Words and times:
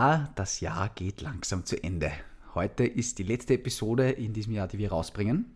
Ja, 0.00 0.30
das 0.34 0.60
Jahr 0.60 0.88
geht 0.94 1.20
langsam 1.20 1.66
zu 1.66 1.76
Ende. 1.84 2.10
Heute 2.54 2.84
ist 2.84 3.18
die 3.18 3.22
letzte 3.22 3.52
Episode 3.52 4.08
in 4.08 4.32
diesem 4.32 4.54
Jahr, 4.54 4.66
die 4.66 4.78
wir 4.78 4.92
rausbringen. 4.92 5.54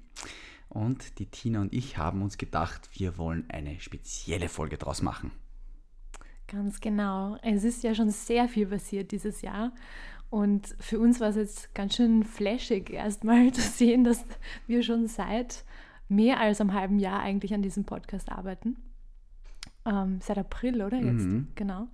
Und 0.69 1.19
die 1.19 1.25
Tina 1.25 1.63
und 1.63 1.73
ich 1.73 1.97
haben 1.97 2.21
uns 2.21 2.37
gedacht, 2.37 2.91
wir 2.93 3.17
wollen 3.17 3.47
eine 3.49 3.81
spezielle 3.81 4.51
Folge 4.51 4.77
draus 4.77 5.01
machen. 5.01 5.31
Ganz 6.47 6.83
genau. 6.83 7.39
Es 7.41 7.65
ist 7.65 7.85
ja 7.85 7.95
schon 7.95 8.11
sehr 8.11 8.47
viel 8.47 8.67
passiert 8.67 9.13
dieses 9.13 9.41
Jahr. 9.41 9.73
Und 10.29 10.77
für 10.79 10.99
uns 10.99 11.21
war 11.21 11.31
es 11.31 11.37
jetzt 11.37 11.75
ganz 11.75 11.97
schön 11.97 12.23
flashig, 12.23 12.91
erstmal 12.91 13.51
zu 13.55 13.63
sehen, 13.63 14.05
dass 14.05 14.27
wir 14.67 14.83
schon 14.83 15.07
seit 15.07 15.65
mehr 16.11 16.39
als 16.39 16.61
einem 16.61 16.75
halben 16.75 16.99
Jahr 16.99 17.21
eigentlich 17.21 17.55
an 17.55 17.63
diesem 17.63 17.87
Podcast 17.87 18.31
arbeiten. 18.31 18.77
Ähm, 19.87 20.19
seit 20.21 20.37
April, 20.37 20.83
oder? 20.83 20.99
Jetzt, 20.99 21.25
mhm. 21.25 21.49
genau. 21.55 21.89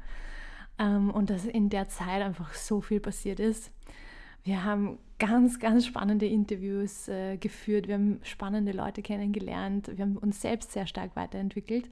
Ähm, 0.81 1.11
und 1.11 1.31
dass 1.31 1.45
in 1.45 1.69
der 1.69 1.89
Zeit 1.89 2.23
einfach 2.23 2.55
so 2.55 2.81
viel 2.81 2.99
passiert 2.99 3.39
ist. 3.39 3.71
Wir 4.43 4.65
haben 4.65 4.99
ganz, 5.19 5.61
ganz 5.61 5.87
spannende 5.87 6.27
Interviews 6.27 7.07
äh, 7.09 7.37
geführt. 7.37 7.87
Wir 7.87 7.95
haben 7.95 8.21
spannende 8.23 8.73
Leute 8.73 9.03
kennengelernt. 9.03 9.91
Wir 9.95 10.05
haben 10.05 10.17
uns 10.17 10.41
selbst 10.41 10.73
sehr 10.73 10.87
stark 10.87 11.15
weiterentwickelt. 11.15 11.89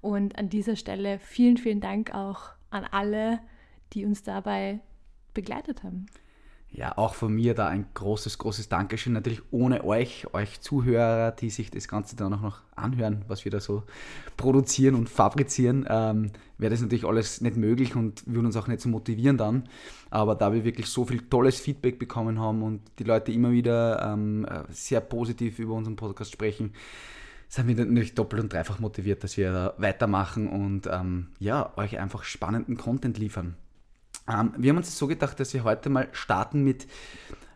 Und 0.00 0.38
an 0.38 0.48
dieser 0.48 0.76
Stelle 0.76 1.18
vielen, 1.18 1.56
vielen 1.56 1.80
Dank 1.80 2.14
auch 2.14 2.52
an 2.70 2.84
alle, 2.84 3.40
die 3.92 4.04
uns 4.04 4.22
dabei 4.22 4.78
begleitet 5.34 5.82
haben. 5.82 6.06
Ja, 6.70 6.98
auch 6.98 7.14
von 7.14 7.32
mir 7.32 7.54
da 7.54 7.66
ein 7.66 7.86
großes, 7.94 8.36
großes 8.36 8.68
Dankeschön. 8.68 9.14
Natürlich 9.14 9.40
ohne 9.50 9.84
euch, 9.84 10.32
euch 10.34 10.60
Zuhörer, 10.60 11.32
die 11.32 11.48
sich 11.48 11.70
das 11.70 11.88
Ganze 11.88 12.14
dann 12.14 12.34
auch 12.34 12.42
noch 12.42 12.60
anhören, 12.76 13.24
was 13.26 13.44
wir 13.44 13.50
da 13.50 13.58
so 13.58 13.84
produzieren 14.36 14.94
und 14.94 15.08
fabrizieren, 15.08 15.86
ähm, 15.88 16.30
wäre 16.58 16.70
das 16.70 16.82
natürlich 16.82 17.06
alles 17.06 17.40
nicht 17.40 17.56
möglich 17.56 17.96
und 17.96 18.22
würde 18.26 18.46
uns 18.46 18.56
auch 18.56 18.68
nicht 18.68 18.82
so 18.82 18.90
motivieren 18.90 19.38
dann. 19.38 19.68
Aber 20.10 20.34
da 20.34 20.52
wir 20.52 20.64
wirklich 20.64 20.88
so 20.88 21.06
viel 21.06 21.22
tolles 21.22 21.58
Feedback 21.58 21.98
bekommen 21.98 22.38
haben 22.38 22.62
und 22.62 22.82
die 22.98 23.04
Leute 23.04 23.32
immer 23.32 23.50
wieder 23.50 24.12
ähm, 24.12 24.46
sehr 24.68 25.00
positiv 25.00 25.58
über 25.58 25.74
unseren 25.74 25.96
Podcast 25.96 26.32
sprechen, 26.32 26.74
sind 27.48 27.66
wir 27.66 27.76
natürlich 27.76 28.14
doppelt 28.14 28.42
und 28.42 28.52
dreifach 28.52 28.78
motiviert, 28.78 29.24
dass 29.24 29.38
wir 29.38 29.52
da 29.52 29.74
weitermachen 29.78 30.48
und 30.48 30.86
ähm, 30.86 31.28
ja, 31.38 31.72
euch 31.78 31.98
einfach 31.98 32.24
spannenden 32.24 32.76
Content 32.76 33.16
liefern. 33.16 33.56
Ähm, 34.28 34.52
wir 34.56 34.70
haben 34.70 34.78
uns 34.78 34.96
so 34.96 35.06
gedacht, 35.06 35.40
dass 35.40 35.54
wir 35.54 35.64
heute 35.64 35.88
mal 35.88 36.08
starten 36.12 36.62
mit 36.62 36.86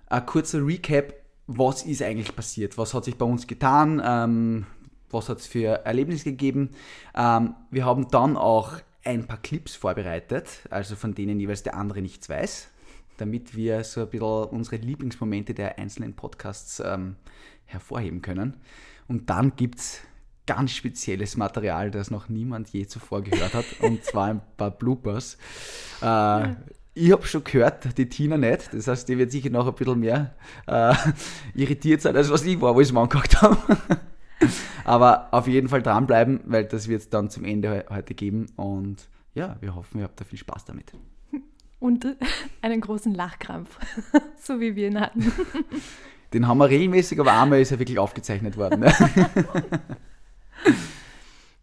ein 0.09 0.27
kurzer 0.27 0.65
Recap, 0.67 1.15
was 1.47 1.83
ist 1.83 2.03
eigentlich 2.03 2.35
passiert, 2.35 2.79
was 2.79 2.95
hat 2.95 3.05
sich 3.05 3.17
bei 3.17 3.27
uns 3.27 3.47
getan, 3.47 4.01
ähm, 4.05 4.67
was 5.11 5.29
hat 5.29 5.39
es 5.39 5.47
für 5.47 5.85
Erlebnisse 5.85 6.25
gegeben. 6.25 6.71
Ähm, 7.15 7.55
wir 7.71 7.85
haben 7.85 8.09
dann 8.09 8.37
auch 8.37 8.75
ein 9.05 9.27
paar 9.27 9.39
Clips 9.39 9.75
vorbereitet, 9.75 10.61
also 10.71 10.97
von 10.97 11.15
denen 11.15 11.41
jeweils 11.41 11.63
der 11.63 11.77
andere 11.77 12.01
nichts 12.01 12.29
weiß, 12.29 12.69
damit 13.17 13.57
wir 13.57 13.85
so 13.85 14.03
ein 14.03 14.09
bisschen 14.09 14.45
unsere 14.45 14.77
Lieblingsmomente 14.77 15.55
der 15.55 15.79
einzelnen 15.79 16.15
Podcasts 16.15 16.81
ähm, 16.85 17.17
hervorheben 17.67 18.23
können. 18.23 18.57
Und 19.09 19.29
dann 19.29 19.57
gibt 19.57 19.81
es 19.81 20.01
ganz 20.47 20.73
spezielles 20.73 21.37
Material, 21.37 21.91
das 21.91 22.11
noch 22.11 22.29
niemand 22.29 22.71
je 22.71 22.87
zuvor 22.87 23.23
gehört 23.23 23.55
hat, 23.55 23.65
und 23.81 24.05
zwar 24.05 24.29
ein 24.29 24.41
paar 24.57 24.71
Bloopers. 24.71 25.37
Äh, 26.01 26.55
ich 26.95 27.11
habe 27.11 27.27
schon 27.27 27.45
gehört, 27.45 27.97
die 27.97 28.09
Tina 28.09 28.37
nicht. 28.37 28.73
Das 28.73 28.87
heißt, 28.87 29.09
die 29.09 29.17
wird 29.17 29.31
sicher 29.31 29.51
noch 29.51 29.67
ein 29.67 29.75
bisschen 29.75 30.01
mehr 30.01 30.35
äh, 30.67 30.95
irritiert 31.55 32.03
sein, 32.03 32.17
als 32.17 32.31
was 32.31 32.45
ich 32.45 32.61
war, 32.61 32.75
wo 32.75 32.81
ich 32.81 32.89
es 32.89 32.93
mir 32.93 33.01
angehört 33.01 33.41
habe. 33.41 33.57
Aber 34.85 35.29
auf 35.33 35.47
jeden 35.47 35.69
Fall 35.69 35.83
dranbleiben, 35.83 36.41
weil 36.45 36.65
das 36.65 36.89
wird 36.89 37.03
es 37.03 37.09
dann 37.09 37.31
zum 37.31 37.45
Ende 37.45 37.87
heute 37.89 38.15
geben. 38.15 38.47
Und 38.57 39.09
ja, 39.35 39.57
wir 39.61 39.75
hoffen, 39.75 39.99
ihr 39.99 40.05
habt 40.05 40.21
da 40.21 40.25
viel 40.25 40.39
Spaß 40.39 40.65
damit. 40.67 40.93
Und 41.79 42.07
einen 42.63 42.81
großen 42.81 43.15
Lachkrampf, 43.15 43.79
so 44.41 44.61
wie 44.61 44.77
wir 44.77 44.89
ihn 44.89 45.01
hatten. 45.01 45.33
Den 46.33 46.47
haben 46.47 46.59
wir 46.59 46.69
regelmäßig, 46.69 47.19
aber 47.21 47.33
einmal 47.33 47.61
ist 47.61 47.73
er 47.73 47.79
wirklich 47.79 47.99
aufgezeichnet 47.99 48.57
worden. 48.57 48.85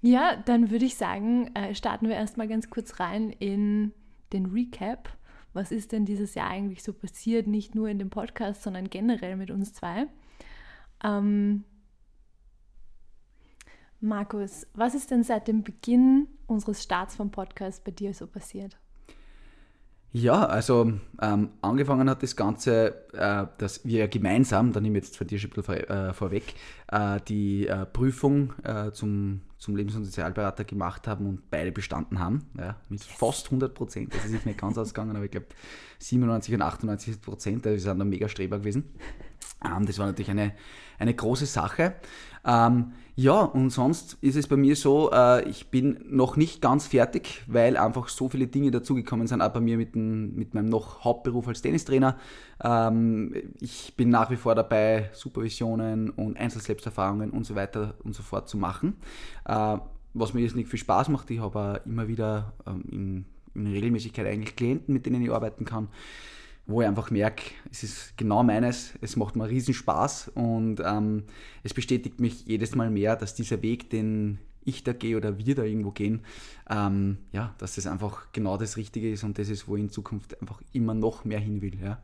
Ja, 0.02 0.38
dann 0.38 0.72
würde 0.72 0.86
ich 0.86 0.96
sagen, 0.96 1.54
äh, 1.56 1.76
starten 1.76 2.08
wir 2.08 2.16
erstmal 2.16 2.48
ganz 2.48 2.70
kurz 2.70 3.02
rein 3.02 3.32
in 3.32 3.92
den 4.32 4.46
Recap. 4.46 5.10
Was 5.52 5.72
ist 5.72 5.92
denn 5.92 6.06
dieses 6.06 6.36
Jahr 6.36 6.50
eigentlich 6.50 6.84
so 6.84 6.94
passiert? 6.94 7.48
Nicht 7.48 7.76
nur 7.76 7.90
in 7.90 8.00
dem 8.00 8.10
Podcast, 8.10 8.64
sondern 8.64 8.90
generell 8.90 9.36
mit 9.36 9.52
uns 9.52 9.74
zwei. 9.74 10.08
Ähm, 11.04 11.66
Markus, 14.00 14.68
was 14.74 14.96
ist 14.96 15.12
denn 15.12 15.24
seit 15.24 15.50
dem 15.50 15.64
Beginn 15.64 16.30
unseres 16.48 16.82
Starts 16.82 17.18
vom 17.18 17.32
Podcast 17.32 17.84
bei 17.84 17.92
dir 17.92 18.14
so 18.14 18.28
passiert? 18.28 18.78
Ja, 20.12 20.46
also 20.48 20.94
ähm, 21.22 21.50
angefangen 21.62 22.10
hat 22.10 22.24
das 22.24 22.36
Ganze, 22.36 23.12
äh, 23.14 23.46
dass 23.60 23.86
wir 23.86 24.08
gemeinsam, 24.08 24.74
da 24.74 24.82
nehme 24.82 24.98
ich 24.98 25.06
jetzt 25.06 25.20
dir 25.30 25.38
schon 25.38 25.52
ein 25.52 25.54
bisschen 25.54 25.64
vor, 25.64 25.76
äh, 25.76 26.14
vorweg, 26.14 26.56
äh, 26.88 27.20
die 27.28 27.68
äh, 27.68 27.86
Prüfung 27.86 28.54
äh, 28.64 28.92
zum, 28.92 29.42
zum 29.60 29.76
Lebens- 29.76 29.96
und 29.96 30.06
Sozialberater 30.06 30.64
gemacht 30.64 31.08
haben 31.08 31.28
und 31.28 31.52
beide 31.52 31.72
bestanden 31.72 32.20
haben, 32.20 32.48
ja, 32.58 32.76
mit 32.90 33.02
yes. 33.02 33.16
fast 33.18 33.46
100 33.46 33.76
Prozent. 33.76 34.16
Das 34.16 34.26
ist 34.26 34.32
nicht 34.32 34.46
mehr 34.48 34.56
ganz 34.56 34.78
ausgegangen, 34.80 35.16
aber 35.16 35.26
ich 35.26 35.32
glaube 35.32 35.48
97 36.00 36.56
und 36.56 36.62
98 36.64 37.22
Prozent, 37.22 37.66
das 37.68 37.84
sind 37.84 38.00
da 38.00 38.04
mega 38.04 38.28
Streber 38.28 38.58
gewesen. 38.58 38.86
Ähm, 39.64 39.86
das 39.86 40.00
war 40.00 40.08
natürlich 40.08 40.32
eine, 40.32 40.54
eine 40.98 41.14
große 41.14 41.46
Sache. 41.46 41.96
Ähm, 42.46 42.94
ja, 43.22 43.42
und 43.42 43.70
sonst 43.70 44.18
ist 44.22 44.38
es 44.38 44.48
bei 44.48 44.56
mir 44.56 44.78
so, 44.78 45.12
äh, 45.12 45.44
ich 45.50 45.70
bin 45.70 46.06
noch 46.08 46.38
nicht 46.38 46.62
ganz 46.62 46.88
fertig, 46.88 47.44
weil 47.48 47.76
einfach 47.76 48.08
so 48.08 48.30
viele 48.30 48.48
Dinge 48.48 48.72
dazugekommen 48.72 49.28
sind, 49.28 49.42
auch 49.42 49.52
bei 49.52 49.60
mir 49.60 49.76
mit, 49.76 49.94
dem, 49.94 50.36
mit 50.36 50.54
meinem 50.54 50.70
noch 50.70 51.04
Hauptberuf 51.04 51.46
als 51.50 51.62
Tennistrainer. 51.62 52.16
Ähm, 52.64 53.36
ich 53.60 53.94
bin 53.98 54.08
nach 54.08 54.32
wie 54.32 54.38
vor 54.38 54.56
dabei, 54.56 55.10
Supervisionen 55.12 56.12
und 56.12 56.38
Einzelselbsterfahrungen 56.38 57.32
und 57.32 57.46
so 57.46 57.56
weiter 57.56 57.96
und 58.06 58.16
so 58.16 58.24
fort 58.24 58.48
zu 58.48 58.58
machen. 58.58 58.96
Äh, 59.44 59.80
was 60.14 60.34
mir 60.34 60.40
jetzt 60.40 60.56
nicht 60.56 60.70
viel 60.70 60.80
Spaß 60.80 61.10
macht, 61.10 61.30
ich 61.30 61.42
habe 61.42 61.82
immer 61.84 62.08
wieder 62.08 62.54
ähm, 62.66 62.86
in, 62.90 63.26
in 63.54 63.68
Regelmäßigkeit 63.68 64.28
eigentlich 64.28 64.56
Klienten, 64.56 64.94
mit 64.94 65.06
denen 65.06 65.22
ich 65.22 65.30
arbeiten 65.30 65.66
kann 65.66 65.90
wo 66.70 66.82
ich 66.82 66.88
einfach 66.88 67.10
merke, 67.10 67.44
es 67.72 67.84
ist 67.84 68.18
genau 68.18 68.44
meines, 68.44 68.94
es 69.02 69.16
macht 69.16 69.36
mir 69.36 69.50
riesen 69.50 69.74
Spaß 69.74 70.32
und 70.36 70.82
ähm, 70.86 71.24
es 71.64 71.74
bestätigt 71.74 72.20
mich 72.20 72.46
jedes 72.46 72.76
Mal 72.76 72.92
mehr, 72.92 73.16
dass 73.16 73.34
dieser 73.34 73.62
Weg, 73.64 73.90
den 73.90 74.38
ich 74.64 74.84
da 74.84 74.94
gehe 74.94 75.18
oder 75.18 75.38
wir 75.40 75.56
da 75.56 75.64
irgendwo 75.64 75.92
gehen, 75.92 76.22
ähm, 76.70 77.18
ja, 77.32 77.56
dass 77.58 77.76
das 77.76 77.88
einfach 77.88 78.28
genau 78.34 78.56
das 78.58 78.78
Richtige 78.78 79.12
ist 79.12 79.24
und 79.24 79.40
das 79.40 79.50
ist, 79.50 79.68
wo 79.68 79.76
ich 79.76 79.82
in 79.82 79.90
Zukunft 79.90 80.40
einfach 80.42 80.62
immer 80.72 80.94
noch 80.94 81.26
mehr 81.26 81.40
hin 81.40 81.62
will. 81.62 81.80
Ja. 81.82 82.02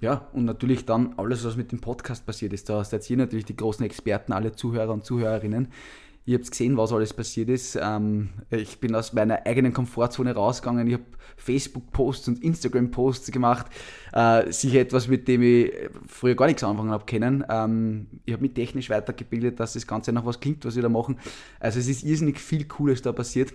Ja, 0.00 0.28
und 0.32 0.46
natürlich 0.46 0.86
dann 0.86 1.12
alles, 1.18 1.44
was 1.44 1.56
mit 1.56 1.72
dem 1.72 1.80
Podcast 1.80 2.24
passiert 2.24 2.54
ist. 2.54 2.70
Da 2.70 2.82
seid 2.82 3.08
ihr 3.10 3.18
natürlich 3.18 3.44
die 3.44 3.56
großen 3.56 3.84
Experten, 3.84 4.32
alle 4.32 4.52
Zuhörer 4.52 4.94
und 4.94 5.04
Zuhörerinnen. 5.04 5.68
Ihr 6.26 6.38
habt 6.38 6.50
gesehen, 6.50 6.76
was 6.76 6.92
alles 6.92 7.14
passiert 7.14 7.48
ist. 7.48 7.78
Ähm, 7.80 8.30
ich 8.50 8.78
bin 8.78 8.94
aus 8.94 9.12
meiner 9.12 9.46
eigenen 9.46 9.72
Komfortzone 9.72 10.34
rausgegangen. 10.34 10.86
Ich 10.86 10.94
habe 10.94 11.04
Facebook-Posts 11.36 12.28
und 12.28 12.44
Instagram-Posts 12.44 13.30
gemacht. 13.30 13.66
Äh, 14.12 14.52
sicher 14.52 14.80
etwas, 14.80 15.08
mit 15.08 15.28
dem 15.28 15.42
ich 15.42 15.72
früher 16.06 16.34
gar 16.34 16.46
nichts 16.46 16.62
anfangen 16.62 16.90
habe 16.90 17.06
können. 17.06 17.44
Ähm, 17.48 18.06
ich 18.26 18.34
habe 18.34 18.42
mich 18.42 18.52
technisch 18.52 18.90
weitergebildet, 18.90 19.58
dass 19.58 19.72
das 19.72 19.86
Ganze 19.86 20.12
nach 20.12 20.26
was 20.26 20.40
klingt, 20.40 20.64
was 20.64 20.76
wir 20.76 20.82
da 20.82 20.88
machen. 20.88 21.18
Also 21.58 21.78
es 21.78 21.88
ist 21.88 22.04
irrsinnig 22.04 22.38
viel 22.38 22.66
Cooles 22.66 23.02
da 23.02 23.12
passiert. 23.12 23.52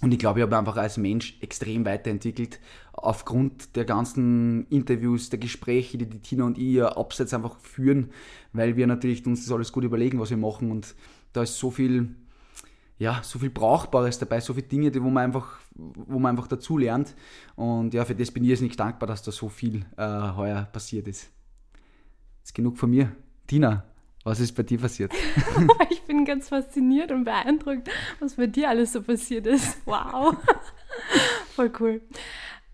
Und 0.00 0.12
ich 0.12 0.18
glaube, 0.18 0.40
ich 0.40 0.42
habe 0.42 0.58
einfach 0.58 0.76
als 0.76 0.96
Mensch 0.96 1.38
extrem 1.40 1.84
weiterentwickelt, 1.84 2.58
aufgrund 2.92 3.76
der 3.76 3.84
ganzen 3.84 4.66
Interviews, 4.68 5.30
der 5.30 5.38
Gespräche, 5.38 5.98
die 5.98 6.06
die 6.06 6.18
Tina 6.18 6.44
und 6.44 6.58
ich 6.58 6.74
ja 6.74 6.96
abseits 6.96 7.32
einfach 7.32 7.58
führen, 7.60 8.10
weil 8.52 8.76
wir 8.76 8.86
natürlich 8.86 9.24
uns 9.26 9.44
das 9.44 9.54
alles 9.54 9.72
gut 9.72 9.84
überlegen, 9.84 10.18
was 10.20 10.30
wir 10.30 10.36
machen. 10.36 10.70
Und 10.70 10.94
da 11.34 11.42
ist 11.42 11.58
so 11.58 11.70
viel, 11.70 12.14
ja, 12.96 13.20
so 13.22 13.38
viel 13.38 13.50
Brauchbares 13.50 14.18
dabei, 14.18 14.40
so 14.40 14.54
viele 14.54 14.66
Dinge, 14.66 14.90
die, 14.90 15.02
wo 15.02 15.10
man 15.10 15.24
einfach, 15.24 15.58
wo 15.74 16.18
man 16.18 16.30
einfach 16.30 16.48
dazu 16.48 16.78
lernt. 16.78 17.14
Und 17.56 17.92
ja, 17.92 18.04
für 18.04 18.14
das 18.14 18.30
bin 18.30 18.44
ich 18.44 18.60
nicht 18.60 18.80
dankbar, 18.80 19.06
dass 19.06 19.22
da 19.22 19.32
so 19.32 19.48
viel 19.50 19.84
äh, 19.98 20.32
heuer 20.36 20.62
passiert 20.72 21.08
ist. 21.08 21.30
Jetzt 22.38 22.54
genug 22.54 22.78
von 22.78 22.90
mir. 22.90 23.12
Tina, 23.46 23.84
was 24.22 24.40
ist 24.40 24.52
bei 24.52 24.62
dir 24.62 24.78
passiert? 24.78 25.12
ich 25.90 26.02
bin 26.02 26.24
ganz 26.24 26.48
fasziniert 26.48 27.10
und 27.10 27.24
beeindruckt, 27.24 27.90
was 28.20 28.34
bei 28.34 28.46
dir 28.46 28.70
alles 28.70 28.92
so 28.92 29.02
passiert 29.02 29.46
ist. 29.46 29.78
Wow. 29.86 30.36
Voll 31.54 31.72
cool. 31.80 32.00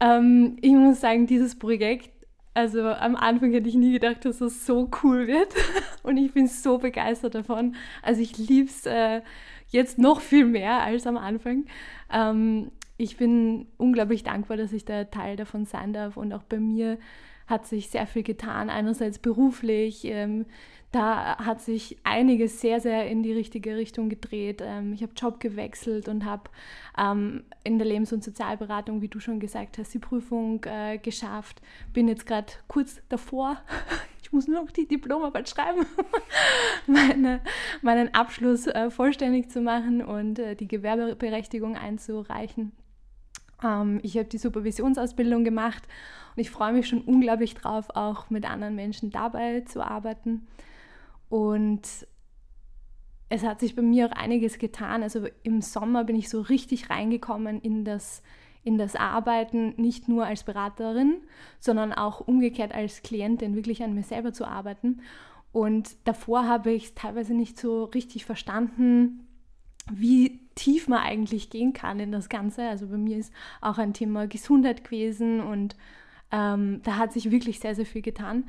Ähm, 0.00 0.56
ich 0.60 0.72
muss 0.72 1.00
sagen, 1.00 1.26
dieses 1.26 1.58
Projekt 1.58 2.19
Also 2.52 2.82
am 2.82 3.14
Anfang 3.14 3.52
hätte 3.52 3.68
ich 3.68 3.76
nie 3.76 3.92
gedacht, 3.92 4.24
dass 4.24 4.38
das 4.38 4.66
so 4.66 4.90
cool 5.02 5.26
wird. 5.26 5.54
Und 6.02 6.16
ich 6.16 6.32
bin 6.32 6.48
so 6.48 6.78
begeistert 6.78 7.34
davon. 7.34 7.76
Also 8.02 8.20
ich 8.22 8.36
liebe 8.38 8.68
es 8.68 8.86
äh, 8.86 9.22
jetzt 9.68 9.98
noch 9.98 10.20
viel 10.20 10.46
mehr 10.46 10.82
als 10.82 11.06
am 11.06 11.16
Anfang. 11.16 11.66
Ähm, 12.12 12.72
ich 12.96 13.16
bin 13.16 13.66
unglaublich 13.76 14.24
dankbar, 14.24 14.56
dass 14.56 14.72
ich 14.72 14.84
da 14.84 15.04
Teil 15.04 15.36
davon 15.36 15.64
sein 15.64 15.92
darf. 15.92 16.16
Und 16.16 16.32
auch 16.32 16.42
bei 16.42 16.58
mir 16.58 16.98
hat 17.46 17.66
sich 17.66 17.88
sehr 17.88 18.06
viel 18.06 18.22
getan. 18.22 18.68
Einerseits 18.68 19.18
beruflich. 19.18 20.04
Ähm, 20.04 20.46
da 20.92 21.38
hat 21.38 21.60
sich 21.60 21.98
einiges 22.02 22.60
sehr, 22.60 22.80
sehr 22.80 23.08
in 23.08 23.22
die 23.22 23.32
richtige 23.32 23.76
Richtung 23.76 24.08
gedreht. 24.08 24.60
Ähm, 24.64 24.92
ich 24.92 25.02
habe 25.02 25.12
Job 25.14 25.38
gewechselt 25.38 26.08
und 26.08 26.24
habe 26.24 26.50
ähm, 26.98 27.44
in 27.62 27.78
der 27.78 27.86
Lebens- 27.86 28.12
und 28.12 28.24
Sozialberatung, 28.24 29.00
wie 29.00 29.08
du 29.08 29.20
schon 29.20 29.38
gesagt 29.38 29.78
hast, 29.78 29.94
die 29.94 30.00
Prüfung 30.00 30.64
äh, 30.64 30.98
geschafft. 30.98 31.62
Bin 31.92 32.08
jetzt 32.08 32.26
gerade 32.26 32.52
kurz 32.68 33.00
davor. 33.08 33.58
Ich 34.22 34.32
muss 34.32 34.46
nur 34.46 34.62
noch 34.62 34.70
die 34.70 34.86
Diplomarbeit 34.86 35.48
schreiben, 35.48 35.86
meine, 36.86 37.40
meinen 37.82 38.14
Abschluss 38.14 38.68
äh, 38.68 38.88
vollständig 38.88 39.50
zu 39.50 39.60
machen 39.60 40.04
und 40.04 40.38
äh, 40.38 40.54
die 40.54 40.68
Gewerbeberechtigung 40.68 41.76
einzureichen. 41.76 42.70
Ähm, 43.60 43.98
ich 44.04 44.16
habe 44.16 44.28
die 44.28 44.38
Supervisionsausbildung 44.38 45.42
gemacht 45.42 45.82
und 46.36 46.42
ich 46.42 46.50
freue 46.50 46.72
mich 46.72 46.86
schon 46.86 47.00
unglaublich 47.00 47.54
drauf, 47.54 47.86
auch 47.94 48.30
mit 48.30 48.48
anderen 48.48 48.76
Menschen 48.76 49.10
dabei 49.10 49.62
zu 49.62 49.84
arbeiten. 49.84 50.46
Und 51.30 52.06
es 53.30 53.44
hat 53.44 53.60
sich 53.60 53.74
bei 53.76 53.82
mir 53.82 54.08
auch 54.08 54.12
einiges 54.12 54.58
getan. 54.58 55.02
Also 55.02 55.26
im 55.44 55.62
Sommer 55.62 56.04
bin 56.04 56.16
ich 56.16 56.28
so 56.28 56.42
richtig 56.42 56.90
reingekommen 56.90 57.60
in 57.62 57.84
das, 57.84 58.22
in 58.64 58.76
das 58.76 58.96
Arbeiten, 58.96 59.74
nicht 59.76 60.08
nur 60.08 60.26
als 60.26 60.42
Beraterin, 60.42 61.22
sondern 61.60 61.92
auch 61.92 62.20
umgekehrt 62.20 62.74
als 62.74 63.02
Klientin, 63.02 63.54
wirklich 63.54 63.82
an 63.82 63.94
mir 63.94 64.02
selber 64.02 64.32
zu 64.32 64.44
arbeiten. 64.44 65.00
Und 65.52 65.96
davor 66.04 66.46
habe 66.46 66.72
ich 66.72 66.86
es 66.86 66.94
teilweise 66.94 67.32
nicht 67.32 67.58
so 67.58 67.84
richtig 67.84 68.24
verstanden, 68.24 69.26
wie 69.90 70.40
tief 70.56 70.88
man 70.88 70.98
eigentlich 70.98 71.50
gehen 71.50 71.72
kann 71.72 72.00
in 72.00 72.12
das 72.12 72.28
Ganze. 72.28 72.68
Also 72.68 72.88
bei 72.88 72.96
mir 72.96 73.16
ist 73.16 73.32
auch 73.60 73.78
ein 73.78 73.94
Thema 73.94 74.26
Gesundheit 74.26 74.84
gewesen 74.84 75.40
und 75.40 75.76
ähm, 76.32 76.80
da 76.82 76.96
hat 76.96 77.12
sich 77.12 77.30
wirklich 77.30 77.60
sehr, 77.60 77.76
sehr 77.76 77.86
viel 77.86 78.02
getan. 78.02 78.48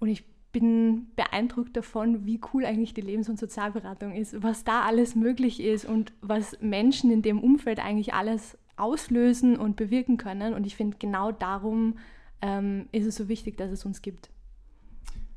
Und 0.00 0.08
ich 0.08 0.24
bin 0.52 1.08
beeindruckt 1.16 1.76
davon, 1.76 2.26
wie 2.26 2.40
cool 2.52 2.64
eigentlich 2.64 2.94
die 2.94 3.00
Lebens- 3.00 3.28
und 3.28 3.38
Sozialberatung 3.38 4.12
ist, 4.12 4.42
was 4.42 4.64
da 4.64 4.82
alles 4.82 5.14
möglich 5.14 5.60
ist 5.60 5.86
und 5.86 6.12
was 6.20 6.56
Menschen 6.60 7.10
in 7.10 7.22
dem 7.22 7.40
Umfeld 7.40 7.78
eigentlich 7.80 8.14
alles 8.14 8.58
auslösen 8.76 9.56
und 9.56 9.76
bewirken 9.76 10.18
können. 10.18 10.54
Und 10.54 10.66
ich 10.66 10.76
finde, 10.76 10.96
genau 10.98 11.32
darum 11.32 11.98
ähm, 12.42 12.88
ist 12.92 13.06
es 13.06 13.16
so 13.16 13.28
wichtig, 13.28 13.56
dass 13.56 13.70
es 13.70 13.84
uns 13.84 14.02
gibt. 14.02 14.30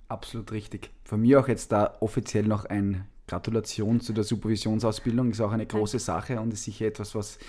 Absolut 0.08 0.52
richtig. 0.52 0.92
Von 1.04 1.22
mir 1.22 1.40
auch 1.40 1.48
jetzt 1.48 1.72
da 1.72 1.96
offiziell 2.02 2.46
noch 2.46 2.66
ein 2.66 3.08
Gratulation 3.28 4.02
zu 4.02 4.14
der 4.14 4.24
Supervisionsausbildung. 4.24 5.32
Ist 5.32 5.42
auch 5.42 5.52
eine 5.52 5.66
große 5.66 6.00
Sache 6.00 6.40
und 6.40 6.54
ist 6.54 6.64
sicher 6.64 6.86
etwas, 6.86 7.16
was 7.16 7.40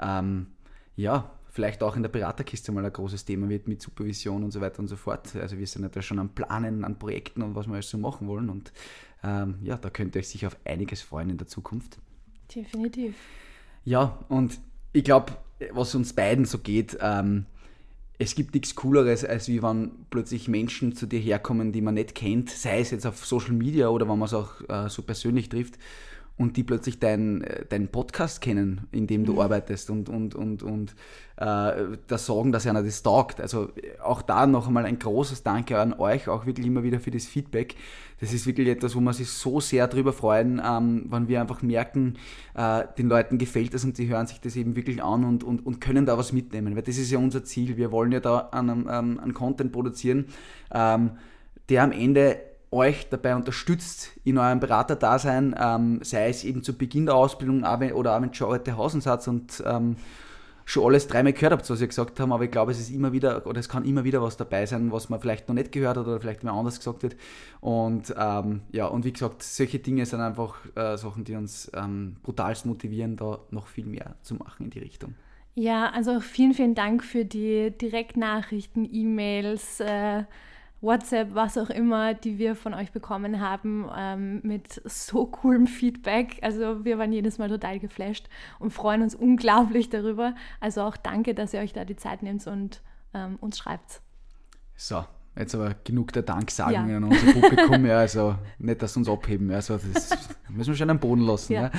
ähm, 0.00 0.48
ja 0.96 1.30
vielleicht 1.52 1.82
auch 1.82 1.96
in 1.96 2.02
der 2.02 2.08
Beraterkiste 2.08 2.72
mal 2.72 2.84
ein 2.84 2.92
großes 2.92 3.26
Thema 3.26 3.48
wird 3.48 3.68
mit 3.68 3.82
Supervision 3.82 4.42
und 4.42 4.50
so 4.50 4.60
weiter 4.60 4.80
und 4.80 4.88
so 4.88 4.96
fort. 4.96 5.36
Also 5.36 5.58
wir 5.58 5.66
sind 5.66 5.82
ja 5.82 5.90
da 5.90 6.00
schon 6.00 6.18
am 6.18 6.30
Planen, 6.30 6.82
an 6.82 6.98
Projekten 6.98 7.42
und 7.42 7.54
was 7.54 7.66
wir 7.66 7.74
alles 7.74 7.90
so 7.90 7.98
machen 7.98 8.26
wollen 8.26 8.48
und 8.48 8.72
ähm, 9.22 9.58
ja, 9.62 9.76
da 9.76 9.90
könnt 9.90 10.16
ihr 10.16 10.20
euch 10.20 10.28
sicher 10.28 10.48
auf 10.48 10.56
einiges 10.64 11.02
freuen 11.02 11.30
in 11.30 11.36
der 11.36 11.46
Zukunft. 11.46 11.98
Definitiv. 12.52 13.14
Ja, 13.84 14.18
und 14.28 14.58
ich 14.94 15.04
glaube, 15.04 15.32
was 15.72 15.94
uns 15.94 16.14
beiden 16.14 16.46
so 16.46 16.58
geht, 16.58 16.96
ähm, 17.00 17.44
es 18.18 18.34
gibt 18.34 18.54
nichts 18.54 18.74
Cooleres, 18.74 19.24
als 19.24 19.48
wie 19.48 19.62
wenn 19.62 19.92
plötzlich 20.08 20.48
Menschen 20.48 20.94
zu 20.94 21.06
dir 21.06 21.20
herkommen, 21.20 21.72
die 21.72 21.80
man 21.82 21.94
nicht 21.94 22.14
kennt, 22.14 22.50
sei 22.50 22.80
es 22.80 22.90
jetzt 22.90 23.06
auf 23.06 23.26
Social 23.26 23.52
Media 23.52 23.88
oder 23.88 24.08
wenn 24.08 24.18
man 24.18 24.26
es 24.26 24.34
auch 24.34 24.60
äh, 24.68 24.88
so 24.88 25.02
persönlich 25.02 25.50
trifft 25.50 25.78
und 26.36 26.56
die 26.56 26.64
plötzlich 26.64 26.98
deinen 26.98 27.42
äh, 27.42 27.64
dein 27.68 27.88
Podcast 27.88 28.40
kennen, 28.40 28.82
in 28.90 29.06
dem 29.06 29.24
du 29.24 29.34
mhm. 29.34 29.40
arbeitest 29.40 29.90
und, 29.90 30.08
und, 30.08 30.34
und, 30.34 30.62
und 30.62 30.94
äh, 31.36 31.96
das 32.06 32.26
sorgen, 32.26 32.52
dass 32.52 32.66
einer 32.66 32.82
das 32.82 33.02
taugt. 33.02 33.40
Also 33.40 33.70
auch 34.02 34.22
da 34.22 34.46
noch 34.46 34.66
einmal 34.66 34.86
ein 34.86 34.98
großes 34.98 35.42
Danke 35.42 35.78
an 35.78 35.92
euch, 35.92 36.28
auch 36.28 36.46
wirklich 36.46 36.66
immer 36.66 36.82
wieder 36.82 37.00
für 37.00 37.10
das 37.10 37.26
Feedback. 37.26 37.76
Das 38.20 38.32
ist 38.32 38.46
wirklich 38.46 38.68
etwas, 38.68 38.94
wo 38.94 39.00
man 39.00 39.14
sich 39.14 39.28
so 39.28 39.60
sehr 39.60 39.88
drüber 39.88 40.12
freuen, 40.12 40.62
ähm, 40.64 41.06
wenn 41.10 41.28
wir 41.28 41.40
einfach 41.40 41.62
merken, 41.62 42.14
äh, 42.54 42.84
den 42.96 43.08
Leuten 43.08 43.38
gefällt 43.38 43.74
das 43.74 43.84
und 43.84 43.96
sie 43.96 44.08
hören 44.08 44.26
sich 44.26 44.40
das 44.40 44.56
eben 44.56 44.76
wirklich 44.76 45.02
an 45.02 45.24
und, 45.24 45.44
und, 45.44 45.66
und 45.66 45.80
können 45.80 46.06
da 46.06 46.16
was 46.16 46.32
mitnehmen. 46.32 46.76
Weil 46.76 46.82
das 46.82 46.98
ist 46.98 47.10
ja 47.10 47.18
unser 47.18 47.44
Ziel. 47.44 47.76
Wir 47.76 47.92
wollen 47.92 48.12
ja 48.12 48.20
da 48.20 48.38
an, 48.52 48.70
an, 48.70 49.18
an 49.18 49.34
Content 49.34 49.72
produzieren, 49.72 50.26
ähm, 50.72 51.12
der 51.68 51.82
am 51.82 51.92
Ende 51.92 52.51
euch 52.72 53.08
dabei 53.08 53.36
unterstützt 53.36 54.10
in 54.24 54.38
eurem 54.38 54.60
Beraterdasein, 54.60 55.54
ähm, 55.58 56.00
sei 56.02 56.28
es 56.28 56.44
eben 56.44 56.62
zu 56.62 56.76
Beginn 56.76 57.06
der 57.06 57.14
Ausbildung 57.14 57.64
oder 57.64 58.16
auch 58.16 58.22
wenn 58.22 58.32
schon 58.34 58.48
heute 58.48 58.76
Hausen 58.76 59.00
seid 59.00 59.26
und 59.28 59.62
ähm, 59.66 59.96
schon 60.64 60.86
alles 60.86 61.06
dreimal 61.06 61.32
gehört 61.32 61.52
habt, 61.52 61.68
was 61.68 61.80
ihr 61.80 61.86
gesagt 61.86 62.18
haben, 62.20 62.32
aber 62.32 62.44
ich 62.44 62.50
glaube, 62.50 62.72
es 62.72 62.80
ist 62.80 62.90
immer 62.90 63.12
wieder, 63.12 63.46
oder 63.46 63.60
es 63.60 63.68
kann 63.68 63.84
immer 63.84 64.04
wieder 64.04 64.22
was 64.22 64.36
dabei 64.36 64.66
sein, 64.66 64.92
was 64.92 65.08
man 65.08 65.20
vielleicht 65.20 65.48
noch 65.48 65.54
nicht 65.54 65.72
gehört 65.72 65.96
hat 65.96 66.06
oder 66.06 66.20
vielleicht 66.20 66.44
mal 66.44 66.52
anders 66.52 66.78
gesagt 66.78 67.02
wird. 67.02 67.16
Und 67.60 68.14
ähm, 68.16 68.62
ja, 68.70 68.86
und 68.86 69.04
wie 69.04 69.12
gesagt, 69.12 69.42
solche 69.42 69.78
Dinge 69.78 70.06
sind 70.06 70.20
einfach 70.20 70.56
äh, 70.74 70.96
Sachen, 70.96 71.24
die 71.24 71.34
uns 71.34 71.70
ähm, 71.74 72.16
brutalst 72.22 72.66
motivieren, 72.66 73.16
da 73.16 73.40
noch 73.50 73.66
viel 73.66 73.86
mehr 73.86 74.14
zu 74.22 74.34
machen 74.34 74.64
in 74.64 74.70
die 74.70 74.78
Richtung. 74.78 75.14
Ja, 75.54 75.90
also 75.90 76.20
vielen, 76.20 76.54
vielen 76.54 76.74
Dank 76.74 77.04
für 77.04 77.24
die 77.26 77.70
Direktnachrichten, 77.70 78.88
E-Mails, 78.90 79.80
äh, 79.80 80.24
WhatsApp, 80.82 81.34
was 81.34 81.56
auch 81.56 81.70
immer, 81.70 82.12
die 82.12 82.38
wir 82.38 82.56
von 82.56 82.74
euch 82.74 82.90
bekommen 82.90 83.40
haben, 83.40 83.88
ähm, 83.96 84.40
mit 84.42 84.82
so 84.84 85.26
coolem 85.26 85.66
Feedback. 85.68 86.38
Also 86.42 86.84
wir 86.84 86.98
waren 86.98 87.12
jedes 87.12 87.38
Mal 87.38 87.48
total 87.48 87.78
geflasht 87.78 88.28
und 88.58 88.72
freuen 88.72 89.02
uns 89.02 89.14
unglaublich 89.14 89.90
darüber. 89.90 90.34
Also 90.60 90.82
auch 90.82 90.96
danke, 90.96 91.34
dass 91.34 91.54
ihr 91.54 91.60
euch 91.60 91.72
da 91.72 91.84
die 91.84 91.96
Zeit 91.96 92.22
nehmt 92.22 92.44
und 92.48 92.82
ähm, 93.14 93.36
uns 93.40 93.58
schreibt. 93.58 94.00
So, 94.74 95.04
jetzt 95.36 95.54
aber 95.54 95.74
genug 95.84 96.12
der 96.12 96.22
Danksagungen 96.22 96.90
ja. 96.90 96.96
an 96.96 97.04
unser 97.04 97.32
Publikum. 97.32 97.86
ja, 97.86 97.98
also 97.98 98.34
nicht, 98.58 98.82
dass 98.82 98.94
sie 98.94 98.98
uns 98.98 99.08
abheben. 99.08 99.52
Also 99.52 99.78
das 99.78 100.10
müssen 100.48 100.70
wir 100.70 100.76
schon 100.76 100.90
am 100.90 100.98
Boden 100.98 101.22
lassen. 101.22 101.52
Ja. 101.52 101.70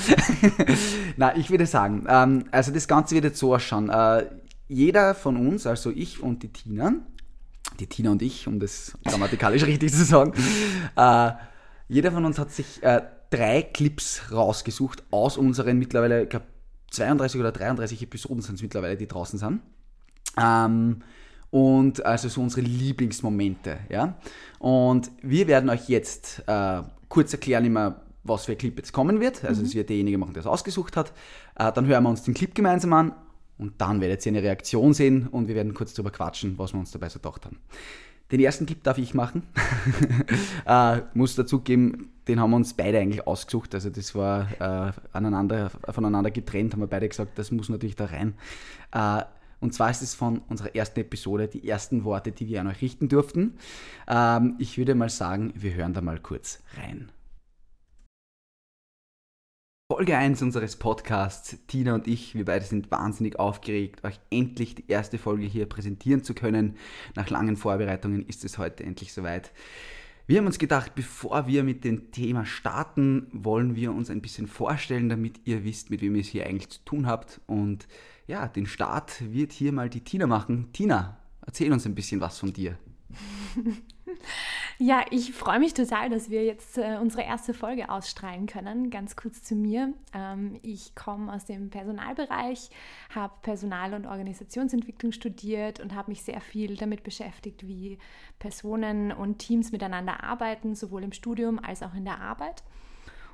Na, 1.18 1.36
ich 1.36 1.50
würde 1.50 1.66
sagen, 1.66 2.06
ähm, 2.08 2.46
also 2.52 2.72
das 2.72 2.88
Ganze 2.88 3.16
wird 3.16 3.26
jetzt 3.26 3.40
so 3.40 3.54
ausschauen. 3.54 3.90
Äh, 3.90 4.28
jeder 4.70 5.14
von 5.14 5.36
uns, 5.36 5.68
also 5.68 5.92
ich 5.92 6.24
und 6.24 6.42
die 6.42 6.54
Tina, 6.54 6.94
die 7.80 7.88
Tina 7.88 8.12
und 8.12 8.22
ich, 8.22 8.48
um 8.48 8.60
das 8.60 8.98
grammatikalisch 9.06 9.64
richtig 9.68 9.92
zu 9.92 10.04
sagen, 10.06 10.34
äh, 10.96 11.32
jeder 11.88 12.12
von 12.12 12.26
uns 12.26 12.40
hat 12.40 12.52
sich 12.52 12.82
äh, 12.84 13.02
drei 13.30 13.62
Clips 13.62 14.32
rausgesucht 14.32 15.04
aus 15.12 15.38
unseren 15.38 15.78
mittlerweile, 15.78 16.24
ich 16.24 16.30
glaube, 16.30 16.46
32 16.92 17.40
oder 17.40 17.52
33 17.52 18.04
Episoden 18.04 18.42
sind 18.42 18.56
es 18.56 18.62
mittlerweile, 18.62 18.96
die 18.96 19.08
draußen 19.08 19.40
sind. 19.40 19.62
Ähm, 20.40 21.02
und 21.50 22.06
also 22.06 22.30
so 22.30 22.42
unsere 22.42 22.62
Lieblingsmomente, 22.62 23.78
ja. 23.90 24.16
Und 24.60 25.12
wir 25.22 25.48
werden 25.48 25.70
euch 25.70 25.88
jetzt 25.90 26.44
äh, 26.48 26.82
kurz 27.10 27.34
erklären 27.34 27.66
immer, 27.66 28.02
was 28.24 28.46
für 28.46 28.54
ein 28.54 28.58
Clip 28.58 28.76
jetzt 28.78 28.94
kommen 28.94 29.20
wird. 29.20 29.44
Also 29.44 29.62
es 29.62 29.74
mhm. 29.74 29.78
wird 29.80 29.90
derjenige 29.90 30.18
machen, 30.18 30.34
der 30.34 30.42
es 30.42 30.48
ausgesucht 30.48 30.96
hat. 30.98 31.14
Äh, 31.56 31.72
dann 31.72 31.86
hören 31.86 32.04
wir 32.04 32.10
uns 32.10 32.24
den 32.24 32.34
Clip 32.34 32.56
gemeinsam 32.56 32.94
an 32.94 33.16
und 33.58 33.74
dann 33.80 34.02
werdet 34.02 34.26
ihr 34.26 34.32
eine 34.32 34.44
Reaktion 34.44 34.94
sehen 34.94 35.28
und 35.28 35.48
wir 35.48 35.56
werden 35.56 35.74
kurz 35.74 35.94
darüber 35.94 36.12
quatschen, 36.12 36.58
was 36.58 36.74
wir 36.74 36.80
uns 36.80 36.92
dabei 36.92 37.10
so 37.10 37.20
gedacht 37.20 37.46
haben. 37.46 37.58
Den 38.32 38.40
ersten 38.40 38.66
Clip 38.66 38.82
darf 38.82 38.98
ich 38.98 39.14
machen. 39.14 39.44
äh, 40.66 41.02
muss 41.14 41.36
dazugeben, 41.36 42.10
den 42.28 42.40
haben 42.40 42.50
wir 42.50 42.56
uns 42.56 42.74
beide 42.74 43.00
eigentlich 43.00 43.28
ausgesucht. 43.28 43.76
Also 43.76 43.90
das 43.90 44.16
war 44.16 44.48
äh, 44.60 44.92
aneinander, 45.12 45.70
voneinander 45.90 46.32
getrennt, 46.32 46.74
haben 46.74 46.80
wir 46.80 46.88
beide 46.88 47.08
gesagt, 47.08 47.38
das 47.38 47.52
muss 47.52 47.70
natürlich 47.70 47.96
da 47.96 48.06
rein. 48.06 48.34
Äh, 48.92 49.24
und 49.60 49.74
zwar 49.74 49.92
ist 49.92 50.02
es 50.02 50.14
von 50.14 50.40
unserer 50.50 50.76
ersten 50.76 51.00
Episode 51.00 51.48
die 51.48 51.70
ersten 51.70 52.04
Worte, 52.04 52.34
die 52.34 52.50
wir 52.50 52.60
an 52.60 52.68
euch 52.68 52.82
richten 52.82 53.08
durften. 53.08 53.54
Ähm, 54.10 54.56
ich 54.60 54.78
würde 54.78 54.94
mal 54.94 55.10
sagen, 55.10 55.54
wir 55.56 55.74
hören 55.74 55.94
da 55.94 56.02
mal 56.02 56.20
kurz 56.20 56.62
rein. 56.76 57.13
Folge 59.96 60.18
1 60.18 60.42
unseres 60.42 60.76
Podcasts. 60.76 61.56
Tina 61.68 61.94
und 61.94 62.08
ich, 62.08 62.34
wir 62.34 62.46
beide 62.46 62.66
sind 62.66 62.90
wahnsinnig 62.90 63.38
aufgeregt, 63.38 64.04
euch 64.04 64.20
endlich 64.32 64.74
die 64.74 64.86
erste 64.88 65.20
Folge 65.20 65.46
hier 65.46 65.68
präsentieren 65.68 66.24
zu 66.24 66.34
können. 66.34 66.78
Nach 67.14 67.30
langen 67.30 67.58
Vorbereitungen 67.58 68.26
ist 68.26 68.44
es 68.44 68.58
heute 68.58 68.84
endlich 68.84 69.14
soweit. 69.14 69.52
Wir 70.26 70.40
haben 70.40 70.48
uns 70.48 70.58
gedacht, 70.58 70.96
bevor 70.96 71.46
wir 71.46 71.64
mit 71.64 71.84
dem 71.84 72.10
Thema 72.10 72.44
starten, 72.44 73.28
wollen 73.34 73.76
wir 73.76 73.94
uns 73.94 74.10
ein 74.10 74.24
bisschen 74.24 74.48
vorstellen, 74.48 75.10
damit 75.10 75.42
ihr 75.46 75.64
wisst, 75.64 75.92
mit 75.92 76.02
wem 76.02 76.16
ihr 76.16 76.22
es 76.22 76.28
hier 76.28 76.48
eigentlich 76.48 76.70
zu 76.70 76.84
tun 76.86 77.06
habt. 77.06 77.40
Und 77.46 77.88
ja, 78.26 78.48
den 78.48 78.66
Start 78.66 79.22
wird 79.32 79.52
hier 79.52 79.74
mal 79.74 79.92
die 79.92 80.02
Tina 80.02 80.26
machen. 80.26 80.70
Tina, 80.74 81.20
erzähl 81.46 81.72
uns 81.72 81.86
ein 81.86 81.94
bisschen 81.94 82.20
was 82.20 82.40
von 82.40 82.52
dir. 82.52 82.80
Ja, 84.80 85.06
ich 85.12 85.34
freue 85.34 85.60
mich 85.60 85.74
total, 85.74 86.10
dass 86.10 86.30
wir 86.30 86.44
jetzt 86.44 86.78
äh, 86.78 86.98
unsere 87.00 87.24
erste 87.24 87.54
Folge 87.54 87.90
ausstrahlen 87.90 88.48
können. 88.48 88.90
Ganz 88.90 89.16
kurz 89.16 89.44
zu 89.44 89.56
mir. 89.56 89.94
Ähm, 90.14 90.60
ich 90.62 90.96
komme 90.96 91.32
aus 91.32 91.46
dem 91.46 91.70
Personalbereich, 91.70 92.70
habe 93.14 93.34
Personal- 93.44 93.94
und 93.94 94.08
Organisationsentwicklung 94.08 95.12
studiert 95.12 95.80
und 95.80 95.94
habe 95.94 96.12
mich 96.12 96.24
sehr 96.24 96.42
viel 96.42 96.76
damit 96.76 97.04
beschäftigt, 97.04 97.68
wie 97.68 98.00
Personen 98.40 99.12
und 99.12 99.38
Teams 99.38 99.72
miteinander 99.72 100.24
arbeiten, 100.24 100.76
sowohl 100.76 101.04
im 101.04 101.14
Studium 101.14 101.60
als 101.60 101.84
auch 101.84 101.94
in 101.94 102.06
der 102.06 102.20
Arbeit. 102.20 102.64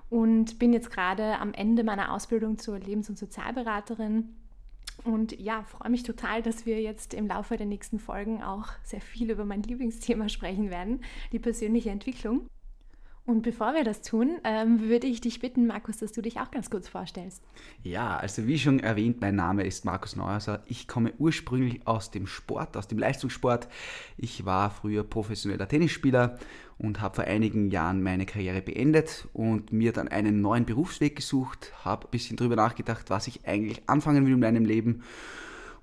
Und 0.09 0.59
bin 0.59 0.73
jetzt 0.73 0.91
gerade 0.91 1.37
am 1.39 1.53
Ende 1.53 1.83
meiner 1.83 2.13
Ausbildung 2.13 2.57
zur 2.57 2.79
Lebens- 2.79 3.09
und 3.09 3.17
Sozialberaterin 3.17 4.35
und 5.13 5.39
ja, 5.39 5.63
freue 5.63 5.91
mich 5.91 6.03
total, 6.03 6.41
dass 6.41 6.65
wir 6.65 6.81
jetzt 6.81 7.13
im 7.13 7.27
Laufe 7.27 7.57
der 7.57 7.65
nächsten 7.65 7.99
Folgen 7.99 8.43
auch 8.43 8.67
sehr 8.83 9.01
viel 9.01 9.31
über 9.31 9.45
mein 9.45 9.63
Lieblingsthema 9.63 10.29
sprechen 10.29 10.69
werden, 10.69 11.03
die 11.31 11.39
persönliche 11.39 11.89
Entwicklung. 11.89 12.47
Und 13.29 13.43
bevor 13.43 13.75
wir 13.75 13.83
das 13.83 14.01
tun, 14.01 14.39
ähm, 14.43 14.89
würde 14.89 15.05
ich 15.05 15.21
dich 15.21 15.39
bitten, 15.39 15.67
Markus, 15.67 15.97
dass 15.97 16.11
du 16.11 16.23
dich 16.23 16.39
auch 16.39 16.49
ganz 16.49 16.71
kurz 16.71 16.87
vorstellst. 16.87 17.43
Ja, 17.83 18.17
also 18.17 18.47
wie 18.47 18.57
schon 18.57 18.79
erwähnt, 18.79 19.21
mein 19.21 19.35
Name 19.35 19.67
ist 19.67 19.85
Markus 19.85 20.15
Neuhauser. 20.15 20.63
Ich 20.65 20.87
komme 20.87 21.13
ursprünglich 21.19 21.85
aus 21.85 22.09
dem 22.09 22.25
Sport, 22.25 22.75
aus 22.75 22.87
dem 22.87 22.97
Leistungssport. 22.97 23.67
Ich 24.17 24.45
war 24.45 24.71
früher 24.71 25.03
professioneller 25.03 25.67
Tennisspieler 25.67 26.39
und 26.79 27.01
habe 27.01 27.17
vor 27.17 27.25
einigen 27.25 27.69
Jahren 27.69 28.01
meine 28.01 28.25
Karriere 28.25 28.63
beendet 28.63 29.27
und 29.33 29.71
mir 29.71 29.93
dann 29.93 30.07
einen 30.07 30.41
neuen 30.41 30.65
Berufsweg 30.65 31.17
gesucht, 31.17 31.71
habe 31.85 32.07
ein 32.07 32.09
bisschen 32.09 32.35
darüber 32.35 32.55
nachgedacht, 32.55 33.11
was 33.11 33.27
ich 33.27 33.45
eigentlich 33.45 33.87
anfangen 33.87 34.25
will 34.25 34.33
in 34.33 34.39
meinem 34.39 34.65
Leben 34.65 35.03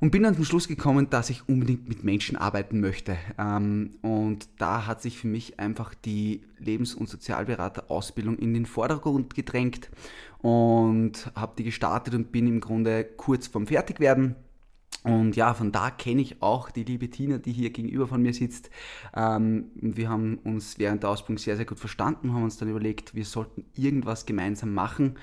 und 0.00 0.10
bin 0.10 0.22
dann 0.22 0.34
zum 0.34 0.44
Schluss 0.44 0.68
gekommen, 0.68 1.08
dass 1.10 1.30
ich 1.30 1.48
unbedingt 1.48 1.88
mit 1.88 2.04
Menschen 2.04 2.36
arbeiten 2.36 2.80
möchte. 2.80 3.16
Ähm, 3.38 3.96
und 4.02 4.48
da 4.58 4.86
hat 4.86 5.02
sich 5.02 5.18
für 5.18 5.26
mich 5.26 5.58
einfach 5.58 5.94
die 5.94 6.42
Lebens- 6.58 6.94
und 6.94 7.08
Sozialberater-Ausbildung 7.08 8.38
in 8.38 8.54
den 8.54 8.66
Vordergrund 8.66 9.34
gedrängt 9.34 9.90
und 10.38 11.30
habe 11.34 11.54
die 11.56 11.64
gestartet 11.64 12.14
und 12.14 12.32
bin 12.32 12.46
im 12.46 12.60
Grunde 12.60 13.04
kurz 13.04 13.46
vorm 13.46 13.66
Fertigwerden. 13.66 14.36
Und 15.02 15.36
ja, 15.36 15.54
von 15.54 15.70
da 15.70 15.90
kenne 15.90 16.20
ich 16.20 16.42
auch 16.42 16.70
die 16.70 16.82
liebe 16.82 17.08
Tina, 17.08 17.38
die 17.38 17.52
hier 17.52 17.70
gegenüber 17.70 18.08
von 18.08 18.22
mir 18.22 18.34
sitzt. 18.34 18.70
Ähm, 19.14 19.70
wir 19.76 20.08
haben 20.08 20.38
uns 20.38 20.78
während 20.78 21.04
der 21.04 21.10
Ausbildung 21.10 21.38
sehr, 21.38 21.56
sehr 21.56 21.64
gut 21.64 21.78
verstanden, 21.78 22.32
haben 22.32 22.42
uns 22.42 22.56
dann 22.56 22.68
überlegt, 22.68 23.14
wir 23.14 23.24
sollten 23.24 23.64
irgendwas 23.74 24.26
gemeinsam 24.26 24.74
machen. 24.74 25.16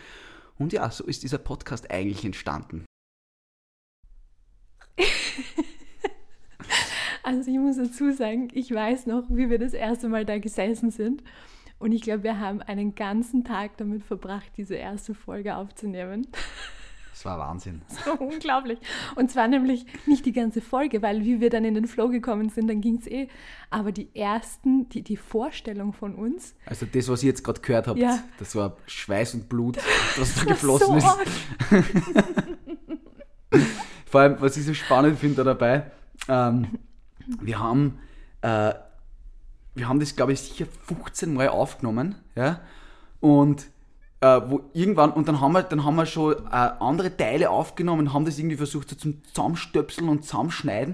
Und 0.58 0.72
ja, 0.72 0.89
so 0.89 1.03
ist 1.03 1.24
dieser 1.24 1.38
Podcast 1.38 1.92
eigentlich 1.92 2.24
entstanden. 2.24 2.86
also 7.23 7.50
ich 7.50 7.57
muss 7.57 7.77
dazu 7.77 8.12
sagen, 8.12 8.50
ich 8.53 8.71
weiß 8.73 9.07
noch, 9.07 9.23
wie 9.29 9.50
wir 9.50 9.59
das 9.59 9.73
erste 9.73 10.09
Mal 10.09 10.25
da 10.25 10.38
gesessen 10.38 10.91
sind. 10.91 11.23
Und 11.79 11.91
ich 11.91 12.01
glaube, 12.01 12.23
wir 12.23 12.39
haben 12.39 12.62
einen 12.62 12.95
ganzen 12.95 13.43
Tag 13.43 13.77
damit 13.77 14.03
verbracht, 14.03 14.51
diese 14.57 14.75
erste 14.75 15.13
Folge 15.13 15.55
aufzunehmen. 15.57 16.27
Das 17.12 17.25
war 17.25 17.38
Wahnsinn. 17.38 17.81
So 18.05 18.13
unglaublich. 18.13 18.79
Und 19.15 19.31
zwar 19.31 19.47
nämlich 19.47 19.85
nicht 20.05 20.25
die 20.25 20.31
ganze 20.31 20.62
Folge, 20.62 21.01
weil 21.01 21.23
wie 21.25 21.41
wir 21.41 21.50
dann 21.50 21.63
in 21.65 21.73
den 21.75 21.85
Flow 21.88 22.09
gekommen 22.09 22.50
sind, 22.50 22.67
dann 22.69 22.81
ging 22.81 22.97
es 22.97 23.07
eh. 23.07 23.27
Aber 23.69 23.91
die 23.91 24.09
ersten, 24.15 24.89
die, 24.89 25.01
die 25.03 25.17
Vorstellung 25.17 25.93
von 25.93 26.15
uns. 26.15 26.55
Also 26.65 26.85
das, 26.85 27.09
was 27.09 27.21
ihr 27.23 27.29
jetzt 27.29 27.43
gerade 27.43 27.62
gehört 27.62 27.88
habt, 27.88 28.00
Ja. 28.00 28.23
das 28.39 28.55
war 28.55 28.77
Schweiß 28.88 29.35
und 29.35 29.50
Blut, 29.50 29.77
was 30.17 30.35
da 30.35 30.45
geflossen 30.45 31.00
so 31.00 31.07
ist. 31.07 31.83
Vor 34.13 34.22
allem, 34.22 34.36
was 34.41 34.58
ich 34.58 34.65
so 34.67 34.75
spannend 34.75 35.17
finde 35.17 35.38
da 35.38 35.43
dabei, 35.43 35.89
ähm, 36.27 36.67
wir 37.41 37.58
haben, 37.58 37.98
äh, 38.43 38.75
wir 39.74 39.89
haben 39.89 40.00
das, 40.00 40.15
glaube 40.15 40.34
ich, 40.34 40.39
sicher 40.39 40.67
15 40.86 41.34
Mal 41.34 41.48
aufgenommen, 41.48 42.13
ja, 42.36 42.60
und 43.22 43.65
äh, 44.22 44.39
wo 44.46 44.70
irgendwann, 44.74 45.13
und 45.13 45.27
dann 45.27 45.41
haben 45.41 45.53
wir, 45.53 45.63
dann 45.63 45.84
haben 45.84 45.96
wir 45.96 46.05
schon 46.05 46.36
äh, 46.36 46.51
andere 46.51 47.17
Teile 47.17 47.50
aufgenommen, 47.50 48.13
haben 48.13 48.24
das 48.24 48.38
irgendwie 48.38 48.58
versucht 48.58 48.91
so 48.91 48.96
zum 48.96 49.24
Zusammenstöpseln 49.24 50.08
und 50.08 50.25
Zusammenschneiden, 50.25 50.93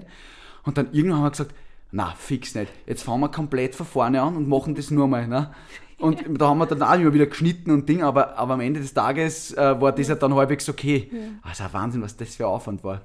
und 0.64 0.78
dann 0.78 0.90
irgendwann 0.94 1.18
haben 1.18 1.24
wir 1.26 1.30
gesagt, 1.32 1.54
na, 1.92 2.14
fix 2.16 2.54
nicht, 2.54 2.72
jetzt 2.86 3.02
fangen 3.02 3.20
wir 3.20 3.28
komplett 3.28 3.74
von 3.74 3.84
vorne 3.84 4.22
an 4.22 4.34
und 4.34 4.48
machen 4.48 4.74
das 4.74 4.90
nur 4.90 5.08
mal, 5.08 5.28
ne? 5.28 5.50
Und 5.98 6.24
da 6.40 6.48
haben 6.48 6.56
wir 6.56 6.64
dann 6.64 6.82
auch 6.82 6.94
immer 6.94 7.12
wieder 7.12 7.26
geschnitten 7.26 7.70
und 7.70 7.86
Ding, 7.86 8.02
aber, 8.02 8.38
aber 8.38 8.54
am 8.54 8.60
Ende 8.60 8.80
des 8.80 8.94
Tages 8.94 9.52
äh, 9.52 9.78
war 9.78 9.92
das 9.92 10.08
ja 10.08 10.14
dann 10.14 10.34
halbwegs 10.34 10.70
okay. 10.70 11.10
Also 11.42 11.64
ein 11.64 11.72
Wahnsinn, 11.74 12.00
was 12.00 12.16
das 12.16 12.36
für 12.36 12.44
ein 12.44 12.50
Aufwand 12.50 12.82
war. 12.82 13.02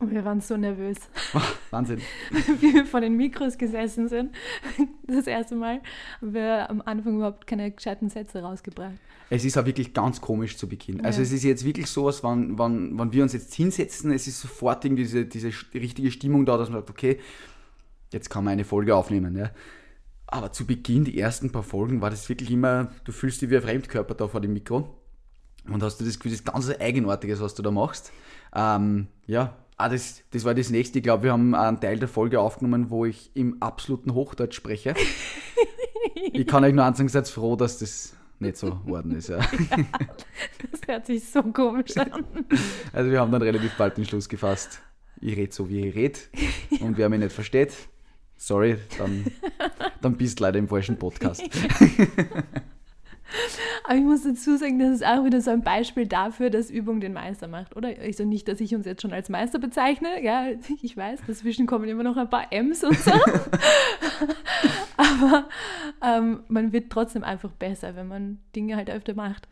Und 0.00 0.10
wir 0.10 0.24
waren 0.24 0.40
so 0.40 0.56
nervös, 0.56 0.96
Wahnsinn. 1.70 2.00
wie 2.60 2.74
wir 2.74 2.86
vor 2.86 3.00
den 3.00 3.16
Mikros 3.16 3.58
gesessen 3.58 4.08
sind. 4.08 4.34
Das 5.06 5.26
erste 5.26 5.56
Mal 5.56 5.80
haben 6.20 6.34
wir 6.34 6.70
am 6.70 6.82
Anfang 6.84 7.16
überhaupt 7.16 7.46
keine 7.46 7.70
gescheiten 7.70 8.08
Sätze 8.08 8.42
rausgebracht. 8.42 8.94
Es 9.28 9.44
ist 9.44 9.58
auch 9.58 9.66
wirklich 9.66 9.92
ganz 9.92 10.20
komisch 10.20 10.56
zu 10.56 10.68
Beginn. 10.68 11.04
Also 11.04 11.18
Ja. 11.20 11.24
es 11.24 11.32
ist 11.32 11.42
jetzt 11.42 11.64
wirklich 11.64 11.88
so, 11.88 12.06
als 12.06 12.22
wenn, 12.24 12.58
wenn, 12.58 12.98
wenn 12.98 13.12
wir 13.12 13.22
uns 13.22 13.32
jetzt 13.32 13.52
hinsetzen, 13.54 14.12
es 14.12 14.26
ist 14.26 14.40
sofort 14.40 14.84
irgendwie 14.84 15.02
diese, 15.02 15.26
diese 15.26 15.50
richtige 15.74 16.10
Stimmung 16.10 16.46
da, 16.46 16.56
dass 16.56 16.70
man 16.70 16.78
sagt, 16.80 16.90
okay, 16.90 17.18
jetzt 18.12 18.30
kann 18.30 18.44
man 18.44 18.52
eine 18.52 18.64
Folge 18.64 18.94
aufnehmen. 18.94 19.36
Ja. 19.36 19.50
Aber 20.28 20.52
zu 20.52 20.64
Beginn, 20.64 21.04
die 21.04 21.18
ersten 21.18 21.50
paar 21.50 21.64
Folgen, 21.64 22.00
war 22.00 22.10
das 22.10 22.28
wirklich 22.28 22.50
immer, 22.50 22.92
du 23.04 23.12
fühlst 23.12 23.42
dich 23.42 23.50
wie 23.50 23.56
ein 23.56 23.62
Fremdkörper 23.62 24.14
da 24.14 24.28
vor 24.28 24.40
dem 24.40 24.52
Mikro 24.52 24.96
und 25.68 25.82
hast 25.82 26.00
du 26.00 26.04
das 26.04 26.18
Gefühl, 26.18 26.32
das 26.32 26.44
ganz 26.44 26.70
Eigenartiges, 26.70 27.40
was 27.40 27.54
du 27.54 27.62
da 27.62 27.70
machst. 27.70 28.12
Ähm, 28.54 29.08
ja, 29.26 29.56
ah, 29.80 29.88
das, 29.88 30.22
das 30.30 30.44
war 30.44 30.54
das 30.54 30.70
nächste. 30.70 30.98
Ich 30.98 31.02
glaube, 31.02 31.24
wir 31.24 31.32
haben 31.32 31.54
einen 31.54 31.80
Teil 31.80 31.98
der 31.98 32.08
Folge 32.08 32.40
aufgenommen, 32.40 32.90
wo 32.90 33.04
ich 33.04 33.30
im 33.34 33.62
absoluten 33.62 34.14
Hochdeutsch 34.14 34.54
spreche. 34.54 34.94
ich 36.32 36.46
kann 36.46 36.64
euch 36.64 36.74
nur 36.74 36.84
sagen, 36.94 37.08
seid 37.08 37.28
froh, 37.28 37.56
dass 37.56 37.78
das 37.78 38.14
nicht 38.38 38.56
so 38.56 38.74
geworden 38.74 39.12
ist. 39.12 39.28
Ja. 39.40 39.40
Das 40.70 40.80
hört 40.86 41.06
sich 41.06 41.28
so 41.28 41.42
komisch 41.42 41.96
an. 41.96 42.24
Also 42.92 43.10
wir 43.10 43.20
haben 43.20 43.30
dann 43.30 43.42
relativ 43.42 43.76
bald 43.76 43.96
den 43.96 44.04
Schluss 44.04 44.28
gefasst. 44.28 44.80
Ich 45.20 45.36
rede 45.36 45.52
so, 45.52 45.68
wie 45.68 45.86
ich 45.86 45.94
rede. 45.94 46.18
Und 46.80 46.96
wer 46.96 47.08
mich 47.08 47.20
nicht 47.20 47.32
versteht, 47.32 47.72
sorry, 48.36 48.78
dann, 48.98 49.26
dann 50.00 50.16
bist 50.16 50.40
du 50.40 50.44
leider 50.44 50.58
im 50.58 50.68
falschen 50.68 50.98
Podcast. 50.98 51.42
Aber 53.84 53.94
ich 53.94 54.02
muss 54.02 54.22
dazu 54.22 54.56
sagen, 54.56 54.78
das 54.78 54.90
ist 54.90 55.06
auch 55.06 55.24
wieder 55.24 55.40
so 55.40 55.50
ein 55.50 55.62
Beispiel 55.62 56.06
dafür, 56.06 56.50
dass 56.50 56.70
Übung 56.70 57.00
den 57.00 57.12
Meister 57.12 57.48
macht, 57.48 57.76
oder? 57.76 57.88
Also 58.00 58.24
nicht, 58.24 58.48
dass 58.48 58.60
ich 58.60 58.74
uns 58.74 58.86
jetzt 58.86 59.02
schon 59.02 59.12
als 59.12 59.28
Meister 59.28 59.58
bezeichne, 59.58 60.22
ja, 60.22 60.46
ich 60.82 60.96
weiß, 60.96 61.20
dazwischen 61.26 61.66
kommen 61.66 61.88
immer 61.88 62.02
noch 62.02 62.16
ein 62.16 62.30
paar 62.30 62.52
M's 62.52 62.84
und 62.84 62.98
so. 62.98 63.12
Aber 64.96 65.48
ähm, 66.02 66.44
man 66.48 66.72
wird 66.72 66.90
trotzdem 66.90 67.24
einfach 67.24 67.50
besser, 67.50 67.96
wenn 67.96 68.08
man 68.08 68.38
Dinge 68.54 68.76
halt 68.76 68.90
öfter 68.90 69.14
macht. 69.14 69.48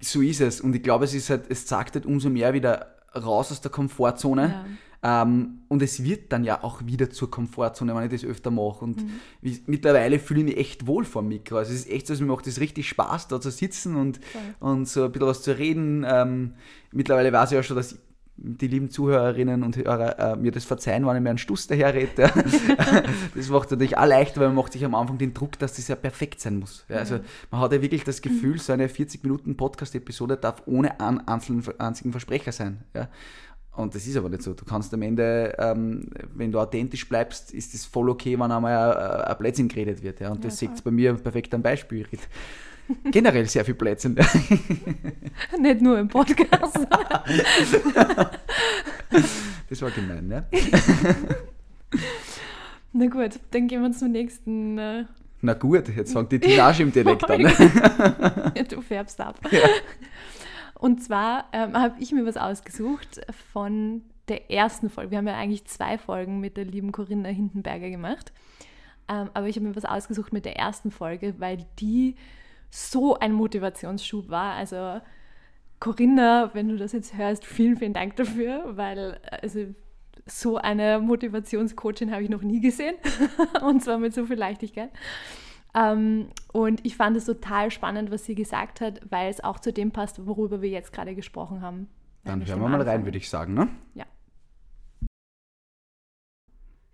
So 0.00 0.20
ist 0.20 0.40
es. 0.40 0.60
Und 0.60 0.74
ich 0.76 0.82
glaube, 0.82 1.04
es 1.04 1.14
ist 1.14 1.30
halt, 1.30 1.44
es 1.48 1.66
zeigt 1.66 1.94
halt 1.94 2.06
umso 2.06 2.28
mehr 2.28 2.52
wieder 2.52 2.96
raus 3.14 3.50
aus 3.50 3.60
der 3.60 3.70
Komfortzone. 3.70 4.66
Ähm, 5.06 5.58
und 5.68 5.82
es 5.82 6.02
wird 6.02 6.32
dann 6.32 6.42
ja 6.42 6.64
auch 6.64 6.84
wieder 6.84 7.08
zur 7.10 7.30
Komfortzone, 7.30 7.94
wenn 7.94 8.04
ich 8.04 8.10
das 8.10 8.28
öfter 8.28 8.50
mache. 8.50 8.84
Und 8.84 9.04
wie, 9.40 9.62
mittlerweile 9.66 10.18
fühle 10.18 10.40
ich 10.40 10.46
mich 10.46 10.56
echt 10.56 10.86
wohl 10.88 11.04
vor 11.04 11.22
dem 11.22 11.28
Mikro. 11.28 11.58
Also 11.58 11.72
es 11.72 11.80
ist 11.80 11.90
echt 11.90 12.08
so, 12.08 12.14
mir 12.14 12.32
macht 12.32 12.48
es 12.48 12.58
richtig 12.58 12.88
Spaß, 12.88 13.28
da 13.28 13.40
zu 13.40 13.50
sitzen 13.50 13.94
und, 13.94 14.18
und 14.58 14.88
so 14.88 15.04
ein 15.04 15.12
bisschen 15.12 15.28
was 15.28 15.42
zu 15.42 15.56
reden. 15.56 16.04
Ähm, 16.08 16.54
mittlerweile 16.90 17.32
weiß 17.32 17.52
ich 17.52 17.54
ja 17.56 17.62
schon, 17.62 17.76
dass 17.76 17.98
die 18.38 18.66
lieben 18.66 18.90
Zuhörerinnen 18.90 19.62
und 19.62 19.76
Hörer 19.76 20.18
äh, 20.18 20.36
mir 20.36 20.50
das 20.50 20.64
verzeihen, 20.64 21.06
wenn 21.06 21.16
ich 21.16 21.22
mir 21.22 21.30
einen 21.30 21.38
Stuss 21.38 21.68
daherrede. 21.68 22.22
Ja. 22.22 22.32
das 23.34 23.48
macht 23.48 23.70
natürlich 23.70 23.96
auch 23.96 24.06
leichter, 24.06 24.40
weil 24.40 24.48
man 24.48 24.56
macht 24.56 24.72
sich 24.72 24.84
am 24.84 24.94
Anfang 24.94 25.18
den 25.18 25.32
Druck, 25.34 25.58
dass 25.58 25.74
das 25.76 25.88
ja 25.88 25.94
perfekt 25.94 26.40
sein 26.40 26.58
muss. 26.58 26.84
Ja, 26.88 26.96
also 26.96 27.20
man 27.50 27.60
hat 27.60 27.72
ja 27.72 27.80
wirklich 27.80 28.04
das 28.04 28.20
Gefühl, 28.22 28.58
so 28.60 28.72
eine 28.72 28.88
40 28.88 29.22
Minuten 29.22 29.56
Podcast-Episode 29.56 30.36
darf 30.36 30.62
ohne 30.66 31.00
einen 31.00 31.26
einzelnen, 31.26 31.64
einzigen 31.78 32.10
Versprecher 32.10 32.52
sein. 32.52 32.82
Ja. 32.94 33.08
Und 33.76 33.94
das 33.94 34.06
ist 34.06 34.16
aber 34.16 34.28
nicht 34.30 34.42
so. 34.42 34.54
Du 34.54 34.64
kannst 34.64 34.92
am 34.94 35.02
Ende, 35.02 35.54
ähm, 35.58 36.08
wenn 36.34 36.50
du 36.50 36.58
authentisch 36.58 37.06
bleibst, 37.08 37.52
ist 37.52 37.74
es 37.74 37.84
voll 37.84 38.08
okay, 38.08 38.38
wenn 38.38 38.50
einmal 38.50 38.96
ein, 38.96 39.20
ein 39.32 39.38
Blödsinn 39.38 39.68
geredet 39.68 40.02
wird. 40.02 40.20
Ja. 40.20 40.30
Und 40.30 40.44
das 40.44 40.60
Ja, 40.60 40.70
seht 40.70 40.82
bei 40.82 40.90
mir 40.90 41.12
perfekt 41.14 41.52
am 41.54 41.62
Beispiel. 41.62 42.06
Generell 43.10 43.46
sehr 43.46 43.64
viel 43.64 43.74
Blödsinn. 43.74 44.14
Nicht 45.60 45.80
nur 45.82 45.98
im 45.98 46.08
Podcast. 46.08 46.78
Das 49.68 49.82
war 49.82 49.90
gemein, 49.90 50.28
ne? 50.28 50.46
Na 52.92 53.06
gut, 53.06 53.40
dann 53.50 53.66
gehen 53.66 53.82
wir 53.82 53.90
zum 53.90 54.12
nächsten. 54.12 54.78
Äh, 54.78 55.04
Na 55.42 55.54
gut, 55.54 55.88
jetzt 55.88 56.12
fängt 56.12 56.30
die 56.30 56.38
Tirage 56.38 56.84
im 56.84 56.92
Dialekt 56.92 57.28
an. 57.28 57.42
Ne? 57.42 57.52
du 58.68 58.80
färbst 58.80 59.20
ab. 59.20 59.40
Und 60.78 61.02
zwar 61.02 61.46
ähm, 61.52 61.74
habe 61.74 61.96
ich 62.00 62.12
mir 62.12 62.26
was 62.26 62.36
ausgesucht 62.36 63.20
von 63.52 64.02
der 64.28 64.50
ersten 64.50 64.90
Folge. 64.90 65.12
Wir 65.12 65.18
haben 65.18 65.28
ja 65.28 65.36
eigentlich 65.36 65.64
zwei 65.66 65.98
Folgen 65.98 66.40
mit 66.40 66.56
der 66.56 66.64
lieben 66.64 66.92
Corinna 66.92 67.28
Hindenberger 67.28 67.90
gemacht. 67.90 68.32
Ähm, 69.08 69.30
aber 69.34 69.46
ich 69.46 69.56
habe 69.56 69.66
mir 69.68 69.76
was 69.76 69.84
ausgesucht 69.84 70.32
mit 70.32 70.44
der 70.44 70.56
ersten 70.56 70.90
Folge, 70.90 71.34
weil 71.38 71.64
die 71.78 72.16
so 72.70 73.18
ein 73.18 73.32
Motivationsschub 73.32 74.28
war. 74.28 74.54
Also 74.54 75.00
Corinna, 75.80 76.50
wenn 76.54 76.68
du 76.68 76.76
das 76.76 76.92
jetzt 76.92 77.16
hörst, 77.16 77.44
vielen, 77.44 77.76
vielen 77.76 77.92
Dank 77.92 78.16
dafür, 78.16 78.76
weil 78.76 79.20
also 79.42 79.66
so 80.26 80.56
eine 80.56 80.98
Motivationscoachin 80.98 82.10
habe 82.10 82.24
ich 82.24 82.30
noch 82.30 82.42
nie 82.42 82.60
gesehen 82.60 82.96
und 83.62 83.82
zwar 83.82 83.98
mit 83.98 84.12
so 84.12 84.26
viel 84.26 84.36
Leichtigkeit. 84.36 84.90
Ähm, 85.76 86.28
und 86.52 86.84
ich 86.86 86.96
fand 86.96 87.16
es 87.16 87.26
total 87.26 87.70
spannend, 87.70 88.10
was 88.10 88.24
sie 88.24 88.34
gesagt 88.34 88.80
hat, 88.80 89.00
weil 89.10 89.30
es 89.30 89.44
auch 89.44 89.60
zu 89.60 89.72
dem 89.72 89.90
passt, 89.92 90.26
worüber 90.26 90.62
wir 90.62 90.70
jetzt 90.70 90.92
gerade 90.92 91.14
gesprochen 91.14 91.60
haben. 91.60 91.88
Dann 92.24 92.44
hören 92.44 92.60
wir 92.60 92.68
mal 92.68 92.82
rein, 92.82 93.04
würde 93.04 93.18
ich 93.18 93.28
sagen. 93.28 93.54
Ne? 93.54 93.68
Ja. 93.94 94.06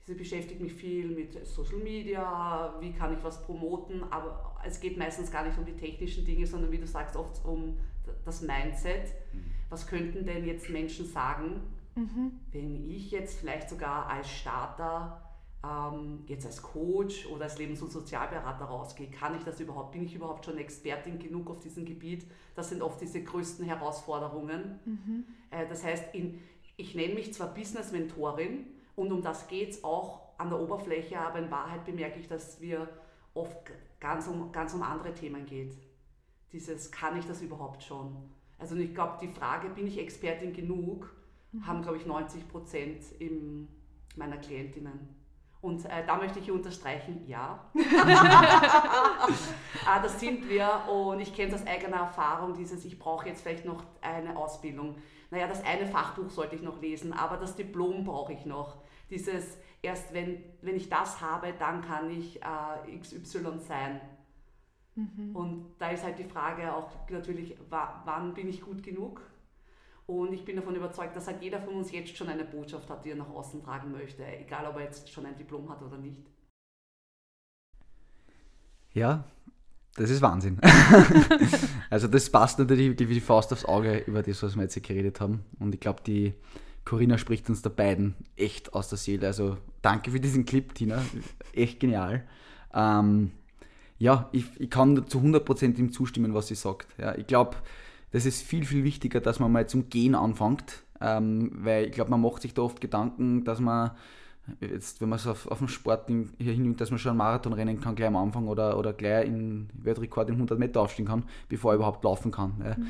Sie 0.05 0.15
beschäftigt 0.15 0.61
mich 0.61 0.75
viel 0.75 1.09
mit 1.11 1.47
Social 1.47 1.79
Media, 1.79 2.75
wie 2.81 2.93
kann 2.93 3.15
ich 3.17 3.23
was 3.23 3.41
promoten, 3.43 4.03
aber 4.11 4.57
es 4.65 4.81
geht 4.81 4.99
meistens 4.99 5.31
gar 5.31 5.47
nicht 5.47 5.57
um 5.57 5.65
die 5.65 5.77
technischen 5.77 6.25
Dinge, 6.25 6.45
sondern 6.45 6.73
wie 6.73 6.79
du 6.79 6.87
sagst, 6.87 7.15
oft 7.15 7.45
um 7.45 7.79
das 8.25 8.43
Mindset. 8.43 9.15
Mhm. 9.33 9.45
Was 9.71 9.87
könnten 9.87 10.27
denn 10.27 10.45
jetzt 10.45 10.69
Menschen 10.69 11.07
sagen, 11.07 11.62
mhm. 11.95 12.33
wenn 12.51 12.91
ich 12.91 13.12
jetzt 13.12 13.39
vielleicht 13.39 13.71
sogar 13.71 14.09
als 14.09 14.29
Starter 14.29 15.23
ähm, 15.64 16.25
jetzt 16.26 16.45
als 16.45 16.61
Coach 16.61 17.26
oder 17.26 17.45
als 17.45 17.59
Lebens- 17.59 17.83
und 17.83 17.92
Sozialberater 17.92 18.64
rausgehe, 18.64 19.11
kann 19.11 19.37
ich 19.37 19.45
das 19.45 19.61
überhaupt? 19.61 19.92
Bin 19.92 20.04
ich 20.04 20.14
überhaupt 20.14 20.45
schon 20.45 20.59
Expertin 20.59 21.19
genug 21.19 21.50
auf 21.50 21.61
diesem 21.61 21.85
Gebiet? 21.85 22.26
Das 22.54 22.71
sind 22.71 22.83
oft 22.83 23.00
diese 23.00 23.23
größten 23.23 23.64
Herausforderungen. 23.64 24.81
Mhm. 24.85 25.25
Äh, 25.50 25.69
das 25.69 25.85
heißt, 25.85 26.14
in, 26.14 26.40
ich 26.76 26.95
nenne 26.95 27.14
mich 27.14 27.33
zwar 27.33 27.54
Business-Mentorin 27.54 28.66
und 28.97 29.12
um 29.12 29.23
das 29.23 29.47
geht 29.47 29.71
es 29.71 29.85
auch 29.85 30.23
an 30.38 30.50
der 30.50 30.59
Oberfläche, 30.59 31.21
aber 31.21 31.38
in 31.38 31.50
Wahrheit 31.50 31.85
bemerke 31.85 32.19
ich, 32.19 32.26
dass 32.26 32.61
wir 32.61 32.88
oft 33.35 33.57
ganz 34.00 34.26
um, 34.26 34.50
ganz 34.50 34.75
um 34.75 34.83
andere 34.83 35.14
Themen 35.14 35.47
geht. 35.47 35.76
Dieses, 36.52 36.90
kann 36.90 37.16
ich 37.16 37.25
das 37.25 37.40
überhaupt 37.40 37.83
schon? 37.83 38.16
Also 38.59 38.75
ich 38.76 38.95
glaube, 38.95 39.19
die 39.21 39.28
Frage, 39.28 39.69
bin 39.71 39.87
ich 39.87 39.99
Expertin 39.99 40.52
genug, 40.52 41.14
mhm. 41.52 41.66
haben, 41.66 41.83
glaube 41.83 41.99
ich, 41.99 42.07
90 42.07 42.49
Prozent 42.49 43.04
meiner 44.16 44.37
Klientinnen. 44.37 45.22
Und 45.62 45.85
äh, 45.85 46.04
da 46.04 46.16
möchte 46.16 46.40
ich 46.40 46.50
unterstreichen, 46.50 47.25
ja. 47.28 47.71
ah, 49.87 50.00
das 50.02 50.19
sind 50.19 50.49
wir 50.49 50.69
und 50.92 51.21
ich 51.21 51.33
kenne 51.33 51.52
das 51.52 51.62
aus 51.62 51.69
eigener 51.69 51.99
Erfahrung, 51.99 52.54
dieses, 52.54 52.85
ich 52.85 52.99
brauche 52.99 53.28
jetzt 53.28 53.42
vielleicht 53.42 53.64
noch 53.64 53.85
eine 54.00 54.37
Ausbildung. 54.37 54.97
Naja, 55.31 55.47
das 55.47 55.64
eine 55.64 55.87
Fachbuch 55.87 56.31
sollte 56.31 56.57
ich 56.57 56.62
noch 56.62 56.83
lesen, 56.83 57.12
aber 57.12 57.37
das 57.37 57.54
Diplom 57.54 58.02
brauche 58.02 58.33
ich 58.33 58.45
noch. 58.45 58.78
Dieses, 59.09 59.57
erst 59.83 60.12
wenn, 60.12 60.42
wenn 60.62 60.75
ich 60.75 60.88
das 60.88 61.21
habe, 61.21 61.54
dann 61.57 61.81
kann 61.81 62.11
ich 62.11 62.42
äh, 62.42 62.99
XY 62.99 63.61
sein. 63.61 64.00
Mhm. 64.97 65.31
Und 65.37 65.75
da 65.78 65.90
ist 65.90 66.02
halt 66.02 66.19
die 66.19 66.25
Frage 66.25 66.75
auch 66.75 66.90
natürlich, 67.09 67.57
wann 67.71 68.35
bin 68.35 68.49
ich 68.49 68.62
gut 68.62 68.83
genug? 68.83 69.23
Und 70.07 70.33
ich 70.33 70.45
bin 70.45 70.57
davon 70.57 70.75
überzeugt, 70.75 71.17
dass 71.17 71.27
halt 71.27 71.43
jeder 71.43 71.61
von 71.61 71.75
uns 71.75 71.93
jetzt 71.93 72.17
schon 72.17 72.29
eine 72.29 72.45
Botschaft 72.45 72.91
hat, 72.91 73.05
die 73.05 73.11
er 73.11 73.17
nach 73.17 73.31
außen 73.31 73.63
tragen 73.63 73.93
möchte, 73.93 74.25
egal 74.27 74.67
ob 74.67 74.77
er 74.77 74.85
jetzt 74.85 75.09
schon 75.11 75.27
ein 75.27 75.37
Diplom 75.37 75.69
hat 75.69 75.81
oder 75.83 75.97
nicht. 75.97 76.27
Ja, 78.93 79.25
das 79.95 80.11
ist 80.11 80.23
Wahnsinn. 80.23 80.59
also 81.91 82.09
das 82.09 82.31
passt 82.31 82.59
natürlich 82.59 82.99
wie 82.99 83.15
die 83.15 83.21
Faust 83.21 83.53
aufs 83.53 83.65
Auge 83.65 83.99
über 83.99 84.23
das, 84.23 84.43
was 84.43 84.57
wir 84.57 84.63
jetzt 84.63 84.75
hier 84.75 84.83
geredet 84.83 85.21
haben. 85.21 85.45
Und 85.59 85.75
ich 85.75 85.81
glaube, 85.81 86.03
die 86.05 86.35
Corinna 86.85 87.19
spricht 87.19 87.49
uns 87.49 87.63
da 87.63 87.69
beiden 87.69 88.15
echt 88.37 88.75
aus 88.75 88.89
der 88.89 88.99
Seele. 88.99 89.27
Also 89.27 89.59
danke 89.83 90.11
für 90.11 90.21
diesen 90.21 90.45
Clip, 90.45 90.75
Tina. 90.75 91.03
Echt 91.53 91.81
genial. 91.81 92.27
Ähm, 92.75 93.33
ja, 93.99 94.29
ich, 94.33 94.47
ich 94.59 94.71
kann 94.71 95.07
zu 95.07 95.21
100% 95.21 95.79
ihm 95.79 95.93
zustimmen, 95.93 96.35
was 96.35 96.49
sie 96.49 96.55
sagt. 96.55 96.89
Ja, 96.99 97.15
ich 97.15 97.27
glaube, 97.27 97.57
das 98.12 98.26
ist 98.26 98.42
viel, 98.42 98.64
viel 98.64 98.85
wichtiger, 98.85 99.21
dass 99.21 99.40
man 99.40 99.50
mal 99.50 99.66
zum 99.69 99.88
Gehen 99.88 100.14
anfängt, 100.14 100.83
ähm, 101.00 101.50
weil 101.54 101.87
ich 101.87 101.92
glaube, 101.92 102.11
man 102.11 102.21
macht 102.21 102.42
sich 102.42 102.54
da 102.54 102.62
oft 102.62 102.81
Gedanken, 102.81 103.45
dass 103.45 103.59
man 103.59 103.92
jetzt, 104.61 105.00
wenn 105.00 105.09
man 105.09 105.19
es 105.19 105.26
auf, 105.26 105.47
auf 105.47 105.59
den 105.59 105.69
Sport 105.69 106.09
hier 106.09 106.52
hinnimmt, 106.52 106.81
dass 106.81 106.90
man 106.90 106.99
schon 106.99 107.11
einen 107.11 107.19
Marathon 107.19 107.52
rennen 107.52 107.81
kann 107.81 107.95
gleich 107.95 108.09
am 108.09 108.16
Anfang 108.16 108.49
oder, 108.49 108.78
oder 108.78 108.92
gleich 108.92 109.26
in 109.26 109.71
Weltrekord 109.75 110.28
in 110.28 110.35
100 110.35 110.59
Meter 110.59 110.81
aufstehen 110.81 111.07
kann, 111.07 111.25
bevor 111.49 111.73
er 111.73 111.76
überhaupt 111.76 112.04
laufen 112.04 112.31
kann. 112.31 112.54
Ja. 112.62 112.76
Mhm. 112.76 112.88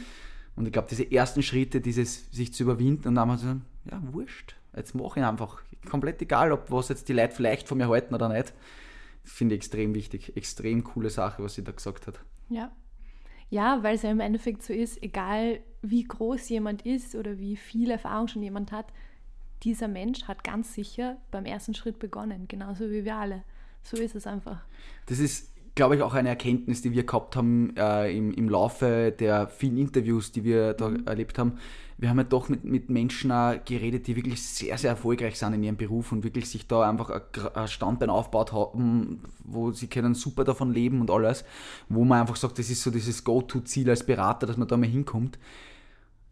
Und 0.54 0.66
ich 0.66 0.72
glaube, 0.72 0.88
diese 0.90 1.10
ersten 1.10 1.42
Schritte, 1.42 1.80
dieses 1.80 2.30
sich 2.30 2.52
zu 2.52 2.64
überwinden 2.64 3.08
und 3.08 3.14
dann 3.14 3.28
mal 3.28 3.38
so, 3.38 3.46
ja, 3.90 4.02
wurscht, 4.12 4.54
jetzt 4.76 4.94
mache 4.94 5.20
ich 5.20 5.26
einfach. 5.26 5.62
Komplett 5.88 6.20
egal, 6.22 6.52
ob 6.52 6.70
was 6.70 6.88
jetzt 6.88 7.08
die 7.08 7.12
Leute 7.12 7.34
vielleicht 7.34 7.66
von 7.66 7.78
mir 7.78 7.88
halten 7.88 8.14
oder 8.14 8.28
nicht. 8.28 8.52
Finde 9.24 9.54
ich 9.54 9.60
extrem 9.60 9.94
wichtig. 9.94 10.36
Extrem 10.36 10.84
coole 10.84 11.10
Sache, 11.10 11.42
was 11.42 11.54
sie 11.54 11.64
da 11.64 11.72
gesagt 11.72 12.06
hat. 12.06 12.20
Ja, 12.48 12.70
ja, 13.52 13.82
weil 13.82 13.96
es 13.96 14.02
ja 14.02 14.10
im 14.10 14.20
Endeffekt 14.20 14.62
so 14.62 14.72
ist, 14.72 15.02
egal 15.02 15.60
wie 15.82 16.04
groß 16.04 16.48
jemand 16.48 16.86
ist 16.86 17.14
oder 17.14 17.38
wie 17.38 17.56
viel 17.56 17.90
Erfahrung 17.90 18.26
schon 18.26 18.42
jemand 18.42 18.72
hat, 18.72 18.86
dieser 19.62 19.88
Mensch 19.88 20.24
hat 20.24 20.42
ganz 20.42 20.72
sicher 20.72 21.18
beim 21.30 21.44
ersten 21.44 21.74
Schritt 21.74 21.98
begonnen, 21.98 22.48
genauso 22.48 22.90
wie 22.90 23.04
wir 23.04 23.14
alle. 23.14 23.42
So 23.82 23.98
ist 23.98 24.14
es 24.14 24.26
einfach. 24.26 24.64
Das 25.04 25.18
ist, 25.18 25.51
glaube 25.74 25.96
ich, 25.96 26.02
auch 26.02 26.14
eine 26.14 26.28
Erkenntnis, 26.28 26.82
die 26.82 26.92
wir 26.92 27.04
gehabt 27.04 27.36
haben 27.36 27.74
äh, 27.76 28.16
im, 28.16 28.32
im 28.32 28.48
Laufe 28.48 29.14
der 29.18 29.48
vielen 29.48 29.78
Interviews, 29.78 30.32
die 30.32 30.44
wir 30.44 30.74
da 30.74 30.88
mhm. 30.88 31.06
erlebt 31.06 31.38
haben 31.38 31.58
wir 32.02 32.10
haben 32.10 32.18
ja 32.18 32.24
doch 32.24 32.48
mit, 32.48 32.64
mit 32.64 32.90
Menschen 32.90 33.30
geredet, 33.64 34.08
die 34.08 34.16
wirklich 34.16 34.42
sehr, 34.42 34.76
sehr 34.76 34.90
erfolgreich 34.90 35.38
sind 35.38 35.54
in 35.54 35.62
ihrem 35.62 35.76
Beruf 35.76 36.10
und 36.10 36.24
wirklich 36.24 36.50
sich 36.50 36.66
da 36.66 36.88
einfach 36.88 37.22
ein 37.54 37.68
Standbein 37.68 38.10
aufgebaut 38.10 38.52
haben, 38.52 39.20
wo 39.44 39.70
sie 39.70 39.86
können 39.86 40.16
super 40.16 40.42
davon 40.42 40.72
leben 40.72 41.00
und 41.00 41.12
alles, 41.12 41.44
wo 41.88 42.04
man 42.04 42.20
einfach 42.20 42.34
sagt, 42.34 42.58
das 42.58 42.70
ist 42.70 42.82
so 42.82 42.90
dieses 42.90 43.22
Go-To-Ziel 43.22 43.88
als 43.88 44.04
Berater, 44.04 44.48
dass 44.48 44.56
man 44.56 44.66
da 44.66 44.76
mal 44.76 44.88
hinkommt. 44.88 45.38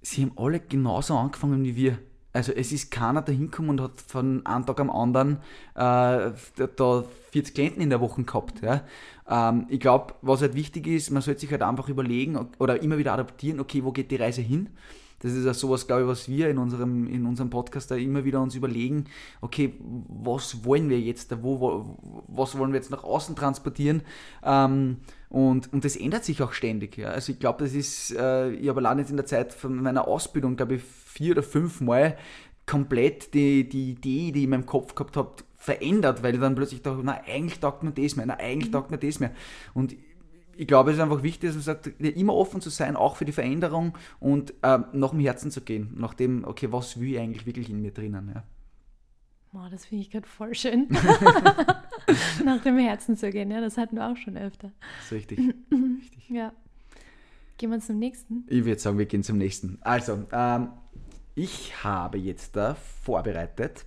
Sie 0.03 0.23
haben 0.23 0.33
alle 0.35 0.59
genauso 0.59 1.17
angefangen 1.17 1.63
wie 1.63 1.77
wir. 1.77 1.99
Also 2.33 2.51
es 2.51 2.73
ist 2.73 2.91
keiner 2.91 3.23
da 3.23 3.31
hingekommen 3.31 3.71
und 3.71 3.81
hat 3.81 4.01
von 4.01 4.45
einem 4.47 4.67
Tag 4.67 4.81
am 4.81 4.91
anderen 4.91 5.37
äh, 5.77 6.33
da 6.77 7.05
40 7.31 7.55
Klienten 7.55 7.81
in 7.81 7.91
der 7.91 8.01
Woche 8.01 8.25
gehabt. 8.25 8.61
Ja. 8.63 8.83
Ähm, 9.31 9.67
ich 9.69 9.81
glaube, 9.81 10.15
was 10.21 10.43
halt 10.43 10.55
wichtig 10.55 10.87
ist, 10.87 11.11
man 11.11 11.23
sollte 11.23 11.41
sich 11.41 11.51
halt 11.51 11.63
einfach 11.63 11.89
überlegen 11.89 12.37
oder 12.59 12.83
immer 12.83 12.99
wieder 12.99 13.15
adaptieren, 13.15 13.61
okay, 13.61 13.83
wo 13.85 13.93
geht 13.93 14.11
die 14.11 14.17
Reise 14.17 14.43
hin? 14.43 14.69
das 15.21 15.33
ist 15.33 15.45
ja 15.45 15.55
sowas, 15.55 15.87
glaube 15.87 16.03
ich, 16.03 16.09
was 16.09 16.29
wir 16.29 16.49
in 16.49 16.59
unserem, 16.59 17.07
in 17.07 17.27
unserem 17.27 17.51
Podcast 17.51 17.91
da 17.91 17.95
immer 17.95 18.25
wieder 18.25 18.41
uns 18.41 18.55
überlegen, 18.55 19.05
okay, 19.41 19.75
was 20.09 20.65
wollen 20.65 20.89
wir 20.89 20.99
jetzt, 20.99 21.31
wo, 21.43 21.61
wo 21.61 22.25
was 22.27 22.59
wollen 22.59 22.73
wir 22.73 22.79
jetzt 22.79 22.91
nach 22.91 23.05
außen 23.05 23.37
transportieren? 23.37 24.03
Ähm, 24.43 24.97
und, 25.29 25.73
und 25.73 25.85
das 25.85 25.97
ändert 25.97 26.25
sich 26.25 26.43
auch 26.43 26.53
ständig. 26.53 26.97
Ja. 26.97 27.09
Also 27.09 27.33
ich 27.33 27.39
glaube, 27.39 27.65
das 27.65 27.75
ist, 27.75 28.17
äh, 28.17 28.51
ich 28.53 28.69
habe 28.69 28.81
allein 28.81 28.99
jetzt 28.99 29.11
in 29.11 29.17
der 29.17 29.27
Zeit 29.27 29.53
von 29.53 29.77
meiner 29.83 30.09
Ausbildung, 30.09 30.57
glaube 30.57 30.77
ich, 30.77 30.83
vier 30.83 31.33
oder 31.33 31.43
fünf 31.43 31.83
Mal 31.83 32.17
komplett 32.65 33.35
die, 33.35 33.69
die 33.69 33.91
Idee, 33.91 34.33
die 34.33 34.39
ich 34.39 34.45
in 34.45 34.51
meinem 34.51 34.67
Kopf 34.67 34.95
gehabt 34.95 35.17
habe, 35.19 35.35
verändert, 35.61 36.23
weil 36.23 36.35
ich 36.35 36.41
dann 36.41 36.55
plötzlich 36.55 36.81
dachte, 36.81 37.03
na, 37.05 37.21
eigentlich 37.27 37.61
taugt 37.61 37.83
mir 37.83 37.93
das 37.93 38.17
mehr, 38.17 38.25
na, 38.25 38.39
eigentlich 38.39 38.71
mhm. 38.71 38.73
taugt 38.73 38.91
mir 38.91 38.99
das 38.99 39.21
mehr. 39.21 39.31
Und 39.75 39.95
ich 40.57 40.67
glaube, 40.67 40.91
es 40.91 40.97
ist 40.97 41.03
einfach 41.03 41.23
wichtig, 41.23 41.51
dass 41.51 41.55
man 41.55 41.63
sagt, 41.63 41.87
immer 42.01 42.35
offen 42.35 42.63
zu 42.63 42.71
sein, 42.71 42.97
auch 42.97 43.17
für 43.17 43.27
die 43.27 43.33
Veränderung 43.33 43.97
und 44.21 44.55
äh, 44.63 44.79
nach 44.93 45.11
dem 45.11 45.21
Herzen 45.21 45.51
zu 45.51 45.61
gehen, 45.61 45.95
nach 45.97 46.15
dem, 46.15 46.45
okay, 46.45 46.73
was 46.73 46.99
will 46.99 47.11
ich 47.11 47.19
eigentlich 47.19 47.45
wirklich 47.45 47.69
in 47.69 47.83
mir 47.83 47.93
drinnen. 47.93 48.33
Ja. 48.35 48.43
Wow, 49.53 49.69
das 49.71 49.85
finde 49.85 50.03
ich 50.03 50.11
gerade 50.11 50.27
voll 50.27 50.55
schön. 50.55 50.89
nach 52.45 52.63
dem 52.63 52.79
Herzen 52.79 53.19
zu 53.19 53.31
gehen, 53.31 53.51
ja, 53.51 53.61
das 53.61 53.77
hatten 53.77 53.97
wir 53.97 54.11
auch 54.11 54.17
schon 54.17 54.39
öfter. 54.39 54.73
Das 54.81 55.07
ist 55.07 55.13
richtig. 55.13 55.39
richtig. 55.71 56.31
Ja. 56.31 56.53
Gehen 57.59 57.71
wir 57.71 57.81
zum 57.81 57.99
nächsten? 57.99 58.47
Ich 58.49 58.65
würde 58.65 58.81
sagen, 58.81 58.97
wir 58.97 59.05
gehen 59.05 59.23
zum 59.23 59.37
nächsten. 59.37 59.77
Also, 59.83 60.25
ähm, 60.33 60.69
ich 61.35 61.85
habe 61.85 62.17
jetzt 62.17 62.57
da 62.57 62.75
vorbereitet 62.75 63.85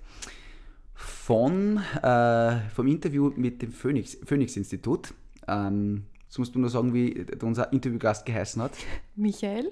von, 1.04 1.78
äh, 2.02 2.60
vom 2.70 2.88
Interview 2.88 3.32
mit 3.36 3.62
dem 3.62 3.72
Phoenix, 3.72 4.18
Phoenix 4.26 4.58
Institut. 4.58 5.14
Ähm, 5.48 6.04
Jetzt 6.34 6.40
musst 6.40 6.56
du 6.56 6.60
nur 6.60 6.70
sagen, 6.72 6.96
wie 6.96 7.28
unser 7.44 7.72
Interviewgast 7.72 8.26
geheißen 8.26 8.60
hat. 8.60 8.72
Michael. 9.16 9.72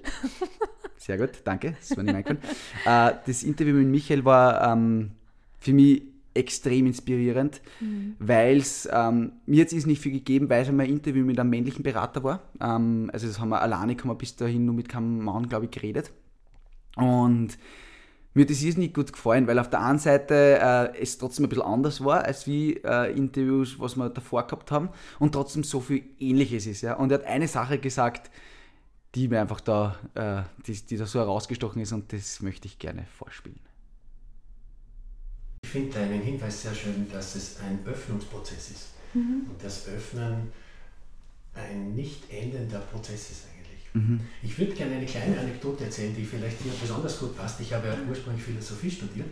Sehr 0.96 1.18
gut, 1.18 1.30
danke. 1.42 1.74
Das 1.80 1.96
war 1.96 2.04
nicht 2.04 2.14
mein 2.14 2.38
äh, 2.84 3.16
Das 3.26 3.42
Interview 3.42 3.74
mit 3.74 3.88
Michael 3.88 4.24
war 4.24 4.72
ähm, 4.72 5.10
für 5.58 5.72
mich 5.72 6.02
extrem 6.34 6.86
inspirierend, 6.86 7.60
mhm. 7.80 8.14
weil 8.20 8.58
es 8.58 8.88
ähm, 8.92 9.32
mir 9.44 9.56
jetzt 9.56 9.72
ist 9.72 9.88
nicht 9.88 10.00
viel 10.00 10.12
gegeben, 10.12 10.48
weil 10.48 10.62
es 10.62 10.68
einmal 10.68 10.86
ein 10.86 10.92
Interview 10.92 11.24
mit 11.24 11.40
einem 11.40 11.50
männlichen 11.50 11.82
Berater 11.82 12.22
war. 12.22 12.44
Ähm, 12.60 13.10
also 13.12 13.26
das 13.26 13.40
haben 13.40 13.48
wir 13.48 13.60
alleine, 13.60 13.96
haben 13.96 14.08
wir 14.08 14.14
bis 14.14 14.36
dahin 14.36 14.64
nur 14.64 14.76
mit 14.76 14.88
keinem 14.88 15.24
Mann, 15.24 15.48
glaube 15.48 15.64
ich, 15.64 15.72
geredet. 15.72 16.12
Und 16.94 17.58
mir 18.34 18.42
hat 18.42 18.50
das 18.50 18.62
nicht 18.62 18.94
gut 18.94 19.12
gefallen, 19.12 19.46
weil 19.46 19.58
auf 19.58 19.68
der 19.68 19.80
einen 19.80 19.98
Seite 19.98 20.58
äh, 20.60 20.98
es 21.00 21.18
trotzdem 21.18 21.44
ein 21.44 21.48
bisschen 21.48 21.64
anders 21.64 22.02
war, 22.02 22.24
als 22.24 22.46
wie 22.46 22.74
äh, 22.78 23.12
Interviews, 23.14 23.78
was 23.78 23.96
wir 23.96 24.08
davor 24.08 24.46
gehabt 24.46 24.70
haben, 24.70 24.88
und 25.18 25.32
trotzdem 25.32 25.64
so 25.64 25.80
viel 25.80 26.04
Ähnliches 26.18 26.66
ist. 26.66 26.80
Ja? 26.80 26.94
Und 26.94 27.12
er 27.12 27.18
hat 27.18 27.26
eine 27.26 27.48
Sache 27.48 27.78
gesagt, 27.78 28.30
die 29.14 29.28
mir 29.28 29.40
einfach 29.42 29.60
da, 29.60 29.96
äh, 30.14 30.42
die, 30.66 30.72
die 30.72 30.96
da 30.96 31.04
so 31.04 31.18
herausgestochen 31.18 31.82
ist, 31.82 31.92
und 31.92 32.12
das 32.12 32.40
möchte 32.40 32.66
ich 32.66 32.78
gerne 32.78 33.04
vorspielen. 33.18 33.60
Ich 35.64 35.70
finde 35.70 35.92
deinen 35.92 36.22
Hinweis 36.22 36.62
sehr 36.62 36.74
schön, 36.74 37.06
dass 37.12 37.34
es 37.34 37.60
ein 37.60 37.80
Öffnungsprozess 37.86 38.70
ist. 38.70 38.86
Mhm. 39.14 39.46
Und 39.50 39.62
das 39.62 39.88
Öffnen 39.88 40.50
ein 41.54 41.94
nicht 41.94 42.30
endender 42.32 42.80
Prozess 42.80 43.30
ist. 43.30 43.44
Mhm. 43.94 44.20
Ich 44.42 44.58
würde 44.58 44.72
gerne 44.72 44.96
eine 44.96 45.06
kleine 45.06 45.38
Anekdote 45.38 45.84
erzählen, 45.84 46.14
die 46.14 46.24
vielleicht 46.24 46.60
hier 46.62 46.72
besonders 46.80 47.18
gut 47.18 47.36
passt. 47.36 47.60
Ich 47.60 47.72
habe 47.72 47.88
ja 47.88 47.96
ursprünglich 48.08 48.42
Philosophie 48.42 48.90
studiert 48.90 49.28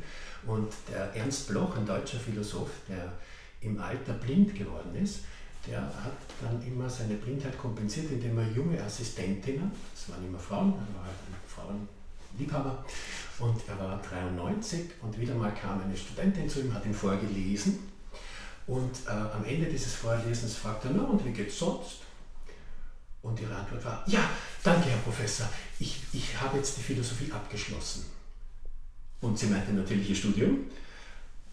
und 0.46 0.68
der 0.90 1.14
Ernst 1.14 1.48
Bloch, 1.48 1.76
ein 1.76 1.86
deutscher 1.86 2.18
Philosoph, 2.18 2.70
der 2.88 3.12
im 3.62 3.80
Alter 3.80 4.14
blind 4.14 4.54
geworden 4.54 4.94
ist, 5.02 5.20
der 5.66 5.80
hat 5.82 6.16
dann 6.40 6.62
immer 6.66 6.88
seine 6.88 7.14
Blindheit 7.14 7.58
kompensiert, 7.58 8.10
indem 8.10 8.38
er 8.38 8.48
junge 8.48 8.82
Assistentinnen, 8.82 9.70
das 9.94 10.08
waren 10.08 10.26
immer 10.26 10.38
Frauen, 10.38 10.72
er 10.72 10.94
war 10.96 11.04
halt 11.04 11.16
ein 11.28 11.88
Frauenliebhaber, 12.38 12.84
und 13.38 13.60
er 13.68 13.78
war 13.78 14.00
93 14.02 14.90
und 15.02 15.18
wieder 15.18 15.34
mal 15.34 15.52
kam 15.52 15.82
eine 15.82 15.96
Studentin 15.96 16.48
zu 16.48 16.60
ihm, 16.60 16.72
hat 16.72 16.84
ihn 16.86 16.94
vorgelesen 16.94 17.78
und 18.66 19.06
äh, 19.06 19.10
am 19.10 19.44
Ende 19.44 19.66
dieses 19.66 19.94
Vorlesens 19.94 20.56
fragte 20.56 20.88
er, 20.88 20.94
na 20.96 21.04
und 21.04 21.24
wie 21.24 21.32
geht's 21.32 21.58
sonst? 21.58 21.99
Und 23.22 23.38
ihre 23.40 23.54
Antwort 23.54 23.84
war, 23.84 24.04
ja, 24.06 24.30
danke 24.62 24.88
Herr 24.88 24.98
Professor, 24.98 25.48
ich, 25.78 26.02
ich 26.12 26.40
habe 26.40 26.56
jetzt 26.56 26.78
die 26.78 26.82
Philosophie 26.82 27.30
abgeschlossen. 27.30 28.06
Und 29.20 29.38
sie 29.38 29.46
meinte 29.46 29.72
natürlich 29.72 30.08
ihr 30.08 30.16
Studium 30.16 30.70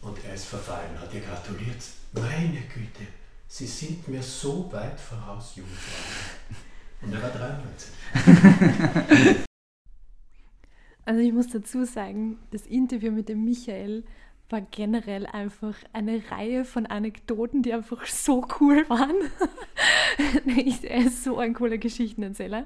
und 0.02 0.24
er 0.24 0.34
ist 0.34 0.46
verfallen, 0.46 1.00
hat 1.00 1.14
ihr 1.14 1.22
gratuliert. 1.22 1.84
Meine 2.14 2.62
Güte, 2.74 3.06
Sie 3.50 3.66
sind 3.66 4.08
mir 4.08 4.22
so 4.22 4.72
weit 4.72 5.00
voraus, 5.00 5.56
Jungfrau. 5.56 6.36
Und 7.02 7.14
er 7.14 7.22
war 7.22 7.30
93. 7.30 9.44
Also 11.06 11.22
ich 11.22 11.32
muss 11.32 11.48
dazu 11.48 11.86
sagen, 11.86 12.38
das 12.52 12.68
Interview 12.68 13.14
mit 13.14 13.30
dem 13.30 13.46
Michael 13.46 14.04
war 14.50 14.62
generell 14.62 15.26
einfach 15.26 15.76
eine 15.92 16.22
Reihe 16.32 16.64
von 16.64 16.86
Anekdoten, 16.86 17.64
die 17.64 17.74
einfach 17.74 18.06
so 18.06 18.46
cool 18.60 18.88
waren. 18.90 19.16
er 20.84 21.06
ist 21.06 21.24
so 21.24 21.38
ein 21.38 21.54
cooler 21.54 21.78
Geschichtenerzähler. 21.78 22.66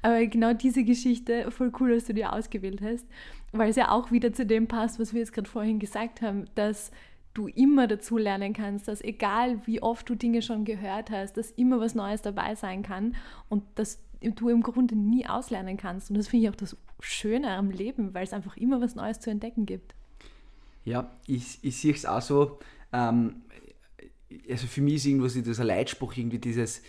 Aber 0.00 0.26
genau 0.26 0.52
diese 0.52 0.84
Geschichte, 0.84 1.50
voll 1.50 1.72
cool, 1.80 1.94
dass 1.94 2.06
du 2.06 2.14
die 2.14 2.24
ausgewählt 2.24 2.80
hast, 2.82 3.06
weil 3.52 3.70
es 3.70 3.76
ja 3.76 3.90
auch 3.90 4.10
wieder 4.10 4.32
zu 4.32 4.46
dem 4.46 4.66
passt, 4.66 4.98
was 4.98 5.12
wir 5.12 5.20
jetzt 5.20 5.32
gerade 5.32 5.48
vorhin 5.48 5.78
gesagt 5.78 6.22
haben, 6.22 6.46
dass 6.54 6.90
du 7.34 7.46
immer 7.46 7.86
dazu 7.86 8.18
lernen 8.18 8.52
kannst, 8.52 8.88
dass 8.88 9.02
egal 9.02 9.66
wie 9.66 9.82
oft 9.82 10.08
du 10.08 10.14
Dinge 10.14 10.42
schon 10.42 10.64
gehört 10.64 11.10
hast, 11.10 11.36
dass 11.36 11.50
immer 11.52 11.80
was 11.80 11.94
Neues 11.94 12.22
dabei 12.22 12.54
sein 12.54 12.82
kann 12.82 13.14
und 13.48 13.64
dass 13.74 14.02
du 14.20 14.48
im 14.48 14.62
Grunde 14.62 14.96
nie 14.96 15.26
auslernen 15.26 15.76
kannst. 15.76 16.10
Und 16.10 16.18
das 16.18 16.28
finde 16.28 16.46
ich 16.46 16.50
auch 16.50 16.56
das 16.56 16.76
Schöne 17.00 17.50
am 17.50 17.70
Leben, 17.70 18.14
weil 18.14 18.24
es 18.24 18.32
einfach 18.32 18.56
immer 18.56 18.80
was 18.80 18.94
Neues 18.94 19.20
zu 19.20 19.30
entdecken 19.30 19.66
gibt. 19.66 19.94
Ja, 20.84 21.10
ich, 21.26 21.58
ich 21.62 21.76
sehe 21.76 21.94
es 21.94 22.06
auch 22.06 22.22
so. 22.22 22.58
Ähm, 22.92 23.42
also 24.48 24.66
für 24.66 24.80
mich 24.80 24.94
ist 24.94 25.06
irgendwo 25.06 25.28
dieser 25.28 25.64
Leitspruch 25.64 26.16
irgendwie 26.16 26.38
dieses, 26.38 26.82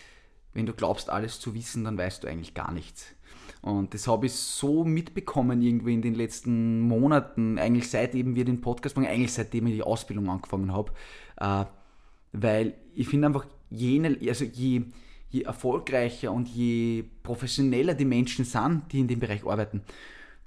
wenn 0.54 0.66
du 0.66 0.74
glaubst, 0.74 1.10
alles 1.10 1.40
zu 1.40 1.54
wissen, 1.54 1.84
dann 1.84 1.98
weißt 1.98 2.24
du 2.24 2.28
eigentlich 2.28 2.54
gar 2.54 2.72
nichts. 2.72 3.14
Und 3.62 3.94
das 3.94 4.08
habe 4.08 4.26
ich 4.26 4.34
so 4.34 4.84
mitbekommen 4.84 5.62
irgendwie 5.62 5.94
in 5.94 6.02
den 6.02 6.16
letzten 6.16 6.82
Monaten, 6.82 7.58
eigentlich 7.58 7.90
seit 7.90 8.14
eben 8.14 8.36
wir 8.36 8.44
den 8.44 8.62
Podcast 8.62 8.98
machen, 8.98 9.08
eigentlich 9.08 9.34
seitdem 9.34 9.68
ich 9.68 9.76
die 9.76 9.84
Ausbildung 9.84 10.30
angefangen 10.30 10.74
habe. 10.74 10.92
Äh, 11.38 11.66
weil 12.34 12.74
ich 12.94 13.08
finde 13.08 13.28
einfach, 13.28 13.46
jene, 13.70 14.18
also 14.28 14.46
je, 14.46 14.84
je 15.30 15.42
erfolgreicher 15.44 16.32
und 16.32 16.48
je 16.50 17.06
professioneller 17.24 17.94
die 17.94 18.06
Menschen 18.06 18.46
sind, 18.46 18.84
die 18.92 19.00
in 19.00 19.08
dem 19.08 19.20
Bereich 19.20 19.46
arbeiten, 19.46 19.82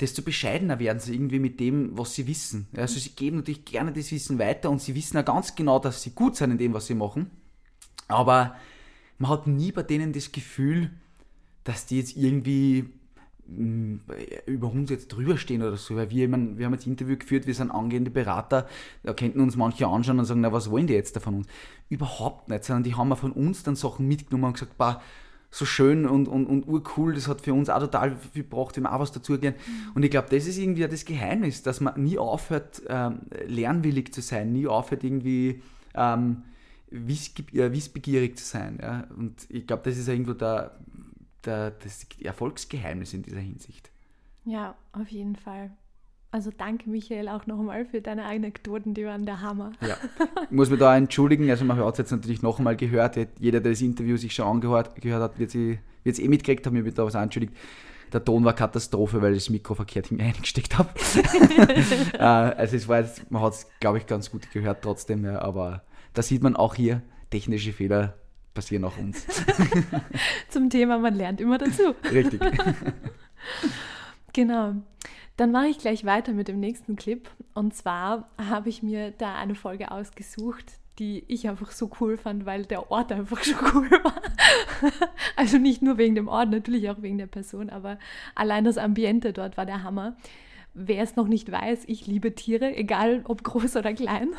desto 0.01 0.23
bescheidener 0.23 0.79
werden 0.79 1.01
sie 1.01 1.15
irgendwie 1.15 1.39
mit 1.39 1.59
dem, 1.61 1.97
was 1.97 2.15
sie 2.15 2.27
wissen. 2.27 2.69
Also 2.77 2.99
sie 2.99 3.11
geben 3.11 3.39
natürlich 3.39 3.65
gerne 3.65 3.93
das 3.93 4.13
Wissen 4.13 4.39
weiter 4.39 4.71
und 4.71 4.83
sie 4.83 4.95
wissen 4.95 5.17
ja 5.17 5.23
ganz 5.23 5.55
genau, 5.55 5.79
dass 5.79 6.03
sie 6.03 6.11
gut 6.11 6.37
sind 6.37 6.51
in 6.51 6.59
dem, 6.59 6.75
was 6.75 6.87
sie 6.87 6.95
machen. 6.95 7.31
Aber 8.09 8.57
man 9.19 9.31
hat 9.31 9.47
nie 9.47 9.73
bei 9.73 9.83
denen 9.83 10.13
das 10.13 10.33
Gefühl, 10.33 10.91
dass 11.65 11.87
die 11.87 11.99
jetzt 11.99 12.17
irgendwie 12.17 12.91
Mm, 13.49 13.99
über 14.47 14.73
uns 14.73 14.91
jetzt 14.91 15.09
drüber 15.09 15.39
stehen 15.39 15.63
oder 15.63 15.77
so, 15.77 15.95
weil 15.95 16.11
wir, 16.11 16.29
meine, 16.29 16.59
wir 16.59 16.67
haben 16.67 16.73
jetzt 16.73 16.87
Interview 16.87 17.17
geführt, 17.17 17.47
wir 17.47 17.55
sind 17.55 17.71
angehende 17.71 18.11
Berater, 18.11 18.67
da 19.05 19.13
könnten 19.13 19.41
uns 19.41 19.55
manche 19.55 19.87
anschauen 19.87 20.19
und 20.19 20.25
sagen, 20.25 20.41
na, 20.41 20.53
was 20.53 20.69
wollen 20.71 20.89
die 20.89 20.95
jetzt 20.95 21.15
da 21.15 21.21
von 21.21 21.37
uns? 21.37 21.47
Überhaupt 21.89 22.49
nicht, 22.49 22.65
sondern 22.65 22.83
die 22.83 22.97
haben 22.97 23.15
von 23.17 23.31
uns 23.31 23.63
dann 23.63 23.77
Sachen 23.77 24.09
mitgenommen 24.09 24.47
und 24.47 24.53
gesagt, 24.55 24.77
bah, 24.77 25.01
so 25.51 25.65
schön 25.65 26.07
und, 26.07 26.29
und, 26.29 26.47
und 26.47 26.67
urcool, 26.67 27.15
das 27.15 27.29
hat 27.29 27.41
für 27.41 27.55
uns 27.55 27.69
auch 27.71 27.81
total 27.81 28.17
viel 28.17 28.43
gebracht, 28.43 28.77
wir 28.77 28.85
haben 28.85 28.95
auch 28.95 29.01
was 29.01 29.13
dazugehen. 29.13 29.55
Mhm. 29.55 29.93
Und 29.95 30.03
ich 30.05 30.11
glaube, 30.11 30.29
das 30.31 30.47
ist 30.47 30.59
irgendwie 30.59 30.87
das 30.87 31.05
Geheimnis, 31.05 31.63
dass 31.63 31.81
man 31.81 32.03
nie 32.03 32.19
aufhört, 32.19 32.83
ähm, 32.89 33.21
lernwillig 33.47 34.13
zu 34.13 34.21
sein, 34.21 34.53
nie 34.53 34.67
aufhört, 34.67 35.05
irgendwie 35.05 35.63
ähm, 35.95 36.43
wissbegierig 36.91 38.39
zu 38.39 38.45
sein. 38.45 38.79
Ja? 38.81 39.07
Und 39.17 39.47
ich 39.49 39.67
glaube, 39.67 39.83
das 39.85 39.99
ist 39.99 40.09
irgendwo 40.09 40.35
der, 40.35 40.77
der, 41.45 41.71
das 41.71 42.07
Erfolgsgeheimnis 42.21 43.15
in 43.15 43.23
dieser 43.23 43.41
Hinsicht. 43.41 43.91
Ja, 44.45 44.77
auf 44.93 45.09
jeden 45.09 45.37
Fall. 45.37 45.71
Also 46.31 46.51
danke 46.57 46.91
Michael 46.91 47.29
auch 47.29 47.47
nochmal 47.47 47.87
für 47.87 48.03
deine 48.03 48.25
Anekdoten, 48.25 48.95
die 48.95 49.07
waren 49.07 49.25
der 49.25 49.41
Hammer. 49.41 49.73
Ja, 49.81 49.97
ich 50.45 50.51
muss 50.51 50.69
mich 50.69 50.79
da 50.79 50.97
entschuldigen, 50.97 51.49
also 51.51 51.65
man 51.65 51.79
hat 51.79 51.95
es 51.95 51.99
jetzt 51.99 52.11
natürlich 52.11 52.43
noch 52.43 52.59
einmal 52.59 52.77
gehört, 52.77 53.17
jeder, 53.39 53.61
der 53.61 53.73
das 53.73 53.81
Interview 53.81 54.17
sich 54.17 54.35
schon 54.35 54.47
angehört 54.47 55.01
gehört 55.01 55.23
hat, 55.23 55.39
wird 55.39 55.55
es 56.05 56.19
eh 56.19 56.29
mitgekriegt 56.29 56.67
haben, 56.67 56.83
mich 56.83 56.95
da 56.95 57.05
was 57.05 57.15
entschuldigt. 57.15 57.55
Der 58.13 58.25
Ton 58.25 58.45
war 58.45 58.55
Katastrophe, 58.55 59.21
weil 59.21 59.33
ich 59.33 59.45
das 59.45 59.51
Mikro 59.51 59.75
verkehrt 59.75 60.11
in 60.11 60.19
mir 60.19 60.25
eingesteckt 60.35 60.79
habe. 60.79 60.91
Äh, 62.15 62.19
also 62.19 62.77
es 62.77 62.89
war 62.89 63.01
jetzt, 63.01 63.31
man 63.31 63.43
hat 63.43 63.55
es, 63.55 63.67
glaube 63.81 63.99
ich, 63.99 64.07
ganz 64.07 64.31
gut 64.31 64.51
gehört 64.53 64.83
trotzdem, 64.83 65.25
ja, 65.25 65.41
aber 65.41 65.83
da 66.15 66.23
sieht 66.23 66.43
man 66.43 66.57
auch 66.57 66.75
hier 66.75 67.03
technische 67.31 67.73
Fehler 67.73 68.15
passieren 68.55 68.85
auch 68.85 68.97
uns. 68.97 69.27
Zum 70.49 70.71
Thema, 70.71 70.99
man 70.99 71.15
lernt 71.15 71.41
immer 71.41 71.59
dazu. 71.59 71.95
Richtig. 72.11 72.41
genau. 74.33 74.75
Dann 75.37 75.53
mache 75.53 75.67
ich 75.67 75.79
gleich 75.79 76.05
weiter 76.05 76.33
mit 76.33 76.49
dem 76.49 76.61
nächsten 76.61 76.97
Clip. 76.97 77.29
Und 77.55 77.75
zwar 77.75 78.29
habe 78.39 78.69
ich 78.69 78.83
mir 78.83 79.11
da 79.13 79.35
eine 79.37 79.55
Folge 79.55 79.91
ausgesucht, 79.91 80.79
die 80.99 81.25
ich 81.29 81.49
einfach 81.49 81.73
so 81.73 81.91
cool 82.01 82.17
fand, 82.17 82.47
weil 82.47 82.65
der 82.65 82.91
Ort 82.91 83.13
einfach 83.13 83.43
so 83.43 83.55
cool 83.75 83.91
war. 83.91 84.23
also 85.37 85.59
nicht 85.59 85.83
nur 85.83 85.99
wegen 85.99 86.15
dem 86.15 86.29
Ort, 86.29 86.51
natürlich 86.51 86.89
auch 86.89 87.03
wegen 87.03 87.19
der 87.19 87.27
Person, 87.27 87.69
aber 87.69 87.99
allein 88.35 88.65
das 88.65 88.79
Ambiente 88.79 89.33
dort 89.33 89.57
war 89.57 89.67
der 89.67 89.83
Hammer. 89.83 90.17
Wer 90.73 91.03
es 91.03 91.17
noch 91.17 91.29
nicht 91.29 91.51
weiß, 91.51 91.85
ich 91.87 92.07
liebe 92.07 92.35
Tiere, 92.35 92.75
egal 92.75 93.23
ob 93.25 93.43
groß 93.43 93.77
oder 93.77 93.93
klein. 93.95 94.31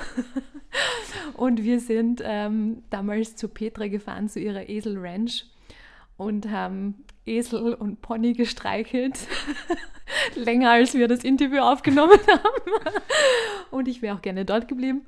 und 1.35 1.63
wir 1.63 1.79
sind 1.79 2.21
ähm, 2.23 2.83
damals 2.89 3.35
zu 3.35 3.49
Petra 3.49 3.87
gefahren, 3.87 4.29
zu 4.29 4.39
ihrer 4.39 4.69
Esel 4.69 4.97
Ranch 4.97 5.45
und 6.15 6.49
haben 6.49 7.03
Esel 7.27 7.73
und 7.73 8.01
Pony 8.01 8.33
gestreichelt. 8.33 9.19
Länger 10.35 10.71
als 10.71 10.93
wir 10.93 11.07
das 11.07 11.23
Interview 11.23 11.59
aufgenommen 11.59 12.19
haben. 12.27 12.95
und 13.71 13.87
ich 13.87 14.01
wäre 14.01 14.15
auch 14.15 14.21
gerne 14.21 14.45
dort 14.45 14.67
geblieben. 14.67 15.05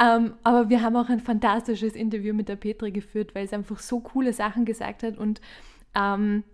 Ähm, 0.00 0.34
aber 0.44 0.68
wir 0.68 0.82
haben 0.82 0.96
auch 0.96 1.08
ein 1.08 1.20
fantastisches 1.20 1.94
Interview 1.94 2.32
mit 2.32 2.48
der 2.48 2.56
Petra 2.56 2.90
geführt, 2.90 3.34
weil 3.34 3.48
sie 3.48 3.56
einfach 3.56 3.80
so 3.80 4.00
coole 4.00 4.32
Sachen 4.32 4.64
gesagt 4.64 5.02
hat 5.02 5.18
und 5.18 5.40
ähm, 5.94 6.44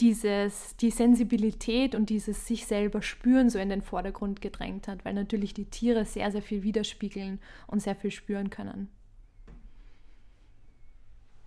dieses, 0.00 0.76
die 0.76 0.90
Sensibilität 0.90 1.94
und 1.94 2.08
dieses 2.10 2.46
sich 2.46 2.66
selber 2.66 3.02
spüren 3.02 3.50
so 3.50 3.58
in 3.58 3.68
den 3.68 3.82
Vordergrund 3.82 4.40
gedrängt 4.40 4.86
hat, 4.86 5.04
weil 5.04 5.14
natürlich 5.14 5.54
die 5.54 5.64
Tiere 5.64 6.04
sehr, 6.04 6.30
sehr 6.30 6.42
viel 6.42 6.62
widerspiegeln 6.62 7.40
und 7.66 7.80
sehr 7.80 7.96
viel 7.96 8.12
spüren 8.12 8.50
können. 8.50 8.88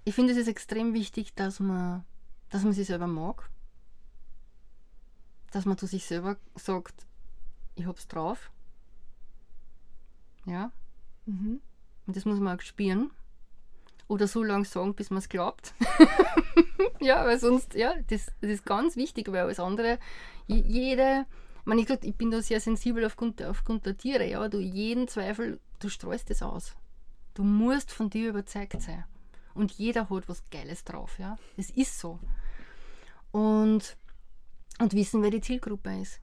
Ich 0.03 0.15
finde, 0.15 0.33
es 0.33 0.37
ist 0.37 0.47
extrem 0.47 0.93
wichtig, 0.93 1.35
dass 1.35 1.59
man, 1.59 2.03
dass 2.51 2.63
man 2.63 2.73
sich 2.73 2.85
selber 2.85 3.07
mag. 3.07 3.49
Dass 5.51 5.65
man 5.65 5.77
zu 5.77 5.87
sich 5.87 6.05
selber 6.05 6.37
sagt, 6.55 7.07
ich 7.75 7.87
hab's 7.87 8.07
drauf. 8.07 8.51
Ja. 10.45 10.71
Mhm. 11.25 11.61
Und 12.05 12.15
das 12.15 12.25
muss 12.25 12.39
man 12.39 12.57
auch 12.57 12.61
spüren. 12.61 13.11
Oder 14.07 14.27
so 14.27 14.43
lange 14.43 14.65
sagen, 14.65 14.93
bis 14.93 15.09
man 15.09 15.19
es 15.19 15.29
glaubt. 15.29 15.73
ja, 16.99 17.25
weil 17.25 17.39
sonst, 17.39 17.73
ja, 17.73 17.95
das, 18.07 18.31
das, 18.41 18.51
ist 18.51 18.65
ganz 18.65 18.97
wichtig, 18.97 19.31
weil 19.31 19.41
alles 19.41 19.59
andere, 19.59 19.99
jede, 20.47 21.25
ich, 21.59 21.65
meine, 21.65 21.81
ich, 21.81 21.89
ich 21.89 22.15
bin 22.15 22.31
da 22.31 22.41
sehr 22.41 22.59
sensibel 22.59 23.05
aufgrund, 23.05 23.41
aufgrund 23.41 23.85
der 23.85 23.95
Tiere, 23.95 24.27
ja, 24.29 24.49
du 24.49 24.59
jeden 24.59 25.07
Zweifel, 25.07 25.61
du 25.79 25.87
streust 25.87 26.29
das 26.29 26.41
aus. 26.41 26.75
Du 27.33 27.43
musst 27.43 27.91
von 27.91 28.09
dir 28.09 28.29
überzeugt 28.29 28.81
sein. 28.81 29.05
Und 29.53 29.71
jeder 29.71 30.09
hat 30.09 30.27
was 30.27 30.43
Geiles 30.49 30.83
drauf, 30.83 31.17
ja. 31.19 31.37
Das 31.55 31.69
ist 31.69 31.97
so. 31.97 32.19
Und, 33.31 33.97
und 34.79 34.93
wissen, 34.93 35.21
wer 35.21 35.31
die 35.31 35.41
Zielgruppe 35.41 35.99
ist. 36.01 36.21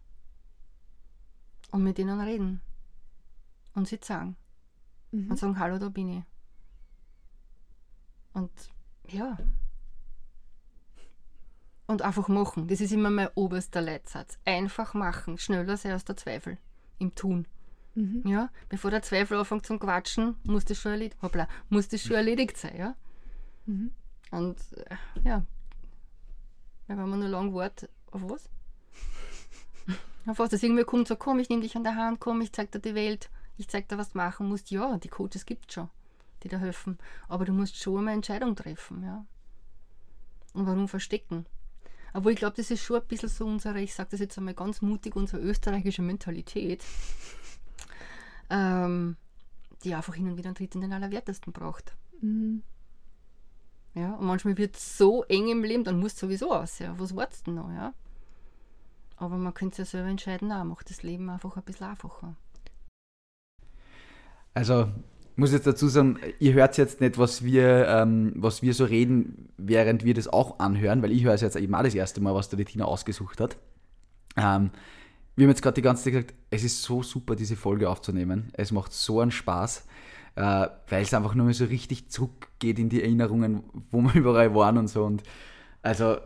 Und 1.71 1.85
mit 1.85 1.99
ihnen 1.99 2.21
reden. 2.21 2.61
Und 3.75 3.89
sie 3.89 3.99
sagen. 4.03 4.37
Mhm. 5.13 5.31
Und 5.31 5.37
sagen, 5.39 5.59
hallo, 5.59 5.79
da 5.79 5.89
bin 5.89 6.19
ich. 6.19 6.25
Und 8.33 8.51
ja. 9.09 9.37
Und 11.87 12.03
einfach 12.03 12.29
machen. 12.29 12.69
Das 12.69 12.81
ist 12.81 12.93
immer 12.93 13.11
mein 13.11 13.29
oberster 13.35 13.81
Leitsatz. 13.81 14.39
Einfach 14.45 14.95
machen. 14.95 15.39
Schneller 15.39 15.77
sein 15.77 15.93
als 15.93 16.05
der 16.05 16.17
Zweifel. 16.17 16.59
Im 16.99 17.15
Tun. 17.15 17.47
Mhm. 17.95 18.23
Ja, 18.27 18.51
bevor 18.69 18.91
der 18.91 19.03
Zweifel 19.03 19.39
anfängt 19.39 19.67
zum 19.67 19.79
Quatschen, 19.79 20.37
muss 20.45 20.65
das 20.65 20.79
schon 20.79 20.93
erledigt, 20.93 21.21
hoppla, 21.21 21.49
muss 21.69 21.89
das 21.89 22.03
schon 22.03 22.17
erledigt 22.17 22.57
sein. 22.57 22.77
Ja? 22.77 22.95
Mhm. 23.67 23.91
Und 24.31 24.59
äh, 24.77 24.97
ja, 25.25 25.45
Weil 26.89 26.99
wenn 26.99 27.09
man 27.09 27.21
nur 27.21 27.29
lang 27.29 27.55
wartet, 27.55 27.91
auf 28.11 28.23
was? 28.25 28.49
auf 30.27 30.39
was? 30.39 30.51
Dass 30.51 30.63
irgendwer 30.63 30.85
kommt 30.85 31.07
sagt, 31.07 31.21
komm, 31.21 31.39
ich 31.39 31.49
nehme 31.49 31.63
dich 31.63 31.77
an 31.77 31.85
der 31.85 31.95
Hand, 31.95 32.19
komm, 32.19 32.41
ich 32.41 32.53
zeig 32.53 32.73
dir 32.73 32.81
die 32.81 32.95
Welt, 32.95 33.31
ich 33.59 33.69
zeig 33.69 33.89
dir, 33.89 33.99
was 33.99 34.13
du 34.13 34.19
machen 34.19 34.49
musst. 34.49 34.71
Ja, 34.71 34.97
die 34.97 35.09
Coaches 35.09 35.47
gibt 35.47 35.67
es 35.69 35.75
schon, 35.75 35.91
die 36.43 36.49
dir 36.49 36.59
helfen. 36.59 36.99
Aber 37.29 37.45
du 37.45 37.53
musst 37.53 37.77
schon 37.77 38.01
eine 38.01 38.13
Entscheidung 38.13 38.57
treffen, 38.57 39.05
ja. 39.05 39.25
Und 40.55 40.67
warum 40.67 40.89
verstecken? 40.89 41.47
Aber 42.13 42.31
ich 42.31 42.39
glaube, 42.39 42.57
das 42.57 42.71
ist 42.71 42.83
schon 42.83 43.01
ein 43.01 43.07
bisschen 43.07 43.29
so 43.29 43.45
unsere, 43.45 43.81
ich 43.81 43.95
sage 43.95 44.09
das 44.13 44.21
jetzt 44.21 44.39
einmal 44.39 44.55
ganz 44.55 44.81
mutig, 44.81 45.15
unsere 45.15 45.43
österreichische 45.43 46.03
Mentalität, 46.03 46.83
ähm, 48.49 49.17
die 49.85 49.95
einfach 49.95 50.15
hin 50.15 50.31
und 50.31 50.39
wieder 50.39 50.49
einen 50.49 50.57
Tritt 50.57 50.75
in 50.75 50.81
den 50.81 50.93
Allerwertesten 50.93 51.53
braucht. 51.53 51.95
Mhm. 52.23 52.63
Ja, 53.99 54.15
und 54.15 54.27
manchmal 54.27 54.57
wird 54.57 54.77
es 54.77 54.97
so 54.97 55.25
eng 55.25 55.49
im 55.49 55.65
Leben, 55.65 55.83
dann 55.83 55.99
musst 55.99 56.23
du 56.23 56.27
sowieso 56.27 56.53
aus. 56.53 56.79
Ja. 56.79 56.95
Was 56.99 57.17
wartest 57.17 57.49
du 57.49 57.51
noch? 57.51 57.69
Ja? 57.71 57.93
Aber 59.17 59.37
man 59.37 59.53
könnte 59.55 59.73
es 59.73 59.79
ja 59.79 59.99
selber 59.99 60.09
entscheiden, 60.09 60.53
auch 60.53 60.65
macht 60.65 60.89
das 60.91 61.03
Leben 61.03 61.29
einfach 61.29 61.57
ein 61.57 61.63
bisschen 61.65 61.89
einfacher. 61.89 62.37
Also, 64.55 64.83
ich 64.83 65.37
muss 65.39 65.53
jetzt 65.53 65.67
dazu 65.67 65.89
sagen, 65.89 66.19
ihr 66.39 66.53
hört 66.53 66.77
jetzt 66.77 67.01
nicht, 67.01 67.19
was 67.19 67.43
wir, 67.43 67.89
ähm, 67.89 68.33
was 68.37 68.63
wir 68.63 68.73
so 68.73 68.85
reden, 68.85 69.49
während 69.57 70.05
wir 70.05 70.15
das 70.15 70.29
auch 70.29 70.61
anhören, 70.61 71.03
weil 71.03 71.13
ich 71.13 71.25
höre 71.25 71.35
es 71.35 71.41
jetzt 71.41 71.57
eben 71.57 71.75
auch 71.75 71.83
das 71.83 71.95
erste 71.95 72.21
Mal, 72.21 72.35
was 72.35 72.49
da 72.49 72.57
die 72.57 72.65
Tina 72.65 72.85
ausgesucht 72.85 73.41
hat. 73.41 73.57
Ähm, 74.37 74.71
wir 75.35 75.45
haben 75.45 75.51
jetzt 75.51 75.63
gerade 75.63 75.75
die 75.75 75.83
ganze 75.83 76.05
Zeit 76.05 76.13
gesagt, 76.13 76.35
es 76.51 76.63
ist 76.63 76.83
so 76.83 77.03
super, 77.03 77.35
diese 77.35 77.57
Folge 77.57 77.91
aufzunehmen. 77.91 78.51
Es 78.53 78.71
macht 78.71 78.93
so 78.93 79.21
einen 79.21 79.31
Spaß 79.33 79.85
äh, 80.39 80.69
weil 80.89 81.03
es 81.03 81.13
einfach 81.13 81.35
nur 81.35 81.47
mal 81.47 81.53
so 81.53 81.65
richtig 81.65 82.11
zurückgeht 82.11 82.79
in 82.79 82.89
die 82.89 83.03
Erinnerungen, 83.03 83.65
wo 83.91 84.01
wir 84.03 84.15
überall 84.15 84.55
waren 84.55 84.79
und 84.79 84.87
so. 84.87 85.05
Und 85.05 85.25
also, 85.83 86.19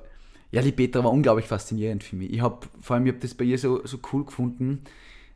ja, 0.50 0.60
die 0.60 0.72
Petra 0.72 1.02
war 1.02 1.10
unglaublich 1.10 1.46
faszinierend 1.46 2.04
für 2.04 2.16
mich. 2.16 2.30
Ich 2.30 2.42
habe, 2.42 2.66
vor 2.82 2.94
allem, 2.94 3.06
ich 3.06 3.12
habe 3.12 3.22
das 3.22 3.34
bei 3.34 3.44
ihr 3.44 3.58
so, 3.58 3.86
so 3.86 3.98
cool 4.12 4.26
gefunden. 4.26 4.82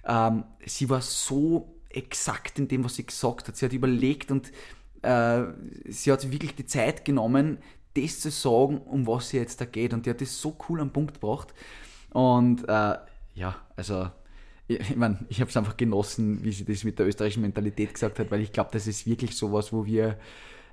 Ähm, 0.05 0.45
sie 0.67 0.91
war 0.91 1.01
so 1.01 1.75
exakt 1.89 2.59
in 2.59 2.69
dem, 2.69 2.85
was 2.85 2.97
sie 2.97 3.07
gesagt 3.07 3.49
hat. 3.49 3.57
Sie 3.57 3.65
hat 3.65 3.73
überlegt 3.73 4.31
und 4.31 4.53
äh, 5.01 5.45
sie 5.87 6.13
hat 6.13 6.31
wirklich 6.31 6.55
die 6.55 6.67
Zeit 6.67 7.07
genommen, 7.07 7.57
das 7.95 8.21
zu 8.21 8.31
sagen, 8.31 8.77
um 8.83 9.07
was 9.07 9.31
sie 9.31 9.39
jetzt 9.39 9.59
da 9.59 9.65
geht. 9.65 9.95
Und 9.95 10.05
die 10.05 10.11
hat 10.11 10.21
das 10.21 10.39
so 10.39 10.55
cool 10.69 10.83
am 10.83 10.93
Punkt 10.93 11.15
gebracht. 11.15 11.55
Und 12.11 12.69
äh, 12.69 12.99
ja, 13.35 13.57
also 13.75 14.11
ich 14.69 14.97
meine, 14.97 15.19
ich 15.29 15.41
habe 15.41 15.51
es 15.51 15.57
einfach 15.57 15.77
genossen, 15.77 16.43
wie 16.43 16.53
sie 16.53 16.65
das 16.65 16.85
mit 16.85 16.99
der 16.99 17.07
österreichischen 17.07 17.43
Mentalität 17.43 17.95
gesagt 17.95 18.19
hat, 18.19 18.31
weil 18.31 18.41
ich 18.41 18.53
glaube, 18.53 18.71
das 18.73 18.87
ist 18.87 19.07
wirklich 19.07 19.37
sowas, 19.37 19.73
wo 19.73 19.85
wir 19.85 20.19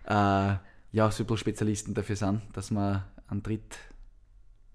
äh, 0.06 0.56
ja 0.92 1.12
so 1.12 1.26
ein 1.26 1.38
Spezialisten 1.38 1.94
dafür 1.94 2.16
sind, 2.16 2.42
dass 2.54 2.72
wir 2.72 3.06
einen 3.28 3.44
Tritt 3.44 3.78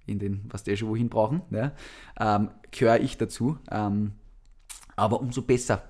in 0.06 0.18
den, 0.18 0.44
was 0.50 0.62
die 0.62 0.76
schon 0.76 0.88
wohin 0.88 1.08
brauchen, 1.08 1.42
ne? 1.50 1.72
ähm, 2.18 2.50
gehöre 2.70 3.00
ich 3.00 3.18
dazu. 3.18 3.58
Ähm, 3.70 4.12
aber 4.96 5.20
umso 5.20 5.42
besser. 5.42 5.82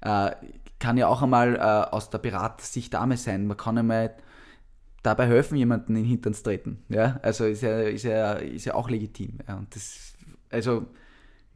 Äh, 0.00 0.32
kann 0.80 0.96
ja 0.96 1.08
auch 1.08 1.22
einmal 1.22 1.56
äh, 1.56 1.60
aus 1.94 2.10
der 2.10 2.18
Beratersicht 2.18 2.94
Dame 2.94 3.16
sein. 3.16 3.46
Man 3.46 3.56
kann 3.56 3.78
einmal 3.78 4.14
dabei 5.02 5.26
helfen, 5.26 5.56
jemanden 5.56 5.96
in 5.96 6.02
den 6.02 6.08
Hintern 6.08 6.34
zu 6.34 6.44
treten. 6.44 6.84
Ja? 6.88 7.18
Also 7.22 7.46
ist 7.46 7.62
ja, 7.62 7.80
ist, 7.80 8.04
ja, 8.04 8.34
ist 8.34 8.64
ja 8.64 8.74
auch 8.74 8.88
legitim. 8.88 9.38
Ja? 9.46 9.56
Und 9.56 9.74
das, 9.74 10.14
also 10.50 10.86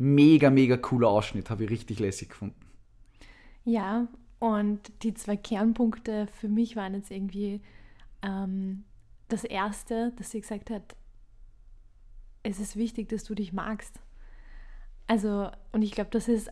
mega, 0.02 0.50
mega 0.50 0.76
cooler 0.76 1.08
Ausschnitt, 1.08 1.48
habe 1.48 1.64
ich 1.64 1.70
richtig 1.70 2.00
lässig 2.00 2.30
gefunden. 2.30 2.60
Ja, 3.64 4.08
und 4.40 4.80
die 5.04 5.14
zwei 5.14 5.36
Kernpunkte 5.36 6.26
für 6.26 6.48
mich 6.48 6.74
waren 6.74 6.94
jetzt 6.94 7.12
irgendwie 7.12 7.60
ähm, 8.22 8.82
das 9.28 9.44
erste, 9.44 10.12
dass 10.16 10.32
sie 10.32 10.40
gesagt 10.40 10.70
hat, 10.70 10.96
es 12.42 12.58
ist 12.58 12.74
wichtig, 12.74 13.08
dass 13.10 13.22
du 13.22 13.36
dich 13.36 13.52
magst. 13.52 14.00
Also, 15.06 15.48
und 15.70 15.82
ich 15.82 15.92
glaube, 15.92 16.10
das 16.10 16.26
ist 16.26 16.50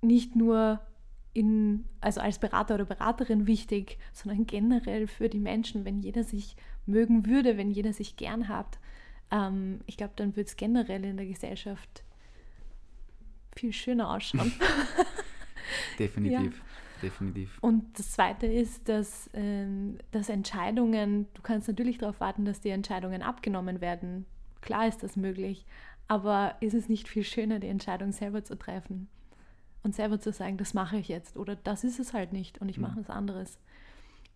nicht 0.00 0.34
nur 0.34 0.80
in, 1.34 1.84
also 2.00 2.22
als 2.22 2.38
Berater 2.38 2.76
oder 2.76 2.86
Beraterin 2.86 3.46
wichtig, 3.46 3.98
sondern 4.14 4.46
generell 4.46 5.06
für 5.06 5.28
die 5.28 5.40
Menschen, 5.40 5.84
wenn 5.84 6.00
jeder 6.00 6.24
sich 6.24 6.56
mögen 6.86 7.26
würde, 7.26 7.58
wenn 7.58 7.70
jeder 7.70 7.92
sich 7.92 8.16
gern 8.16 8.48
hat. 8.48 8.78
Ähm, 9.30 9.80
ich 9.84 9.98
glaube, 9.98 10.14
dann 10.16 10.36
wird 10.36 10.48
es 10.48 10.56
generell 10.56 11.04
in 11.04 11.18
der 11.18 11.26
Gesellschaft 11.26 12.02
viel 13.58 13.72
schöner 13.72 14.10
ausschauen. 14.10 14.52
definitiv. 15.98 16.56
Ja. 16.56 16.64
Definitiv. 17.02 17.58
Und 17.60 17.98
das 17.98 18.12
Zweite 18.12 18.46
ist, 18.46 18.88
dass, 18.88 19.30
ähm, 19.32 19.98
dass 20.10 20.28
Entscheidungen, 20.28 21.26
du 21.34 21.42
kannst 21.42 21.68
natürlich 21.68 21.98
darauf 21.98 22.18
warten, 22.20 22.44
dass 22.44 22.60
die 22.60 22.70
Entscheidungen 22.70 23.22
abgenommen 23.22 23.80
werden. 23.80 24.26
Klar 24.62 24.88
ist 24.88 25.02
das 25.02 25.16
möglich, 25.16 25.64
aber 26.08 26.56
ist 26.60 26.74
es 26.74 26.88
nicht 26.88 27.08
viel 27.08 27.22
schöner, 27.22 27.60
die 27.60 27.68
Entscheidung 27.68 28.12
selber 28.12 28.42
zu 28.42 28.58
treffen 28.58 29.08
und 29.84 29.94
selber 29.94 30.18
zu 30.18 30.32
sagen, 30.32 30.56
das 30.56 30.74
mache 30.74 30.96
ich 30.96 31.08
jetzt 31.08 31.36
oder 31.36 31.54
das 31.54 31.84
ist 31.84 32.00
es 32.00 32.12
halt 32.12 32.32
nicht 32.32 32.60
und 32.60 32.68
ich 32.68 32.78
mache 32.78 32.96
mhm. 32.96 33.00
was 33.00 33.10
anderes. 33.10 33.58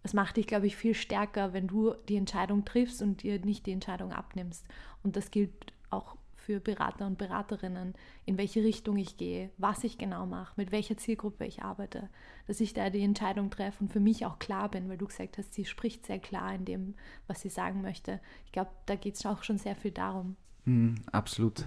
Es 0.04 0.14
macht 0.14 0.36
dich, 0.36 0.46
glaube 0.46 0.66
ich, 0.66 0.76
viel 0.76 0.94
stärker, 0.94 1.52
wenn 1.52 1.68
du 1.68 1.94
die 2.08 2.16
Entscheidung 2.16 2.64
triffst 2.64 3.02
und 3.02 3.22
dir 3.22 3.38
nicht 3.38 3.66
die 3.66 3.72
Entscheidung 3.72 4.12
abnimmst. 4.12 4.66
Und 5.04 5.16
das 5.16 5.30
gilt 5.30 5.72
auch 5.90 6.16
für 6.44 6.60
Berater 6.60 7.06
und 7.06 7.18
Beraterinnen, 7.18 7.94
in 8.24 8.36
welche 8.36 8.62
Richtung 8.62 8.96
ich 8.96 9.16
gehe, 9.16 9.50
was 9.58 9.84
ich 9.84 9.98
genau 9.98 10.26
mache, 10.26 10.54
mit 10.56 10.72
welcher 10.72 10.96
Zielgruppe 10.96 11.46
ich 11.46 11.62
arbeite, 11.62 12.08
dass 12.46 12.60
ich 12.60 12.74
da 12.74 12.90
die 12.90 13.02
Entscheidung 13.02 13.50
treffe 13.50 13.84
und 13.84 13.92
für 13.92 14.00
mich 14.00 14.26
auch 14.26 14.38
klar 14.38 14.68
bin, 14.70 14.88
weil 14.88 14.98
du 14.98 15.06
gesagt 15.06 15.38
hast, 15.38 15.54
sie 15.54 15.64
spricht 15.64 16.06
sehr 16.06 16.18
klar 16.18 16.54
in 16.54 16.64
dem, 16.64 16.94
was 17.26 17.40
sie 17.40 17.48
sagen 17.48 17.82
möchte. 17.82 18.20
Ich 18.44 18.52
glaube, 18.52 18.70
da 18.86 18.96
geht 18.96 19.14
es 19.14 19.24
auch 19.24 19.42
schon 19.44 19.58
sehr 19.58 19.76
viel 19.76 19.92
darum. 19.92 20.36
Mm, 20.64 20.94
absolut. 21.10 21.66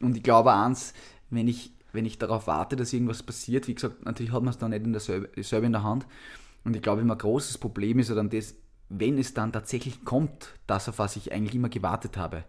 Und 0.00 0.16
ich 0.16 0.22
glaube 0.22 0.52
eins, 0.52 0.92
wenn 1.30 1.48
ich, 1.48 1.72
wenn 1.92 2.04
ich 2.04 2.18
darauf 2.18 2.46
warte, 2.46 2.76
dass 2.76 2.92
irgendwas 2.92 3.22
passiert, 3.22 3.68
wie 3.68 3.74
gesagt, 3.74 4.04
natürlich 4.04 4.32
hat 4.32 4.42
man 4.42 4.50
es 4.50 4.58
dann 4.58 4.70
nicht 4.70 4.84
in 4.84 4.92
der 4.92 5.00
selber 5.00 5.66
in 5.66 5.72
der 5.72 5.82
Hand. 5.82 6.06
Und 6.64 6.76
ich 6.76 6.82
glaube, 6.82 7.00
immer 7.00 7.14
ein 7.14 7.18
großes 7.18 7.58
Problem 7.58 7.98
ist 7.98 8.10
ja 8.10 8.14
dann 8.14 8.28
das, 8.28 8.54
wenn 8.90 9.18
es 9.18 9.32
dann 9.34 9.52
tatsächlich 9.52 10.04
kommt, 10.04 10.58
das, 10.66 10.88
auf 10.88 10.98
was 10.98 11.16
ich 11.16 11.32
eigentlich 11.32 11.54
immer 11.54 11.68
gewartet 11.68 12.16
habe 12.16 12.44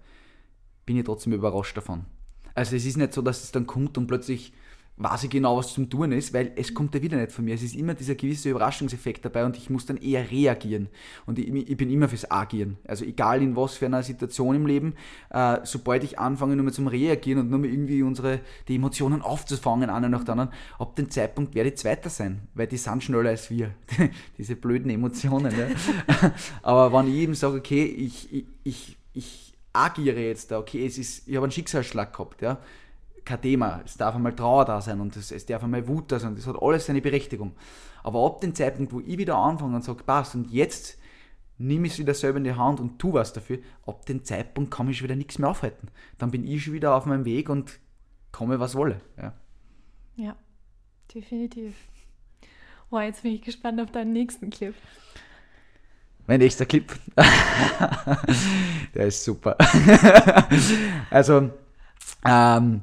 bin 0.91 0.99
ich 0.99 1.06
trotzdem 1.06 1.32
überrascht 1.32 1.77
davon. 1.77 2.06
Also 2.54 2.75
es 2.75 2.86
ist 2.86 2.97
nicht 2.97 3.13
so, 3.13 3.21
dass 3.21 3.43
es 3.43 3.51
dann 3.54 3.65
kommt 3.65 3.97
und 3.97 4.08
plötzlich 4.08 4.51
weiß 4.97 5.23
ich 5.23 5.30
genau, 5.30 5.56
was 5.56 5.73
zum 5.73 5.89
Tun 5.89 6.12
ist, 6.12 6.34
weil 6.34 6.51
es 6.58 6.73
kommt 6.73 6.93
ja 6.93 7.01
wieder 7.01 7.17
nicht 7.17 7.32
von 7.32 7.45
mir. 7.45 7.56
Es 7.56 7.63
ist 7.63 7.75
immer 7.75 7.93
dieser 7.93 8.15
gewisse 8.15 8.49
Überraschungseffekt 8.49 9.23
dabei 9.23 9.45
und 9.45 9.56
ich 9.56 9.69
muss 9.69 9.86
dann 9.86 9.95
eher 9.95 10.30
reagieren. 10.30 10.89
Und 11.25 11.39
ich, 11.39 11.47
ich 11.47 11.77
bin 11.77 11.89
immer 11.89 12.10
fürs 12.10 12.30
Agieren. 12.30 12.77
Also 12.86 13.06
egal 13.06 13.41
in 13.41 13.56
was 13.56 13.75
für 13.75 13.86
einer 13.86 14.04
Situation 14.04 14.54
im 14.54 14.67
Leben, 14.67 14.93
äh, 15.30 15.60
sobald 15.63 16.04
ich 16.04 16.19
anfange 16.19 16.58
nur 16.58 16.65
mehr 16.65 16.73
zum 16.73 16.88
Reagieren 16.88 17.39
und 17.39 17.49
nur 17.49 17.60
mehr 17.60 17.71
irgendwie 17.71 18.04
unsere, 18.04 18.41
die 18.67 18.75
Emotionen 18.75 19.21
aufzufangen, 19.21 19.89
einer 19.89 20.10
nach 20.10 20.25
der 20.25 20.34
anderen, 20.34 20.51
ab 20.77 20.97
dem 20.97 21.10
Zeitpunkt 21.10 21.56
werde 21.56 21.69
ich 21.69 21.77
Zweiter 21.77 22.10
sein, 22.10 22.41
weil 22.54 22.67
die 22.67 22.77
sind 22.77 23.01
schneller 23.01 23.30
als 23.30 23.49
wir. 23.49 23.71
Diese 24.38 24.58
blöden 24.58 24.91
Emotionen. 24.91 25.54
Ja. 25.58 26.32
Aber 26.62 26.95
wenn 26.95 27.10
ich 27.10 27.15
eben 27.15 27.34
sage, 27.34 27.58
okay, 27.58 27.86
ich, 27.86 28.32
ich, 28.32 28.45
ich, 28.65 28.97
ich 29.13 29.51
agiere 29.74 30.20
jetzt 30.22 30.52
da, 30.52 30.60
okay, 30.60 30.86
es 30.86 30.98
ist, 30.98 31.28
ich 31.28 31.36
habe 31.36 31.46
einen 31.46 31.52
Schicksalsschlag 31.52 32.14
gehabt, 32.14 32.42
ja, 32.42 32.60
kein 33.24 33.42
Thema, 33.42 33.82
es 33.86 33.98
darf 33.98 34.16
einmal 34.16 34.36
Trauer 34.36 34.66
da 34.66 34.82
sein 34.82 35.00
und 35.00 35.16
es, 35.16 35.32
es 35.32 35.46
darf 35.46 35.64
einmal 35.64 35.88
Wut 35.88 36.12
da 36.12 36.20
sein, 36.20 36.36
das 36.36 36.48
hat 36.48 36.62
alles 36.62 36.86
seine 36.86 37.02
Berechtigung. 37.02 37.54
Aber 38.04 38.26
ab 38.26 38.42
dem 38.42 38.56
Zeitpunkt, 38.56 38.94
wo 38.94 39.00
ich 39.00 39.18
wieder 39.18 39.36
anfange 39.36 39.76
und 39.76 39.84
sage, 39.84 40.04
passt, 40.04 40.36
und 40.36 40.52
jetzt 40.52 40.98
nimm 41.58 41.86
es 41.86 42.00
wieder 42.00 42.14
selber 42.14 42.40
in 42.40 42.44
die 42.44 42.56
Hand 42.56 42.80
und 42.80 42.98
tu 42.98 43.14
was 43.14 43.34
dafür, 43.34 43.60
ab 43.86 44.06
dem 44.06 44.24
Zeitpunkt 44.24 44.72
kann 44.72 44.88
mich 44.88 45.04
wieder 45.04 45.16
nichts 45.16 45.38
mehr 45.38 45.50
aufhalten. 45.50 45.90
Dann 46.18 46.32
bin 46.32 46.46
ich 46.46 46.64
schon 46.64 46.74
wieder 46.74 46.96
auf 46.96 47.06
meinem 47.06 47.26
Weg 47.26 47.50
und 47.50 47.80
komme, 48.32 48.60
was 48.60 48.76
wolle. 48.76 49.00
Ja, 49.18 49.34
ja 50.16 50.36
definitiv. 51.14 51.76
Wow, 52.90 53.02
jetzt 53.02 53.24
bin 53.24 53.34
ich 53.34 53.42
gespannt 53.42 53.80
auf 53.80 53.92
deinen 53.92 54.14
nächsten 54.14 54.50
Clip. 54.50 54.76
Mein 56.28 56.40
nächster 56.40 56.66
Clip. 56.66 56.92
der 58.96 59.06
ist 59.08 59.24
super. 59.24 59.58
also, 61.10 61.50
ähm, 62.26 62.82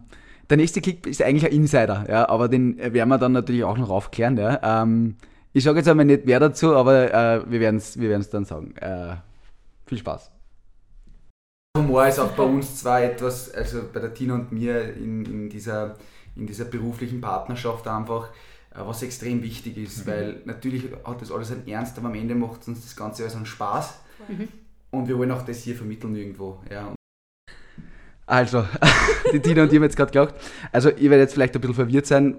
der 0.51 0.57
nächste 0.57 0.81
Clip 0.81 1.07
ist 1.07 1.23
eigentlich 1.23 1.47
ein 1.47 1.53
Insider, 1.53 2.07
ja, 2.09 2.29
aber 2.29 2.49
den 2.49 2.79
werden 2.79 3.09
wir 3.09 3.19
dann 3.19 3.33
natürlich 3.33 3.65
auch 3.65 3.79
noch 3.79 3.91
aufklären. 3.91 4.37
Ja. 4.37 4.83
Ähm, 4.83 5.17
ich 5.53 5.65
sage 5.65 5.79
jetzt 5.79 5.89
einmal 5.89 6.07
nicht 6.07 6.23
wer 6.25 6.41
dazu, 6.41 6.75
aber 6.75 7.13
äh, 7.13 7.51
wir 7.51 7.61
werden 7.61 7.77
es 7.77 7.99
wir 7.99 8.19
dann 8.19 8.45
sagen. 8.45 8.77
Äh, 8.77 9.17
viel 9.87 9.99
Spaß. 9.99 10.31
Humor 11.77 12.07
ist 12.07 12.19
auch 12.19 12.33
bei 12.33 12.43
uns 12.43 12.77
zwar 12.77 13.03
etwas, 13.03 13.53
also 13.53 13.83
bei 13.93 14.01
der 14.01 14.13
Tina 14.13 14.35
und 14.35 14.53
mir 14.53 14.95
in, 14.95 15.25
in, 15.25 15.49
dieser, 15.49 15.97
in 16.35 16.47
dieser 16.47 16.65
beruflichen 16.65 17.21
Partnerschaft 17.21 17.87
einfach, 17.87 18.29
äh, 18.29 18.33
was 18.87 19.03
extrem 19.03 19.43
wichtig 19.43 19.77
ist, 19.77 20.07
mhm. 20.07 20.11
weil 20.11 20.43
natürlich 20.45 20.85
hat 21.05 21.21
das 21.21 21.33
alles 21.33 21.51
einen 21.51 21.67
Ernst, 21.67 21.99
aber 21.99 22.09
am 22.09 22.15
Ende 22.15 22.35
macht 22.35 22.67
uns 22.69 22.83
das 22.83 22.95
Ganze 22.95 23.23
alles 23.23 23.37
einen 23.37 23.47
Spaß 23.47 23.95
mhm. 24.29 24.49
und 24.91 25.09
wir 25.09 25.19
wollen 25.19 25.31
auch 25.33 25.43
das 25.43 25.59
hier 25.59 25.75
vermitteln 25.75 26.15
irgendwo. 26.15 26.61
Ja. 26.71 26.95
Also, 28.27 28.67
die 29.33 29.41
Tina 29.41 29.63
und 29.63 29.71
ich 29.71 29.77
haben 29.77 29.83
jetzt 29.83 29.97
gerade 29.97 30.13
gelacht. 30.13 30.35
Also, 30.71 30.91
ihr 30.91 31.11
werdet 31.11 31.29
jetzt 31.29 31.35
vielleicht 31.35 31.55
ein 31.55 31.61
bisschen 31.61 31.75
verwirrt 31.75 32.07
sein. 32.07 32.37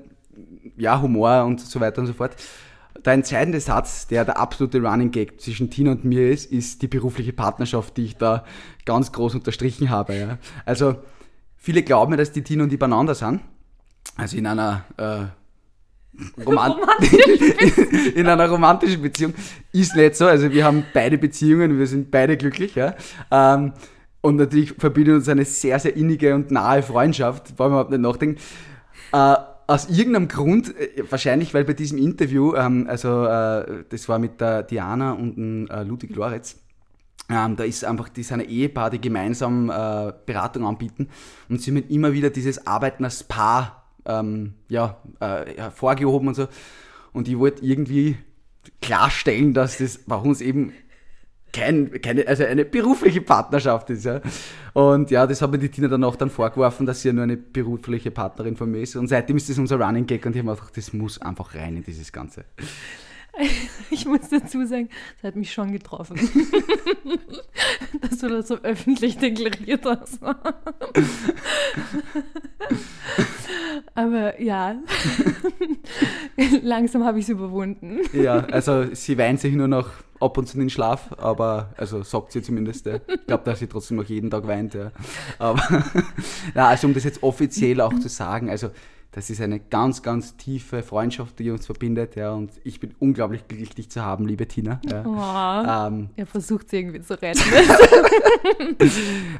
Ja, 0.77 1.01
Humor 1.01 1.43
und 1.45 1.59
so 1.59 1.79
weiter 1.79 2.01
und 2.01 2.07
so 2.07 2.13
fort. 2.13 2.35
der 3.03 3.13
entscheidende 3.13 3.59
Satz, 3.59 4.07
der 4.07 4.23
der 4.23 4.37
absolute 4.37 4.81
Running 4.81 5.11
Gag 5.11 5.41
zwischen 5.41 5.69
Tina 5.69 5.91
und 5.91 6.05
mir 6.05 6.29
ist, 6.29 6.51
ist 6.51 6.81
die 6.81 6.87
berufliche 6.87 7.33
Partnerschaft, 7.33 7.97
die 7.97 8.05
ich 8.05 8.17
da 8.17 8.45
ganz 8.85 9.11
groß 9.11 9.35
unterstrichen 9.35 9.89
habe. 9.89 10.15
Ja. 10.15 10.37
Also 10.63 10.95
viele 11.57 11.81
glauben 11.81 12.11
mir, 12.11 12.17
dass 12.17 12.31
die 12.31 12.43
Tina 12.43 12.63
und 12.63 12.69
die 12.69 12.77
beieinander 12.77 13.15
sind. 13.15 13.41
Also 14.15 14.37
in 14.37 14.45
einer 14.45 14.85
äh, 14.97 15.38
Roman 16.45 16.75
in 18.15 18.27
einer 18.27 18.49
romantischen 18.49 19.01
Beziehung 19.01 19.33
ist 19.71 19.95
nicht 19.95 20.15
so. 20.15 20.25
Also 20.25 20.51
wir 20.51 20.65
haben 20.65 20.83
beide 20.93 21.17
Beziehungen, 21.17 21.77
wir 21.77 21.87
sind 21.87 22.11
beide 22.11 22.35
glücklich. 22.37 22.75
Ja. 22.75 22.95
Ähm, 23.31 23.73
und 24.21 24.35
natürlich 24.35 24.73
verbindet 24.73 25.15
uns 25.15 25.29
eine 25.29 25.45
sehr, 25.45 25.79
sehr 25.79 25.95
innige 25.95 26.35
und 26.35 26.51
nahe 26.51 26.83
Freundschaft, 26.83 27.57
wollen 27.57 27.71
wir 27.71 27.75
überhaupt 27.75 27.91
nicht 27.91 28.01
nachdenken. 28.01 28.39
Äh, 29.13 29.35
aus 29.67 29.87
irgendeinem 29.89 30.27
Grund, 30.27 30.75
äh, 30.77 31.03
wahrscheinlich 31.09 31.53
weil 31.53 31.63
bei 31.63 31.73
diesem 31.73 31.97
Interview, 31.97 32.55
ähm, 32.55 32.87
also 32.89 33.25
äh, 33.25 33.83
das 33.87 34.09
war 34.09 34.19
mit 34.19 34.41
der 34.41 34.63
Diana 34.63 35.13
und 35.13 35.67
äh, 35.69 35.83
Ludwig 35.83 36.15
Loretz, 36.15 36.57
ähm, 37.29 37.55
da 37.55 37.63
ist 37.63 37.85
einfach 37.85 38.09
die 38.09 38.23
seine 38.23 38.45
Ehepaar, 38.45 38.89
die 38.89 38.99
gemeinsam 38.99 39.69
äh, 39.69 40.11
Beratung 40.25 40.65
anbieten 40.65 41.09
und 41.47 41.61
sie 41.61 41.71
haben 41.71 41.87
immer 41.87 42.11
wieder 42.11 42.31
dieses 42.31 42.65
Arbeiten 42.65 43.05
als 43.05 43.23
Paar 43.23 43.78
ähm, 44.09 44.53
ja, 44.67 44.97
äh, 45.19 45.55
hervorgehoben 45.55 46.27
und 46.29 46.33
so. 46.35 46.47
Und 47.13 47.27
ich 47.27 47.37
wollte 47.37 47.63
irgendwie 47.63 48.17
klarstellen, 48.81 49.53
dass 49.53 49.77
das 49.77 49.99
bei 49.99 50.15
uns 50.15 50.41
eben 50.41 50.73
kein, 51.51 52.01
keine, 52.01 52.27
also 52.27 52.43
eine 52.43 52.65
berufliche 52.65 53.21
Partnerschaft 53.21 53.89
ist. 53.89 54.05
Ja. 54.05 54.21
Und 54.73 55.11
ja, 55.11 55.25
das 55.25 55.41
hat 55.41 55.51
mir 55.51 55.57
die 55.57 55.69
Tina 55.69 55.87
dann 55.87 56.03
auch 56.03 56.15
dann 56.15 56.29
vorgeworfen, 56.29 56.85
dass 56.85 57.01
sie 57.01 57.09
ja 57.09 57.13
nur 57.13 57.23
eine 57.23 57.37
berufliche 57.37 58.11
Partnerin 58.11 58.55
von 58.55 58.69
mir 58.69 58.81
ist. 58.81 58.95
Und 58.95 59.07
seitdem 59.07 59.37
ist 59.37 59.49
das 59.49 59.57
unser 59.57 59.79
Running 59.79 60.05
Gag 60.05 60.25
und 60.25 60.33
ich 60.33 60.39
habe 60.39 60.49
mir 60.49 60.55
gedacht, 60.55 60.77
das 60.77 60.93
muss 60.93 61.21
einfach 61.21 61.55
rein 61.55 61.77
in 61.77 61.83
dieses 61.83 62.11
Ganze. 62.11 62.45
Ich 63.91 64.05
muss 64.05 64.29
dazu 64.29 64.65
sagen, 64.65 64.89
das 65.15 65.29
hat 65.29 65.35
mich 65.35 65.51
schon 65.51 65.71
getroffen. 65.71 66.15
dass 68.01 68.19
du 68.19 68.29
das 68.29 68.47
so 68.47 68.55
öffentlich 68.57 69.17
deklariert 69.17 69.83
hast. 69.85 70.19
Aber 73.95 74.39
ja, 74.41 74.75
langsam 76.61 77.03
habe 77.03 77.19
ich 77.19 77.25
es 77.25 77.29
überwunden. 77.29 77.99
Ja, 78.13 78.45
also 78.45 78.93
sie 78.93 79.17
weint 79.17 79.39
sich 79.39 79.53
nur 79.55 79.67
noch 79.67 79.89
ab 80.19 80.37
und 80.37 80.47
zu 80.47 80.55
in 80.55 80.61
den 80.61 80.69
Schlaf, 80.69 81.09
aber, 81.17 81.73
also 81.77 82.03
sagt 82.03 82.31
sie 82.31 82.41
zumindest. 82.41 82.85
Ja. 82.85 82.95
Ich 82.95 83.25
glaube, 83.25 83.43
dass 83.45 83.59
sie 83.59 83.67
trotzdem 83.67 83.97
noch 83.97 84.05
jeden 84.05 84.29
Tag 84.29 84.47
weint. 84.47 84.73
Ja. 84.73 84.91
Aber, 85.39 85.61
ja, 86.55 86.67
also 86.67 86.87
um 86.87 86.93
das 86.93 87.03
jetzt 87.03 87.23
offiziell 87.23 87.81
auch 87.81 87.97
zu 87.99 88.09
sagen, 88.09 88.49
also 88.49 88.69
das 89.11 89.29
ist 89.31 89.41
eine 89.41 89.59
ganz, 89.59 90.03
ganz 90.03 90.37
tiefe 90.37 90.83
Freundschaft, 90.83 91.39
die 91.39 91.49
uns 91.49 91.65
verbindet, 91.65 92.15
ja, 92.15 92.31
und 92.31 92.51
ich 92.63 92.79
bin 92.79 92.93
unglaublich 92.99 93.47
glücklich, 93.47 93.71
dich 93.71 93.89
zu 93.89 94.05
haben, 94.05 94.27
liebe 94.27 94.47
Tina. 94.47 94.79
Ja. 94.87 95.03
Oh, 95.03 95.87
ähm, 95.87 96.09
er 96.15 96.27
versucht 96.27 96.67
es 96.67 96.73
irgendwie 96.73 97.01
zu 97.01 97.19
retten. 97.19 97.41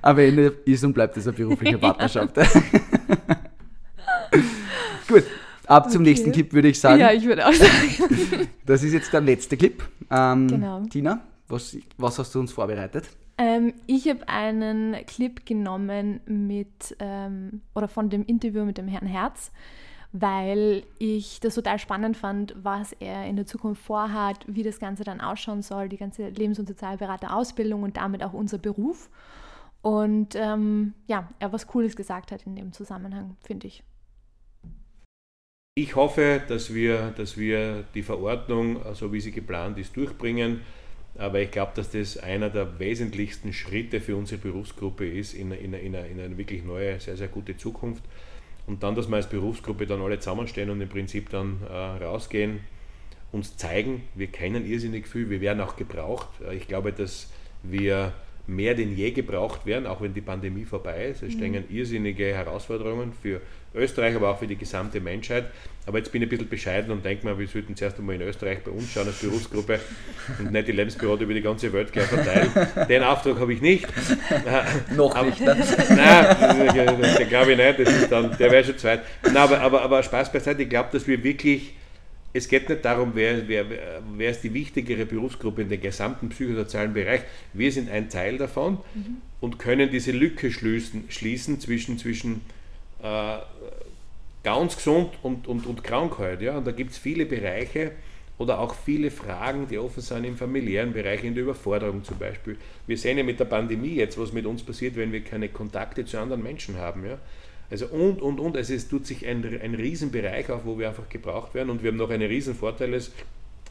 Am 0.01 0.17
Ende 0.17 0.58
ist 0.65 0.84
und 0.84 0.93
bleibt 0.93 1.15
es 1.17 1.27
eine 1.27 1.38
berufliche 1.38 1.77
Partnerschaft. 1.77 2.36
Gut, 5.08 5.23
ab 5.67 5.84
okay. 5.86 5.93
zum 5.93 6.01
nächsten 6.01 6.32
Clip 6.32 6.51
würde 6.51 6.69
ich 6.69 6.79
sagen. 6.79 6.99
Ja, 6.99 7.12
ich 7.12 7.25
würde 7.25 7.47
auch 7.47 7.53
sagen. 7.53 8.47
Das 8.65 8.82
ist 8.84 8.93
jetzt 8.93 9.13
der 9.13 9.21
letzte 9.21 9.55
Clip. 9.55 9.84
Ähm, 10.10 10.47
genau. 10.47 10.82
Tina, 10.89 11.21
was, 11.47 11.77
was 11.97 12.17
hast 12.17 12.34
du 12.34 12.39
uns 12.39 12.51
vorbereitet? 12.51 13.08
Ähm, 13.39 13.73
ich 13.88 14.08
habe 14.10 14.28
einen 14.28 15.06
Clip 15.06 15.45
genommen 15.45 16.19
mit 16.25 16.95
ähm, 16.99 17.62
oder 17.73 17.88
von 17.88 18.10
dem 18.10 18.25
Interview 18.25 18.65
mit 18.65 18.78
dem 18.78 18.89
Herrn 18.89 19.08
Herz, 19.08 19.54
weil 20.12 20.84
ich 20.97 21.39
das 21.39 21.56
total 21.56 21.80
spannend 21.80 22.17
fand, 22.17 22.54
was 22.62 22.91
er 22.91 23.25
in 23.28 23.38
der 23.38 23.45
Zukunft 23.45 23.82
vorhat, 23.82 24.43
wie 24.45 24.63
das 24.63 24.80
Ganze 24.80 25.06
dann 25.06 25.21
ausschauen 25.21 25.62
soll, 25.62 25.88
die 25.88 25.95
ganze 25.95 26.28
Lebens- 26.28 26.60
und 26.60 26.67
Sozialberaterausbildung 26.67 27.84
und 27.84 27.95
damit 27.95 28.23
auch 28.23 28.34
unser 28.34 28.58
Beruf. 28.58 29.10
Und 29.82 30.36
ähm, 30.36 30.93
ja, 31.08 31.30
er 31.39 31.54
was 31.54 31.65
Cooles 31.65 31.95
gesagt 31.95 32.34
hat 32.34 32.45
in 32.45 32.58
dem 32.58 32.73
Zusammenhang, 32.73 33.38
finde 33.41 33.67
ich. 33.67 33.84
Ich 35.75 35.95
hoffe, 35.95 36.41
dass 36.45 36.73
wir, 36.73 37.12
dass 37.12 37.38
wir 37.38 37.86
die 37.93 38.04
Verordnung, 38.04 38.82
so 38.95 39.13
wie 39.13 39.21
sie 39.21 39.32
geplant 39.32 39.78
ist, 39.78 39.95
durchbringen 39.95 40.60
aber 41.17 41.41
ich 41.41 41.52
glaube, 41.52 41.72
dass 41.76 41.91
das 41.91 42.17
einer 42.17 42.50
der 42.50 42.80
wesentlichsten 42.80 43.54
Schritte 43.54 44.00
für 44.00 44.15
unsere 44.15 44.39
Berufsgruppe 44.39 45.08
ist 45.08 45.34
in, 45.34 45.52
in, 45.52 45.74
in, 45.74 45.95
eine, 45.95 46.08
in 46.08 46.19
eine 46.19 46.38
wirklich 46.38 46.63
neue, 46.63 47.00
sehr, 47.00 47.17
sehr 47.17 47.28
gute 47.28 47.58
Zukunft. 47.58 48.04
Und 48.67 48.84
dann, 48.84 48.95
dass 48.95 49.08
wir 49.08 49.15
als 49.15 49.28
Berufsgruppe 49.28 49.88
dann 49.88 50.02
alle 50.02 50.19
zusammenstehen 50.19 50.69
und 50.69 50.80
im 50.80 50.89
Prinzip 50.89 51.30
dann 51.30 51.58
äh, 51.67 51.74
rausgehen, 51.74 52.60
uns 53.32 53.58
zeigen, 53.58 54.04
wir 54.15 54.28
kennen 54.28 54.65
irrsinnig 54.65 55.08
viel, 55.08 55.30
wir 55.30 55.41
werden 55.41 55.62
auch 55.62 55.76
gebraucht. 55.76 56.30
Äh, 56.48 56.56
ich 56.56 56.67
glaube, 56.67 56.93
dass 56.93 57.30
wir 57.63 58.13
mehr 58.49 58.73
denn 58.73 58.95
je 58.95 59.12
gebraucht 59.12 59.65
werden, 59.65 59.85
auch 59.85 60.01
wenn 60.01 60.13
die 60.13 60.21
Pandemie 60.21 60.65
vorbei 60.65 61.07
ist. 61.07 61.23
Es 61.23 61.33
stehen 61.33 61.51
mhm. 61.51 61.63
irrsinnige 61.69 62.25
Herausforderungen 62.25 63.13
für 63.21 63.41
Österreich, 63.73 64.15
aber 64.15 64.29
auch 64.29 64.39
für 64.39 64.47
die 64.47 64.55
gesamte 64.55 64.99
Menschheit. 64.99 65.45
Aber 65.85 65.99
jetzt 65.99 66.12
bin 66.12 66.21
ich 66.21 66.27
ein 66.27 66.29
bisschen 66.29 66.49
bescheiden 66.49 66.91
und 66.91 67.05
denke 67.05 67.25
mir, 67.25 67.38
wir 67.38 67.47
sollten 67.47 67.75
zuerst 67.75 67.97
einmal 67.99 68.15
in 68.15 68.21
Österreich 68.21 68.59
bei 68.63 68.71
uns 68.71 68.91
schauen 68.91 69.07
als 69.07 69.19
Berufsgruppe 69.19 69.79
und 70.39 70.51
nicht 70.51 70.67
die 70.67 70.71
Lebensberater 70.71 71.23
über 71.23 71.33
die 71.33 71.41
ganze 71.41 71.71
Welt 71.71 71.91
gleich 71.91 72.07
verteilen. 72.07 72.51
Den 72.88 73.03
Auftrag 73.03 73.39
habe 73.39 73.53
ich 73.53 73.62
nicht. 73.62 73.88
Noch 74.95 75.15
aber, 75.15 75.27
nicht, 75.27 75.41
ne? 75.41 75.55
Nein, 75.89 77.29
glaube 77.29 77.51
ich 77.51 77.57
nicht, 77.57 77.79
das 77.79 77.93
ist 77.93 78.12
dann, 78.12 78.35
der 78.38 78.51
wäre 78.51 78.63
schon 78.63 78.77
zweit. 78.77 79.01
Nein, 79.23 79.38
aber, 79.38 79.62
aber, 79.62 79.81
aber 79.81 80.03
Spaß 80.03 80.31
beiseite, 80.31 80.63
ich 80.63 80.69
glaube, 80.69 80.89
dass 80.91 81.07
wir 81.07 81.23
wirklich 81.23 81.73
es 82.39 82.47
geht 82.47 82.69
nicht 82.69 82.84
darum, 82.84 83.12
wer, 83.13 83.47
wer, 83.47 83.65
wer 84.15 84.32
ist 84.32 84.41
die 84.43 84.54
wichtigere 84.54 85.06
Berufsgruppe 85.06 85.62
in 85.62 85.69
dem 85.69 85.82
gesamten 85.82 86.30
psychosozialen 86.30 86.93
Bereich. 86.93 87.21
Wir 87.54 87.71
sind 87.71 87.89
ein 87.89 88.10
Teil 88.10 88.38
davon 88.38 88.80
mhm. 88.95 89.17
und 89.41 89.60
können 89.60 89.91
diese 89.91 90.12
Lücke 90.12 90.52
schließen, 90.52 91.04
schließen 91.10 91.60
zwischen, 91.60 91.97
zwischen 91.97 92.41
äh, 93.04 93.38
ganz 94.43 94.78
gesund 94.78 95.12
und, 95.21 95.47
und, 95.47 95.67
und 95.67 95.84
Krankheit. 95.84 96.41
Ja? 96.41 96.58
Und 96.58 96.65
da 96.65 96.71
gibt 96.71 96.91
es 96.91 96.97
viele 96.97 97.25
Bereiche 97.25 97.91
oder 98.38 98.60
auch 98.60 98.73
viele 98.73 99.12
Fragen, 99.12 99.67
die 99.67 99.78
offen 99.78 100.02
sind 100.02 100.23
im 100.23 100.38
familiären 100.38 100.93
Bereich, 100.93 101.23
in 101.25 101.36
der 101.36 101.43
Überforderung 101.43 102.06
zum 102.06 102.17
Beispiel. 102.17 102.58
Wir 102.88 102.97
sehen 102.97 103.17
ja 103.17 103.23
mit 103.23 103.39
der 103.39 103.45
Pandemie 103.45 103.95
jetzt, 103.95 104.17
was 104.17 104.32
mit 104.32 104.45
uns 104.45 104.63
passiert, 104.63 104.95
wenn 104.95 105.12
wir 105.12 105.21
keine 105.23 105.49
Kontakte 105.49 106.06
zu 106.06 106.17
anderen 106.17 106.41
Menschen 106.41 106.78
haben. 106.78 107.06
Ja? 107.06 107.17
Also 107.71 107.88
und, 107.88 108.21
und, 108.21 108.39
und. 108.39 108.58
Also 108.58 108.73
es 108.73 108.88
tut 108.88 109.05
sich 109.05 109.25
ein, 109.27 109.43
ein 109.62 109.75
Riesenbereich 109.75 110.49
auf, 110.49 110.65
wo 110.65 110.79
wir 110.79 110.89
einfach 110.89 111.10
gebraucht 111.10 111.53
werden. 111.53 111.69
Und 111.69 111.84
wir 111.84 111.91
haben 111.91 111.97
noch 111.97 112.10
einen 112.10 112.27
riesen 112.27 112.55
Vorteil 112.55 112.93
als 112.93 113.12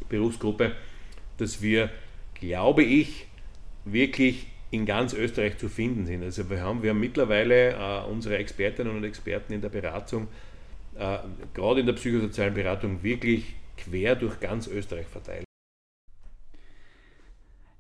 Berufsgruppe, 0.09 0.73
dass 1.39 1.63
wir, 1.63 1.91
glaube 2.35 2.83
ich, 2.83 3.27
wirklich 3.85 4.47
in 4.71 4.85
ganz 4.87 5.15
Österreich 5.15 5.59
zu 5.59 5.69
finden 5.69 6.07
sind. 6.07 6.23
Also 6.23 6.49
wir 6.51 6.61
haben, 6.61 6.83
wir 6.83 6.91
haben 6.91 7.01
mittlerweile 7.01 7.73
äh, 7.73 8.05
unsere 8.11 8.37
Expertinnen 8.37 8.95
und 8.95 9.05
Experten 9.05 9.53
in 9.53 9.61
der 9.61 9.71
Beratung, 9.71 10.29
äh, 10.97 11.19
gerade 11.55 11.81
in 11.81 11.87
der 11.87 11.95
psychosozialen 11.95 12.55
Beratung, 12.55 13.03
wirklich 13.03 13.55
quer 13.77 14.15
durch 14.15 14.41
ganz 14.41 14.67
Österreich 14.67 15.07
verteilt. 15.07 15.45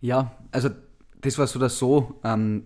Ja, 0.00 0.36
also 0.50 0.70
das 1.20 1.36
war 1.38 1.46
so 1.46 1.58
oder 1.58 1.68
so, 1.68 2.20
ähm, 2.24 2.64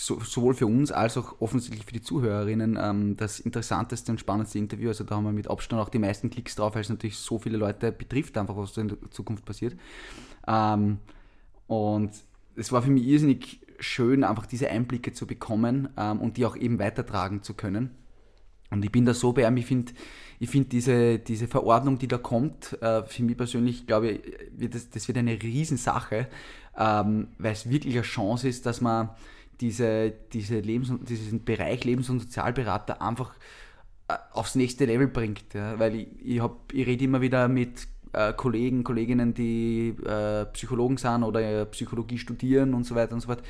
so, 0.00 0.20
sowohl 0.20 0.54
für 0.54 0.66
uns 0.66 0.90
als 0.92 1.16
auch 1.16 1.40
offensichtlich 1.40 1.84
für 1.84 1.92
die 1.92 2.02
Zuhörerinnen 2.02 2.78
ähm, 2.80 3.16
das 3.16 3.40
interessanteste 3.40 4.12
und 4.12 4.18
spannendste 4.18 4.58
Interview. 4.58 4.88
Also 4.88 5.04
da 5.04 5.16
haben 5.16 5.24
wir 5.24 5.32
mit 5.32 5.48
Abstand 5.48 5.82
auch 5.82 5.88
die 5.88 5.98
meisten 5.98 6.30
Klicks 6.30 6.56
drauf, 6.56 6.74
weil 6.74 6.82
es 6.82 6.88
natürlich 6.88 7.16
so 7.16 7.38
viele 7.38 7.58
Leute 7.58 7.92
betrifft, 7.92 8.38
einfach 8.38 8.56
was 8.56 8.76
in 8.76 8.88
der 8.88 8.98
Zukunft 9.10 9.44
passiert. 9.44 9.76
Ähm, 10.46 10.98
und 11.66 12.10
es 12.56 12.72
war 12.72 12.82
für 12.82 12.90
mich 12.90 13.06
irrsinnig 13.06 13.60
schön, 13.78 14.24
einfach 14.24 14.46
diese 14.46 14.70
Einblicke 14.70 15.12
zu 15.12 15.26
bekommen 15.26 15.88
ähm, 15.96 16.20
und 16.20 16.36
die 16.36 16.46
auch 16.46 16.56
eben 16.56 16.78
weitertragen 16.78 17.42
zu 17.42 17.54
können. 17.54 17.90
Und 18.70 18.84
ich 18.84 18.92
bin 18.92 19.04
da 19.04 19.14
so 19.14 19.32
bei 19.32 19.46
ihm, 19.46 19.56
ich 19.56 19.66
finde 19.66 19.92
ich 20.38 20.48
find 20.48 20.72
diese, 20.72 21.18
diese 21.18 21.48
Verordnung, 21.48 21.98
die 21.98 22.08
da 22.08 22.16
kommt, 22.16 22.80
äh, 22.80 23.02
für 23.02 23.22
mich 23.22 23.36
persönlich, 23.36 23.86
glaube 23.86 24.10
ich, 24.10 24.20
wird 24.56 24.74
das, 24.74 24.88
das 24.88 25.06
wird 25.06 25.18
eine 25.18 25.42
Riesensache, 25.42 26.28
ähm, 26.78 27.28
weil 27.38 27.52
es 27.52 27.68
wirklich 27.68 27.94
eine 27.94 28.02
Chance 28.02 28.48
ist, 28.48 28.64
dass 28.64 28.80
man 28.80 29.10
diese, 29.60 30.12
diese 30.32 30.60
Lebens- 30.60 30.92
diesen 31.02 31.44
Bereich 31.44 31.84
Lebens- 31.84 32.10
und 32.10 32.20
Sozialberater 32.20 33.02
einfach 33.02 33.34
äh, 34.08 34.14
aufs 34.32 34.54
nächste 34.54 34.86
Level 34.86 35.08
bringt. 35.08 35.54
Ja? 35.54 35.78
Weil 35.78 35.94
ich, 35.94 36.08
ich, 36.22 36.42
ich 36.72 36.86
rede 36.86 37.04
immer 37.04 37.20
wieder 37.20 37.48
mit 37.48 37.86
äh, 38.12 38.32
Kollegen, 38.32 38.82
Kolleginnen, 38.84 39.34
die 39.34 39.94
äh, 40.04 40.46
Psychologen 40.46 40.96
sind 40.96 41.22
oder 41.22 41.64
Psychologie 41.66 42.18
studieren 42.18 42.74
und 42.74 42.84
so 42.84 42.94
weiter 42.94 43.14
und 43.14 43.20
so 43.20 43.26
fort. 43.26 43.42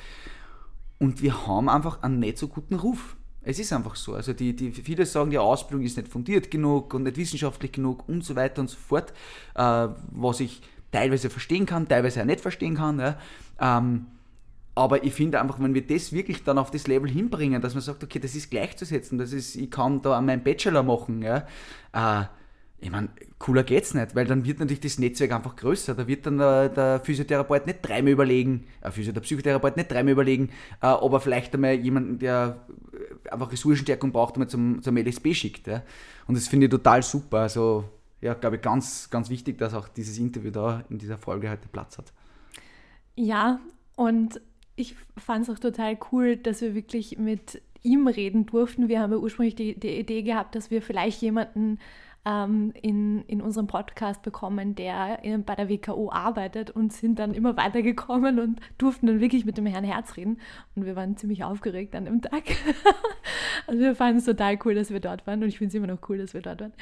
Und 0.99 1.23
wir 1.23 1.47
haben 1.47 1.69
einfach 1.69 2.03
einen 2.03 2.19
nicht 2.19 2.39
so 2.39 2.49
guten 2.49 2.75
Ruf. 2.75 3.17
Es 3.43 3.59
ist 3.59 3.73
einfach 3.73 3.97
so. 3.97 4.13
Also 4.13 4.35
die, 4.35 4.55
die, 4.55 4.71
viele 4.71 5.07
sagen, 5.07 5.31
die 5.31 5.39
Ausbildung 5.39 5.87
ist 5.87 5.97
nicht 5.97 6.09
fundiert 6.09 6.51
genug 6.51 6.93
und 6.93 7.05
nicht 7.05 7.17
wissenschaftlich 7.17 7.73
genug 7.73 8.07
und 8.07 8.23
so 8.23 8.37
weiter 8.37 8.61
und 8.61 8.69
so 8.69 8.77
fort, 8.77 9.15
äh, 9.55 9.89
was 10.11 10.41
ich 10.41 10.61
teilweise 10.93 11.31
verstehen 11.31 11.65
kann, 11.65 11.89
teilweise 11.89 12.21
auch 12.21 12.27
nicht 12.27 12.41
verstehen 12.41 12.75
kann. 12.75 12.99
Ja. 12.99 13.19
Ähm, 13.59 14.07
aber 14.81 15.05
ich 15.05 15.13
finde 15.13 15.39
einfach, 15.43 15.61
wenn 15.61 15.75
wir 15.75 15.87
das 15.87 16.11
wirklich 16.11 16.43
dann 16.43 16.57
auf 16.57 16.71
das 16.71 16.87
Level 16.87 17.11
hinbringen, 17.11 17.61
dass 17.61 17.75
man 17.75 17.83
sagt, 17.83 18.03
okay, 18.03 18.19
das 18.19 18.35
ist 18.35 18.51
gleichzusetzen, 18.51 19.19
das 19.19 19.35
ist, 19.35 19.55
ich 19.55 19.71
kann 19.71 20.01
da 20.01 20.19
meinen 20.23 20.43
Bachelor 20.43 20.83
machen, 20.83 21.21
ja, 21.21 21.47
äh, 21.93 22.25
ich 22.83 22.91
meine, 22.91 23.11
cooler 23.39 23.63
geht's 23.63 23.93
nicht, 23.93 24.15
weil 24.15 24.25
dann 24.25 24.47
wird 24.47 24.59
natürlich 24.59 24.81
das 24.81 24.99
Netzwerk 24.99 25.33
einfach 25.33 25.55
größer. 25.55 25.95
Da 25.95 26.07
wird 26.07 26.25
dann 26.25 26.39
der, 26.39 26.71
der 26.71 27.01
Physiotherapeut 27.01 27.67
nicht 27.67 27.81
dreimal 27.83 28.13
überlegen, 28.13 28.65
äh, 28.81 28.91
der 28.91 29.21
Psychotherapeut 29.21 29.77
nicht 29.77 29.93
dreimal 29.93 30.13
überlegen, 30.13 30.49
äh, 30.81 30.87
ob 30.87 31.13
er 31.13 31.21
vielleicht 31.21 31.53
einmal 31.53 31.75
jemanden, 31.75 32.19
der 32.19 32.67
einfach 33.31 33.53
Ressourcenstärkung 33.53 34.13
braucht, 34.13 34.37
einmal 34.37 34.49
zum, 34.49 34.83
zum 34.83 34.97
LSB 34.97 35.35
schickt. 35.35 35.67
Ja. 35.67 35.83
Und 36.27 36.39
das 36.39 36.49
finde 36.49 36.67
ich 36.67 36.71
total 36.71 37.03
super. 37.03 37.41
Also, 37.41 37.85
ja, 38.23 38.33
glaube 38.33 38.57
ich, 38.57 38.63
ganz, 38.63 39.11
ganz 39.11 39.29
wichtig, 39.29 39.59
dass 39.59 39.75
auch 39.75 39.89
dieses 39.89 40.17
Interview 40.17 40.51
da 40.51 40.83
in 40.89 40.97
dieser 40.97 41.19
Folge 41.19 41.51
heute 41.51 41.69
Platz 41.69 41.99
hat. 41.99 42.15
Ja, 43.15 43.61
und 43.95 44.41
ich 44.81 44.97
fand 45.17 45.49
es 45.49 45.51
auch 45.55 45.59
total 45.59 45.99
cool, 46.11 46.37
dass 46.37 46.61
wir 46.61 46.75
wirklich 46.75 47.19
mit 47.19 47.63
ihm 47.83 48.07
reden 48.07 48.47
durften. 48.47 48.89
Wir 48.89 49.01
haben 49.01 49.13
ja 49.13 49.19
ursprünglich 49.19 49.55
die, 49.55 49.79
die 49.79 49.99
Idee 49.99 50.23
gehabt, 50.23 50.55
dass 50.55 50.71
wir 50.71 50.83
vielleicht 50.83 51.23
jemanden 51.23 51.79
ähm, 52.27 52.73
in, 52.81 53.23
in 53.23 53.41
unserem 53.41 53.67
Podcast 53.67 54.23
bekommen, 54.23 54.75
der 54.75 55.25
in, 55.25 55.45
bei 55.45 55.55
der 55.55 55.69
WKO 55.69 56.11
arbeitet 56.11 56.71
und 56.71 56.93
sind 56.93 57.19
dann 57.19 57.33
immer 57.33 57.57
weitergekommen 57.57 58.39
und 58.39 58.61
durften 58.77 59.07
dann 59.07 59.21
wirklich 59.21 59.47
mit 59.47 59.57
dem 59.57 59.67
Herrn 59.67 59.85
Herz 59.85 60.17
reden. 60.17 60.39
Und 60.75 60.85
wir 60.85 60.97
waren 60.97 61.17
ziemlich 61.17 61.45
aufgeregt 61.45 61.95
an 61.95 62.05
dem 62.05 62.21
Tag. 62.21 62.43
also 63.67 63.81
wir 63.81 63.95
fanden 63.95 64.19
es 64.19 64.27
total 64.27 64.59
cool, 64.65 64.75
dass 64.75 64.91
wir 64.91 65.01
dort 65.01 65.27
waren 65.27 65.43
und 65.43 65.49
ich 65.49 65.59
finde 65.59 65.69
es 65.69 65.75
immer 65.75 65.87
noch 65.87 66.09
cool, 66.09 66.19
dass 66.19 66.35
wir 66.35 66.43
dort 66.43 66.61
waren. 66.61 66.73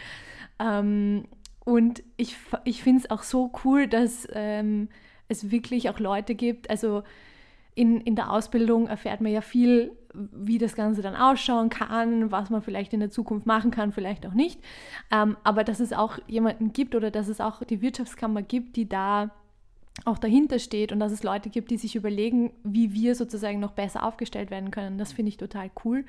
Ähm, 0.59 1.25
und 1.65 2.03
ich, 2.17 2.37
ich 2.65 2.83
finde 2.83 3.05
es 3.05 3.11
auch 3.11 3.23
so 3.23 3.53
cool, 3.65 3.87
dass 3.87 4.27
ähm, 4.33 4.89
es 5.29 5.51
wirklich 5.51 5.91
auch 5.91 6.01
Leute 6.01 6.35
gibt, 6.35 6.71
also 6.71 7.03
in, 7.79 8.01
in 8.01 8.17
der 8.17 8.33
Ausbildung 8.33 8.89
erfährt 8.89 9.21
man 9.21 9.31
ja 9.31 9.41
viel, 9.41 9.93
wie 10.13 10.59
das 10.59 10.75
Ganze 10.75 11.01
dann 11.01 11.15
ausschauen 11.15 11.69
kann, 11.69 12.33
was 12.33 12.51
man 12.51 12.61
vielleicht 12.61 12.93
in 12.93 12.99
der 12.99 13.11
Zukunft 13.11 13.47
machen 13.47 13.71
kann, 13.71 13.93
vielleicht 13.93 14.27
auch 14.27 14.35
nicht. 14.35 14.61
Ähm, 15.13 15.37
aber 15.45 15.63
dass 15.63 15.79
es 15.79 15.93
auch 15.93 16.19
jemanden 16.27 16.73
gibt 16.73 16.97
oder 16.97 17.13
dass 17.13 17.29
es 17.29 17.41
auch 17.41 17.63
die 17.63 17.81
Wirtschaftskammer 17.81 18.43
gibt, 18.43 18.75
die 18.75 18.89
da 18.89 19.31
auch 20.05 20.19
dahinter 20.19 20.59
steht 20.59 20.93
und 20.93 21.01
dass 21.01 21.13
es 21.13 21.23
Leute 21.23 21.51
gibt, 21.51 21.71
die 21.71 21.77
sich 21.77 21.97
überlegen, 21.97 22.53
wie 22.63 22.93
wir 22.93 23.15
sozusagen 23.15 23.61
noch 23.61 23.73
besser 23.73 24.05
aufgestellt 24.05 24.51
werden 24.51 24.71
können. 24.71 24.99
Das 24.99 25.13
finde 25.13 25.31
ich 25.31 25.37
total 25.37 25.71
cool. 25.85 26.05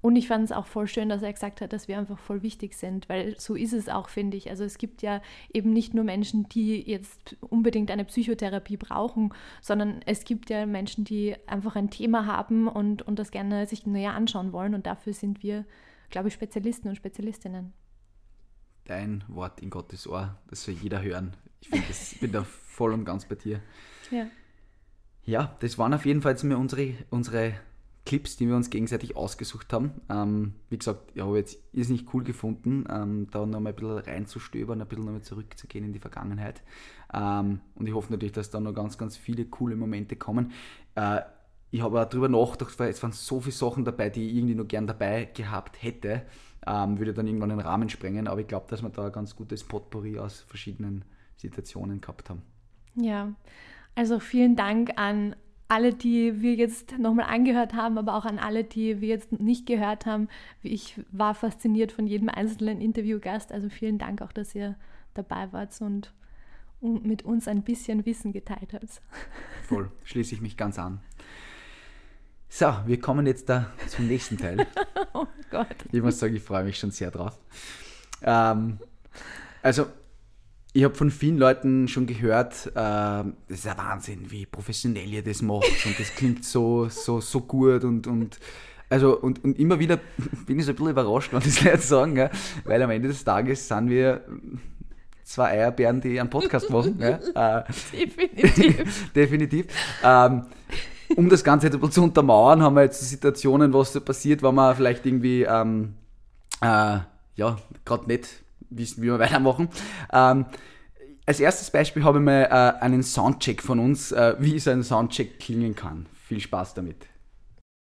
Und 0.00 0.16
ich 0.16 0.28
fand 0.28 0.44
es 0.44 0.52
auch 0.52 0.66
voll 0.66 0.86
schön, 0.86 1.08
dass 1.08 1.22
er 1.22 1.32
gesagt 1.32 1.62
hat, 1.62 1.72
dass 1.72 1.88
wir 1.88 1.98
einfach 1.98 2.18
voll 2.18 2.42
wichtig 2.42 2.74
sind, 2.74 3.08
weil 3.08 3.40
so 3.40 3.54
ist 3.54 3.72
es 3.72 3.88
auch, 3.88 4.10
finde 4.10 4.36
ich. 4.36 4.50
Also 4.50 4.62
es 4.62 4.76
gibt 4.76 5.00
ja 5.00 5.22
eben 5.52 5.72
nicht 5.72 5.94
nur 5.94 6.04
Menschen, 6.04 6.46
die 6.50 6.78
jetzt 6.78 7.38
unbedingt 7.40 7.90
eine 7.90 8.04
Psychotherapie 8.04 8.76
brauchen, 8.76 9.32
sondern 9.62 10.02
es 10.04 10.24
gibt 10.24 10.50
ja 10.50 10.66
Menschen, 10.66 11.04
die 11.04 11.36
einfach 11.46 11.74
ein 11.74 11.88
Thema 11.88 12.26
haben 12.26 12.68
und, 12.68 13.00
und 13.00 13.18
das 13.18 13.30
gerne 13.30 13.66
sich 13.66 13.86
näher 13.86 14.12
anschauen 14.12 14.52
wollen. 14.52 14.74
Und 14.74 14.84
dafür 14.84 15.14
sind 15.14 15.42
wir, 15.42 15.64
glaube 16.10 16.28
ich, 16.28 16.34
Spezialisten 16.34 16.88
und 16.88 16.96
Spezialistinnen. 16.96 17.72
Dein 18.84 19.24
Wort 19.28 19.60
in 19.60 19.70
Gottes 19.70 20.06
Ohr, 20.06 20.36
das 20.48 20.64
soll 20.64 20.74
jeder 20.74 21.02
hören. 21.02 21.34
Ich 21.64 21.70
finde, 21.70 21.86
ich 21.90 22.20
bin 22.20 22.32
da 22.32 22.44
voll 22.44 22.92
und 22.92 23.04
ganz 23.04 23.24
bei 23.24 23.36
dir. 23.36 23.60
Ja. 24.10 24.26
Ja, 25.24 25.56
das 25.60 25.78
waren 25.78 25.94
auf 25.94 26.04
jeden 26.04 26.20
Fall 26.20 26.32
jetzt 26.32 26.44
mal 26.44 26.56
unsere, 26.56 26.92
unsere 27.08 27.54
Clips, 28.04 28.36
die 28.36 28.46
wir 28.46 28.56
uns 28.56 28.68
gegenseitig 28.68 29.16
ausgesucht 29.16 29.72
haben. 29.72 29.92
Ähm, 30.10 30.54
wie 30.68 30.76
gesagt, 30.76 31.12
ich 31.14 31.22
habe 31.22 31.38
jetzt 31.38 31.58
nicht 31.72 32.12
cool 32.12 32.22
gefunden, 32.22 32.84
ähm, 32.90 33.28
da 33.30 33.46
noch 33.46 33.60
mal 33.60 33.70
ein 33.70 33.74
bisschen 33.74 33.98
reinzustöbern, 33.98 34.82
ein 34.82 34.86
bisschen 34.86 35.06
noch 35.06 35.12
mal 35.12 35.22
zurückzugehen 35.22 35.86
in 35.86 35.92
die 35.94 35.98
Vergangenheit. 35.98 36.62
Ähm, 37.14 37.60
und 37.74 37.86
ich 37.86 37.94
hoffe 37.94 38.12
natürlich, 38.12 38.32
dass 38.32 38.50
da 38.50 38.60
noch 38.60 38.74
ganz, 38.74 38.98
ganz 38.98 39.16
viele 39.16 39.46
coole 39.46 39.76
Momente 39.76 40.16
kommen. 40.16 40.52
Äh, 40.96 41.22
ich 41.70 41.80
habe 41.80 42.00
auch 42.00 42.08
darüber 42.08 42.28
nachgedacht, 42.28 42.78
weil 42.78 42.90
es 42.90 43.02
waren 43.02 43.12
so 43.12 43.40
viele 43.40 43.52
Sachen 43.52 43.86
dabei, 43.86 44.10
die 44.10 44.28
ich 44.28 44.36
irgendwie 44.36 44.54
noch 44.54 44.68
gern 44.68 44.86
dabei 44.86 45.24
gehabt 45.32 45.82
hätte. 45.82 46.22
Ähm, 46.66 46.98
würde 46.98 47.14
dann 47.14 47.26
irgendwann 47.26 47.48
den 47.48 47.60
Rahmen 47.60 47.88
sprengen, 47.88 48.28
aber 48.28 48.42
ich 48.42 48.46
glaube, 48.46 48.66
dass 48.68 48.82
wir 48.82 48.90
da 48.90 49.06
ein 49.06 49.12
ganz 49.12 49.34
gutes 49.34 49.64
Potpourri 49.64 50.18
aus 50.18 50.40
verschiedenen 50.40 51.04
Situationen 51.36 52.00
gehabt 52.00 52.30
haben. 52.30 52.42
Ja, 52.94 53.34
also 53.94 54.18
vielen 54.20 54.56
Dank 54.56 54.92
an 54.96 55.36
alle, 55.68 55.94
die 55.94 56.42
wir 56.42 56.54
jetzt 56.54 56.98
nochmal 56.98 57.26
angehört 57.26 57.74
haben, 57.74 57.98
aber 57.98 58.14
auch 58.14 58.24
an 58.24 58.38
alle, 58.38 58.64
die 58.64 59.00
wir 59.00 59.08
jetzt 59.08 59.32
nicht 59.32 59.66
gehört 59.66 60.06
haben. 60.06 60.28
Ich 60.62 61.00
war 61.10 61.34
fasziniert 61.34 61.90
von 61.90 62.06
jedem 62.06 62.28
einzelnen 62.28 62.80
Interviewgast. 62.80 63.50
Also 63.50 63.68
vielen 63.68 63.98
Dank 63.98 64.22
auch, 64.22 64.32
dass 64.32 64.54
ihr 64.54 64.76
dabei 65.14 65.52
wart 65.52 65.80
und 65.80 66.12
mit 66.80 67.24
uns 67.24 67.48
ein 67.48 67.62
bisschen 67.62 68.04
Wissen 68.04 68.32
geteilt 68.32 68.72
habt. 68.74 69.00
Voll, 69.62 69.90
schließe 70.04 70.34
ich 70.34 70.40
mich 70.40 70.56
ganz 70.56 70.78
an. 70.78 71.00
So, 72.48 72.72
wir 72.86 73.00
kommen 73.00 73.26
jetzt 73.26 73.48
da 73.48 73.72
zum 73.88 74.06
nächsten 74.06 74.36
Teil. 74.36 74.66
oh 75.14 75.26
Gott. 75.50 75.74
Ich 75.90 76.02
muss 76.02 76.18
sagen, 76.20 76.36
ich 76.36 76.42
freue 76.42 76.62
mich 76.62 76.78
schon 76.78 76.90
sehr 76.90 77.10
drauf. 77.10 77.38
Ähm, 78.22 78.78
also, 79.62 79.86
ich 80.76 80.82
habe 80.82 80.94
von 80.94 81.12
vielen 81.12 81.38
Leuten 81.38 81.86
schon 81.86 82.04
gehört, 82.06 82.66
äh, 82.66 82.72
das 82.74 83.32
ist 83.48 83.64
ja 83.64 83.78
Wahnsinn, 83.78 84.30
wie 84.30 84.44
professionell 84.44 85.08
ihr 85.08 85.22
das 85.22 85.40
macht 85.40 85.86
und 85.86 85.98
das 85.98 86.12
klingt 86.16 86.44
so, 86.44 86.88
so, 86.88 87.20
so 87.20 87.40
gut 87.42 87.84
und, 87.84 88.08
und 88.08 88.40
also 88.90 89.16
und, 89.18 89.42
und 89.44 89.58
immer 89.58 89.78
wieder 89.78 90.00
bin 90.46 90.58
ich 90.58 90.64
so 90.64 90.72
ein 90.72 90.74
bisschen 90.74 90.90
überrascht, 90.90 91.32
wenn 91.32 91.40
das 91.40 91.62
Leute 91.64 91.78
sagen, 91.78 92.16
ja, 92.16 92.28
weil 92.64 92.82
am 92.82 92.90
Ende 92.90 93.06
des 93.06 93.22
Tages 93.22 93.68
sind 93.68 93.88
wir 93.88 94.24
zwei 95.22 95.50
Eierbären, 95.50 96.00
die 96.00 96.20
einen 96.20 96.28
Podcast 96.28 96.68
machen. 96.70 96.98
ja, 96.98 97.60
äh, 97.60 97.64
definitiv. 97.92 99.12
definitiv. 99.12 99.66
Ähm, 100.02 100.46
um 101.16 101.28
das 101.28 101.44
Ganze 101.44 101.68
jetzt 101.68 101.74
ein 101.74 101.80
bisschen 101.80 101.92
zu 101.92 102.02
untermauern, 102.02 102.62
haben 102.62 102.74
wir 102.74 102.82
jetzt 102.82 103.00
Situationen, 103.08 103.72
was 103.72 103.92
so 103.92 104.00
passiert, 104.00 104.42
wenn 104.42 104.56
man 104.56 104.74
vielleicht 104.74 105.06
irgendwie 105.06 105.44
ähm, 105.44 105.94
äh, 106.60 106.98
ja, 107.36 107.56
gerade 107.84 108.06
nicht 108.08 108.43
wissen, 108.76 109.02
wie 109.02 109.06
wir 109.06 109.18
weitermachen. 109.18 109.68
Ähm, 110.12 110.46
als 111.26 111.40
erstes 111.40 111.70
Beispiel 111.70 112.04
habe 112.04 112.18
ich 112.18 112.24
mal 112.24 112.44
äh, 112.44 112.82
einen 112.82 113.02
Soundcheck 113.02 113.62
von 113.62 113.78
uns, 113.78 114.12
äh, 114.12 114.36
wie 114.38 114.58
so 114.58 114.70
ein 114.70 114.82
Soundcheck 114.82 115.40
klingen 115.40 115.74
kann. 115.74 116.06
Viel 116.28 116.40
Spaß 116.40 116.74
damit. 116.74 117.06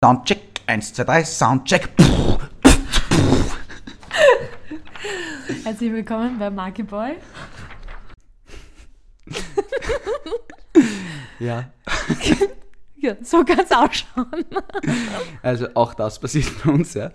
Soundcheck, 0.04 0.40
1, 0.66 0.94
2, 0.94 1.04
3, 1.04 1.24
Soundcheck. 1.24 1.88
Herzlich 5.64 5.92
willkommen 5.92 6.38
bei 6.38 6.50
Marky 6.50 6.82
Boy. 6.82 7.16
ja. 11.38 11.70
Ja, 13.00 13.16
so 13.22 13.44
kann 13.44 13.60
es 13.60 13.72
ausschauen. 13.72 14.26
Also 15.42 15.68
auch 15.74 15.94
das 15.94 16.18
passiert 16.18 16.52
bei 16.62 16.70
uns, 16.70 16.92
ja. 16.92 17.10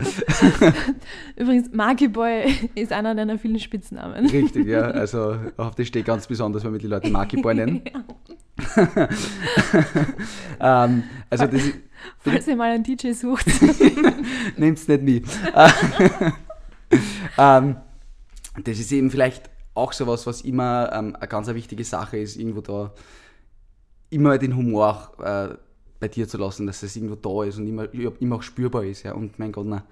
Übrigens, 1.35 1.71
Marky 1.71 2.07
Boy 2.07 2.69
ist 2.73 2.91
einer 2.91 3.13
deiner 3.13 3.37
vielen 3.37 3.59
Spitznamen. 3.59 4.25
Richtig, 4.27 4.65
ja. 4.65 4.81
Also 5.05 5.37
auf 5.57 5.75
das 5.75 5.87
steht 5.87 6.05
ganz 6.05 6.25
besonders, 6.25 6.63
wenn 6.63 6.71
wir 6.73 6.79
die 6.79 6.87
Leute 6.87 7.09
Marky 7.11 7.39
Boy 7.39 7.53
nennen. 7.53 7.83
ähm, 10.59 11.03
also 11.29 11.45
das 11.47 11.61
Falls 12.19 12.47
ihr 12.47 12.55
mal 12.55 12.71
einen 12.71 12.83
DJ 12.83 13.11
sucht. 13.11 13.45
Nehmt 14.57 14.79
es 14.79 14.87
nicht 14.87 15.03
nie. 15.03 15.23
ähm, 17.37 17.75
das 18.63 18.79
ist 18.79 18.91
eben 18.91 19.11
vielleicht 19.11 19.49
auch 19.75 19.93
sowas, 19.93 20.25
was 20.25 20.41
immer 20.41 20.89
ähm, 20.93 21.15
eine 21.15 21.27
ganz 21.27 21.47
wichtige 21.47 21.83
Sache 21.83 22.17
ist, 22.17 22.37
irgendwo 22.37 22.61
da 22.61 22.91
immer 24.09 24.37
den 24.37 24.55
Humor 24.55 25.11
äh, 25.23 25.55
bei 25.99 26.07
dir 26.07 26.27
zu 26.27 26.37
lassen, 26.37 26.67
dass 26.67 26.83
es 26.83 26.95
irgendwo 26.95 27.15
da 27.15 27.47
ist 27.47 27.57
und 27.57 27.67
immer, 27.67 27.87
immer 28.19 28.35
auch 28.37 28.43
spürbar 28.43 28.83
ist. 28.83 29.03
Ja. 29.03 29.13
Und 29.13 29.39
mein 29.39 29.51
Gott, 29.51 29.65
na, 29.67 29.83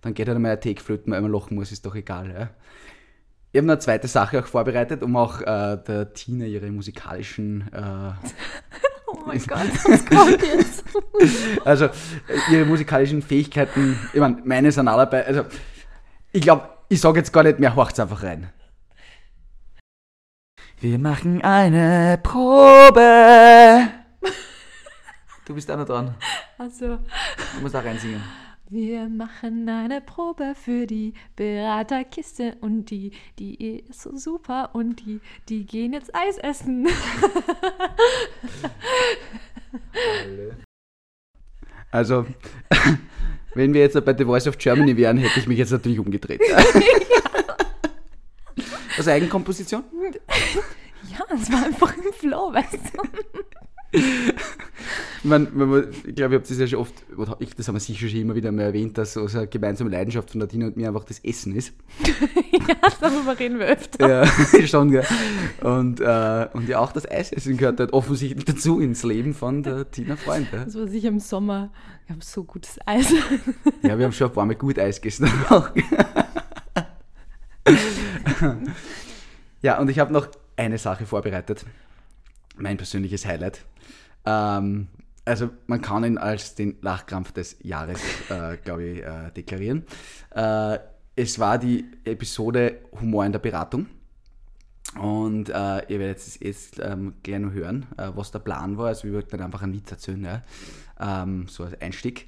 dann 0.00 0.14
geht 0.14 0.28
halt 0.28 0.36
einmal 0.36 0.52
ein 0.52 0.60
Take 0.60 0.80
flöten, 0.80 1.12
weil 1.12 1.20
man 1.20 1.32
lachen 1.32 1.54
muss, 1.54 1.72
ist 1.72 1.84
doch 1.84 1.94
egal. 1.94 2.30
Ja. 2.30 2.50
Ich 3.52 3.58
habe 3.58 3.66
noch 3.66 3.74
eine 3.74 3.80
zweite 3.80 4.06
Sache 4.06 4.38
auch 4.38 4.46
vorbereitet, 4.46 5.02
um 5.02 5.16
auch 5.16 5.40
äh, 5.40 5.76
der 5.76 6.12
Tina 6.12 6.44
ihre 6.44 6.70
musikalischen. 6.70 7.68
Äh, 7.72 8.12
oh 9.08 9.18
mein 9.26 9.44
Gott, 9.44 9.68
was 9.84 10.06
kommt 10.06 10.42
jetzt? 10.42 10.84
also 11.64 11.88
ihre 12.50 12.64
musikalischen 12.64 13.22
Fähigkeiten, 13.22 13.98
ich 14.12 14.20
meine, 14.20 14.40
meine 14.44 14.70
sind 14.70 14.86
alle 14.86 15.06
bei. 15.06 15.26
Also, 15.26 15.44
ich 16.32 16.42
glaube, 16.42 16.68
ich 16.88 17.00
sage 17.00 17.18
jetzt 17.18 17.32
gar 17.32 17.42
nicht 17.42 17.58
mehr, 17.58 17.74
horcht's 17.74 17.98
einfach 17.98 18.22
rein. 18.22 18.50
Wir 20.80 20.98
machen 20.98 21.42
eine 21.42 22.18
Probe. 22.22 23.99
Du 25.50 25.54
bist 25.56 25.68
auch 25.68 25.76
noch 25.78 25.84
dran. 25.84 26.14
Also, 26.58 26.98
Du 27.56 27.60
musst 27.60 27.74
auch 27.74 27.82
reinsingen. 27.82 28.22
wir 28.68 29.08
machen 29.08 29.68
eine 29.68 30.00
Probe 30.00 30.54
für 30.54 30.86
die 30.86 31.12
Beraterkiste 31.34 32.56
und 32.60 32.84
die, 32.92 33.10
die 33.40 33.80
ist 33.80 34.00
so 34.02 34.16
super 34.16 34.70
und 34.74 35.04
die, 35.04 35.20
die 35.48 35.66
gehen 35.66 35.92
jetzt 35.92 36.14
Eis 36.14 36.38
essen. 36.38 36.86
Also, 41.90 42.26
wenn 43.56 43.74
wir 43.74 43.80
jetzt 43.80 44.04
bei 44.04 44.16
The 44.16 44.24
Voice 44.24 44.46
of 44.46 44.56
Germany 44.56 44.96
wären, 44.96 45.16
hätte 45.16 45.40
ich 45.40 45.48
mich 45.48 45.58
jetzt 45.58 45.72
natürlich 45.72 45.98
umgedreht. 45.98 46.40
Was 48.96 49.08
Eigenkomposition? 49.08 49.82
Ja, 51.10 51.24
es 51.34 51.50
war 51.50 51.64
einfach 51.64 51.96
im 51.96 52.12
Flow, 52.12 52.52
weißt 52.54 52.74
du. 52.94 53.02
Ich, 55.22 55.28
mein, 55.28 55.48
ich 56.06 56.14
glaube, 56.14 56.34
ich 56.34 56.40
habe 56.40 56.40
das 56.40 56.58
ja 56.58 56.66
schon 56.66 56.78
oft, 56.78 56.94
ich, 57.40 57.54
das 57.54 57.68
haben 57.68 57.74
wir 57.74 57.80
sicher 57.80 58.08
schon 58.08 58.20
immer 58.20 58.34
wieder 58.34 58.50
mal 58.52 58.62
erwähnt, 58.62 58.96
dass 58.96 59.12
so 59.12 59.26
eine 59.26 59.46
gemeinsame 59.46 59.90
Leidenschaft 59.90 60.30
von 60.30 60.40
der 60.40 60.48
Tina 60.48 60.68
und 60.68 60.78
mir 60.78 60.88
einfach 60.88 61.04
das 61.04 61.18
Essen 61.18 61.54
ist. 61.54 61.74
ja, 62.52 62.74
darüber 63.00 63.38
reden 63.38 63.58
wir 63.58 63.66
öfter. 63.66 64.08
Ja, 64.08 64.26
schon, 64.66 64.90
gell. 64.90 65.04
Und, 65.60 66.00
äh, 66.00 66.48
und 66.54 66.68
ja, 66.70 66.78
auch 66.78 66.92
das 66.92 67.08
Eisessen 67.08 67.58
gehört 67.58 67.80
halt 67.80 67.92
offensichtlich 67.92 68.46
dazu 68.46 68.80
ins 68.80 69.02
Leben 69.02 69.34
von 69.34 69.62
der 69.62 69.90
Tina 69.90 70.16
Freund. 70.16 70.48
Ja. 70.52 70.64
Das 70.64 70.74
war 70.74 70.88
sicher 70.88 71.08
im 71.08 71.20
Sommer, 71.20 71.70
wir 72.06 72.14
haben 72.14 72.22
so 72.22 72.42
gutes 72.42 72.78
Eis. 72.86 73.12
Ja, 73.82 73.98
wir 73.98 74.06
haben 74.06 74.12
schon 74.12 74.28
ein 74.28 74.32
paar 74.32 74.46
Mal 74.46 74.54
gut 74.54 74.78
Eis 74.78 75.02
gegessen. 75.02 75.30
Ja, 79.62 79.78
und 79.78 79.90
ich 79.90 79.98
habe 79.98 80.12
noch 80.12 80.28
eine 80.56 80.78
Sache 80.78 81.04
vorbereitet. 81.04 81.66
Mein 82.56 82.78
persönliches 82.78 83.26
Highlight. 83.26 83.64
Ähm, 84.24 84.88
also 85.24 85.50
man 85.66 85.80
kann 85.80 86.04
ihn 86.04 86.18
als 86.18 86.54
den 86.54 86.76
Lachkrampf 86.80 87.32
des 87.32 87.56
Jahres, 87.62 88.00
äh, 88.30 88.56
glaube 88.56 88.84
ich, 88.84 89.02
äh, 89.02 89.30
deklarieren. 89.30 89.84
Äh, 90.34 90.78
es 91.16 91.38
war 91.38 91.58
die 91.58 91.84
Episode 92.04 92.78
Humor 93.00 93.24
in 93.26 93.32
der 93.32 93.38
Beratung. 93.38 93.86
Und 94.98 95.50
äh, 95.50 95.52
ihr 95.88 96.00
werdet 96.00 96.18
es 96.18 96.40
jetzt 96.40 96.80
ähm, 96.82 97.14
gleich 97.22 97.38
noch 97.38 97.52
hören, 97.52 97.86
äh, 97.96 98.10
was 98.14 98.32
der 98.32 98.40
Plan 98.40 98.76
war. 98.76 98.88
Also 98.88 99.04
wir 99.04 99.14
wollten 99.14 99.30
dann 99.30 99.42
einfach 99.42 99.62
einen 99.62 99.74
Witz 99.74 99.90
erzählen, 99.90 100.24
ja? 100.24 100.42
ähm, 100.98 101.46
so 101.48 101.64
als 101.64 101.80
Einstieg. 101.80 102.26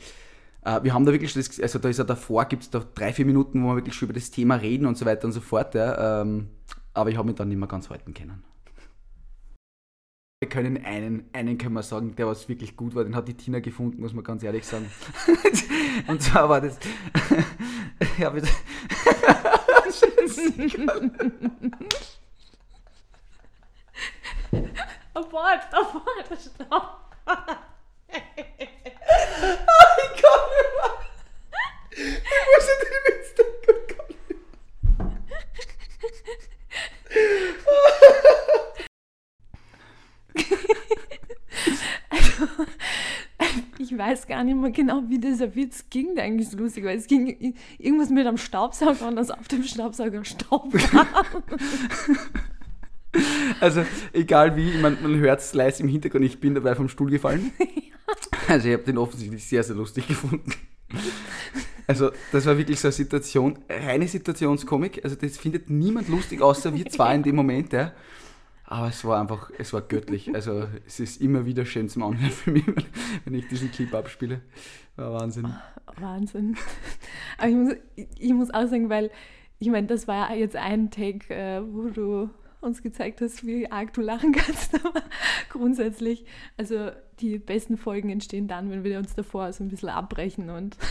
Äh, 0.64 0.84
wir 0.84 0.95
haben 0.95 1.05
da 1.05 1.11
wirklich, 1.11 1.32
das, 1.34 1.59
also 1.59 1.78
da 1.80 1.88
ist 1.88 1.99
ja 1.99 2.05
davor, 2.05 2.45
gibt 2.45 2.62
es 2.62 2.70
da 2.70 2.84
drei, 2.95 3.12
vier 3.12 3.26
Minuten, 3.26 3.64
wo 3.64 3.68
wir 3.68 3.76
wirklich 3.76 3.95
schon 3.95 4.07
über 4.07 4.14
das 4.14 4.30
Thema 4.30 4.57
reden 4.57 4.86
und 4.86 4.97
so 4.97 5.07
weiter 5.07 5.26
und 5.26 5.32
so 5.32 5.40
fort. 5.40 5.74
Ja? 5.74 6.22
Ähm, 6.22 6.51
aber 6.95 7.11
ich 7.11 7.16
habe 7.16 7.26
mich 7.26 7.36
dann 7.36 7.49
nicht 7.49 7.59
mehr 7.59 7.68
ganz 7.68 7.90
halten 7.90 8.14
können. 8.14 8.45
Wir 10.43 10.49
können 10.49 10.84
einen, 10.84 11.30
einen 11.32 11.57
können 11.57 11.74
wir 11.74 11.84
sagen, 11.84 12.16
der 12.16 12.26
was 12.26 12.49
wirklich 12.49 12.76
gut 12.76 12.97
war, 12.97 13.05
den 13.05 13.14
hat 13.14 13.28
die 13.28 13.34
Tina 13.34 13.61
gefunden, 13.61 14.01
muss 14.01 14.12
man 14.12 14.24
ganz 14.24 14.43
ehrlich 14.43 14.66
sagen. 14.66 14.90
und 16.09 16.20
zwar 16.20 16.49
war 16.49 16.61
das. 16.61 16.80
ja, 18.18 18.28
bitte. 18.28 18.49
abort, 25.14 25.61
abort, 25.70 26.26
stopp. 26.40 26.99
ich 28.09 28.16
kann 30.20 30.40
nicht 30.51 30.72
mehr. 30.74 30.90
Ich 31.93 32.18
muss 32.51 32.66
in 32.66 32.78
den 32.82 32.99
Witz 33.07 33.28
denken. 33.36 33.62
Also, 42.09 42.49
ich 43.78 43.97
weiß 43.97 44.26
gar 44.26 44.45
nicht 44.45 44.57
mehr 44.57 44.70
genau, 44.70 45.03
wie 45.09 45.18
dieser 45.18 45.55
Witz 45.55 45.85
ging, 45.91 46.14
der 46.14 46.24
eigentlich 46.24 46.49
so 46.49 46.57
lustig 46.59 46.85
war. 46.85 46.93
Es 46.93 47.07
ging 47.07 47.55
irgendwas 47.78 48.11
mit 48.11 48.26
einem 48.26 48.37
Staubsauger 48.37 49.09
und 49.09 49.16
dass 49.16 49.30
auf 49.30 49.49
dem 49.49 49.62
Staubsauger 49.64 50.24
Staub 50.24 50.72
war. 50.74 51.07
Also, 53.61 53.85
egal 54.12 54.57
wie, 54.57 54.78
man, 54.78 55.03
man 55.03 55.16
hört 55.16 55.41
es 55.41 55.53
leise 55.53 55.83
im 55.83 55.89
Hintergrund, 55.89 56.24
ich 56.24 56.41
bin 56.41 56.55
dabei 56.55 56.74
vom 56.74 56.89
Stuhl 56.89 57.11
gefallen. 57.11 57.53
Also, 58.49 58.68
ich 58.68 58.74
habe 58.74 58.85
den 58.85 58.99
offensichtlich 58.99 59.45
sehr, 59.45 59.62
sehr 59.62 59.76
lustig 59.76 60.09
gefunden. 60.09 60.53
Also, 61.87 62.11
das 62.33 62.47
war 62.47 62.57
wirklich 62.57 62.80
so 62.80 62.89
eine 62.89 62.93
Situation, 62.93 63.59
reine 63.68 64.09
Situationskomik. 64.09 65.05
Also, 65.05 65.16
das 65.16 65.37
findet 65.37 65.68
niemand 65.68 66.09
lustig, 66.09 66.41
außer 66.41 66.74
wir 66.74 66.87
zwei 66.87 67.14
in 67.14 67.22
dem 67.22 67.37
Moment, 67.37 67.72
ja. 67.72 67.93
Aber 68.72 68.88
es 68.88 69.04
war 69.04 69.20
einfach, 69.20 69.50
es 69.58 69.74
war 69.74 69.82
göttlich. 69.82 70.34
Also, 70.34 70.66
es 70.86 70.98
ist 70.98 71.20
immer 71.20 71.44
wieder 71.44 71.66
schön 71.66 71.90
zum 71.90 72.04
Anhören 72.04 72.30
für 72.30 72.52
mich, 72.52 72.64
wenn 73.24 73.34
ich 73.34 73.46
diesen 73.48 73.70
Clip 73.70 73.92
abspiele. 73.94 74.40
War 74.96 75.12
Wahnsinn. 75.12 75.52
Wahnsinn. 75.98 76.56
Aber 77.36 77.48
ich 77.48 77.54
muss, 77.54 77.74
ich 78.18 78.32
muss 78.32 78.50
auch 78.50 78.66
sagen, 78.66 78.88
weil, 78.88 79.10
ich 79.58 79.68
meine, 79.68 79.88
das 79.88 80.08
war 80.08 80.30
ja 80.30 80.36
jetzt 80.36 80.56
ein 80.56 80.90
Take, 80.90 81.34
äh, 81.34 81.60
wo 81.62 81.90
du 81.90 82.30
uns 82.62 82.82
gezeigt 82.82 83.20
hast, 83.20 83.44
wie 83.44 83.70
arg 83.70 83.92
du 83.92 84.00
lachen 84.00 84.32
kannst. 84.32 84.74
Aber 84.86 85.02
grundsätzlich, 85.50 86.24
also 86.56 86.92
die 87.20 87.38
besten 87.38 87.76
Folgen 87.76 88.08
entstehen 88.08 88.48
dann, 88.48 88.70
wenn 88.70 88.84
wir 88.84 88.98
uns 88.98 89.14
davor 89.14 89.52
so 89.52 89.62
ein 89.64 89.68
bisschen 89.68 89.90
abbrechen 89.90 90.48
und. 90.48 90.78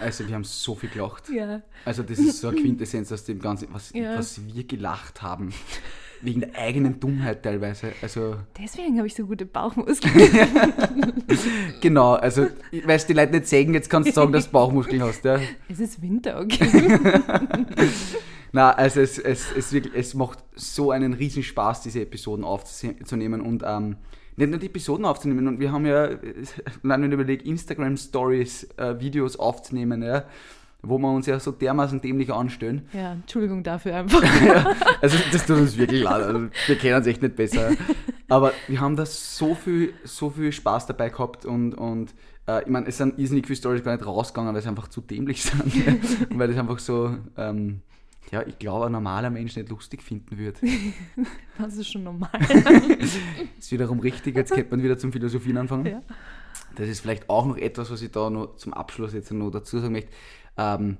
Also 0.00 0.28
wir 0.28 0.36
haben 0.36 0.44
so 0.44 0.76
viel 0.76 0.90
gelacht. 0.90 1.28
ja. 1.28 1.60
Also 1.84 2.04
das 2.04 2.20
ist 2.20 2.40
so 2.40 2.48
eine 2.48 2.60
Quintessenz 2.60 3.10
aus 3.10 3.24
dem 3.24 3.40
Ganzen, 3.40 3.66
was, 3.72 3.92
Ja. 3.92 4.16
was 4.16 4.46
wir 4.46 4.62
gelacht 4.62 5.22
haben. 5.22 5.52
Wegen 6.20 6.40
der 6.40 6.54
eigenen 6.56 6.98
Dummheit 6.98 7.42
teilweise. 7.42 7.92
Also 8.02 8.36
Deswegen 8.58 8.98
habe 8.98 9.06
ich 9.06 9.14
so 9.14 9.26
gute 9.26 9.46
Bauchmuskeln. 9.46 10.14
genau, 11.80 12.14
also 12.14 12.46
weil 12.84 12.96
es 12.96 13.06
die 13.06 13.12
Leute 13.12 13.32
nicht 13.32 13.46
sehen, 13.46 13.72
jetzt 13.74 13.88
kannst 13.88 14.08
du 14.08 14.12
sagen, 14.12 14.32
dass 14.32 14.46
du 14.46 14.52
Bauchmuskeln 14.52 15.02
hast. 15.02 15.24
Ja. 15.24 15.38
es 15.68 15.78
ist 15.78 16.02
Winter, 16.02 16.40
okay. 16.40 16.98
Na, 18.52 18.72
also 18.72 19.00
es, 19.00 19.18
es, 19.18 19.46
es, 19.56 19.72
wirklich, 19.72 19.94
es 19.94 20.14
macht 20.14 20.38
so 20.56 20.90
einen 20.90 21.12
riesen 21.12 21.42
Spaß, 21.42 21.82
diese 21.82 22.00
Episoden 22.00 22.44
aufzunehmen 22.44 23.40
und 23.40 23.62
ähm, 23.64 23.96
nicht 24.36 24.50
nur 24.50 24.58
die 24.58 24.66
Episoden 24.66 25.04
aufzunehmen. 25.04 25.46
Und 25.46 25.60
wir 25.60 25.70
haben 25.70 25.84
ja, 25.84 26.10
wenn 26.82 27.04
ich 27.04 27.12
überlege, 27.12 27.44
Instagram 27.44 27.96
Stories, 27.96 28.64
äh, 28.76 28.98
Videos 28.98 29.38
aufzunehmen, 29.38 30.02
ja, 30.02 30.24
wo 30.82 30.98
wir 30.98 31.10
uns 31.10 31.26
ja 31.26 31.40
so 31.40 31.50
dermaßen 31.50 32.00
dämlich 32.00 32.32
anstellen. 32.32 32.88
ja, 32.92 33.12
Entschuldigung 33.12 33.62
dafür 33.62 33.96
einfach. 33.96 34.22
ja, 34.46 34.74
also 35.00 35.18
das 35.32 35.46
tut 35.46 35.58
uns 35.58 35.76
wirklich 35.76 36.02
leid. 36.02 36.22
Also 36.22 36.48
wir 36.66 36.76
kennen 36.76 36.96
uns 36.96 37.06
echt 37.06 37.22
nicht 37.22 37.36
besser. 37.36 37.72
Aber 38.28 38.52
wir 38.68 38.80
haben 38.80 38.94
da 38.94 39.06
so 39.06 39.54
viel, 39.54 39.92
so 40.04 40.30
viel 40.30 40.52
Spaß 40.52 40.86
dabei 40.86 41.08
gehabt 41.08 41.46
und, 41.46 41.74
und 41.74 42.14
äh, 42.46 42.62
ich 42.62 42.68
meine, 42.68 42.86
es 42.86 42.96
sind 42.96 43.18
irrsinnig 43.18 43.46
viele 43.46 43.56
Stories 43.56 43.82
gar 43.82 43.92
nicht 43.92 44.06
rausgegangen, 44.06 44.54
weil 44.54 44.62
sie 44.62 44.68
einfach 44.68 44.88
zu 44.88 45.00
dämlich 45.00 45.42
sind. 45.42 45.62
und 46.30 46.38
weil 46.38 46.48
das 46.48 46.56
einfach 46.56 46.78
so, 46.78 47.16
ähm, 47.36 47.80
ja, 48.30 48.42
ich 48.46 48.58
glaube, 48.58 48.86
ein 48.86 48.92
normaler 48.92 49.30
Mensch 49.30 49.56
nicht 49.56 49.70
lustig 49.70 50.02
finden 50.02 50.36
würde. 50.38 50.58
Das 51.58 51.76
ist 51.76 51.90
schon 51.90 52.04
normal. 52.04 52.30
Ist 53.58 53.72
wiederum 53.72 54.00
richtig, 54.00 54.36
jetzt 54.36 54.52
könnte 54.52 54.70
man 54.70 54.82
wieder 54.82 54.98
zum 54.98 55.12
Philosophieren 55.12 55.56
anfangen. 55.56 55.86
Ja. 55.86 56.02
Das 56.76 56.88
ist 56.88 57.00
vielleicht 57.00 57.28
auch 57.28 57.46
noch 57.46 57.56
etwas, 57.56 57.90
was 57.90 58.02
ich 58.02 58.10
da 58.10 58.30
noch 58.30 58.56
zum 58.56 58.72
Abschluss 58.74 59.12
jetzt 59.12 59.32
noch 59.32 59.50
dazu 59.50 59.78
sagen 59.78 59.92
möchte. 59.92 60.10
Ähm, 60.58 60.98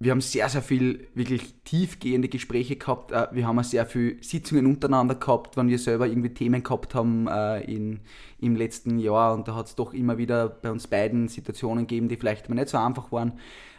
wir 0.00 0.10
haben 0.10 0.20
sehr, 0.20 0.48
sehr 0.48 0.62
viel 0.62 1.08
wirklich 1.14 1.54
tiefgehende 1.64 2.28
Gespräche 2.28 2.76
gehabt. 2.76 3.10
Äh, 3.10 3.28
wir 3.32 3.46
haben 3.46 3.58
auch 3.58 3.64
sehr 3.64 3.86
viele 3.86 4.22
Sitzungen 4.22 4.66
untereinander 4.66 5.14
gehabt, 5.14 5.56
wenn 5.56 5.68
wir 5.68 5.78
selber 5.78 6.06
irgendwie 6.06 6.34
Themen 6.34 6.62
gehabt 6.62 6.94
haben 6.94 7.26
äh, 7.26 7.60
in, 7.62 8.00
im 8.38 8.54
letzten 8.54 8.98
Jahr. 8.98 9.34
Und 9.34 9.48
da 9.48 9.54
hat 9.54 9.66
es 9.66 9.74
doch 9.74 9.94
immer 9.94 10.18
wieder 10.18 10.48
bei 10.48 10.70
uns 10.70 10.86
beiden 10.86 11.28
Situationen 11.28 11.86
gegeben, 11.86 12.08
die 12.08 12.16
vielleicht 12.16 12.48
mal 12.48 12.54
nicht 12.54 12.68
so 12.68 12.78
einfach 12.78 13.10
waren. 13.12 13.38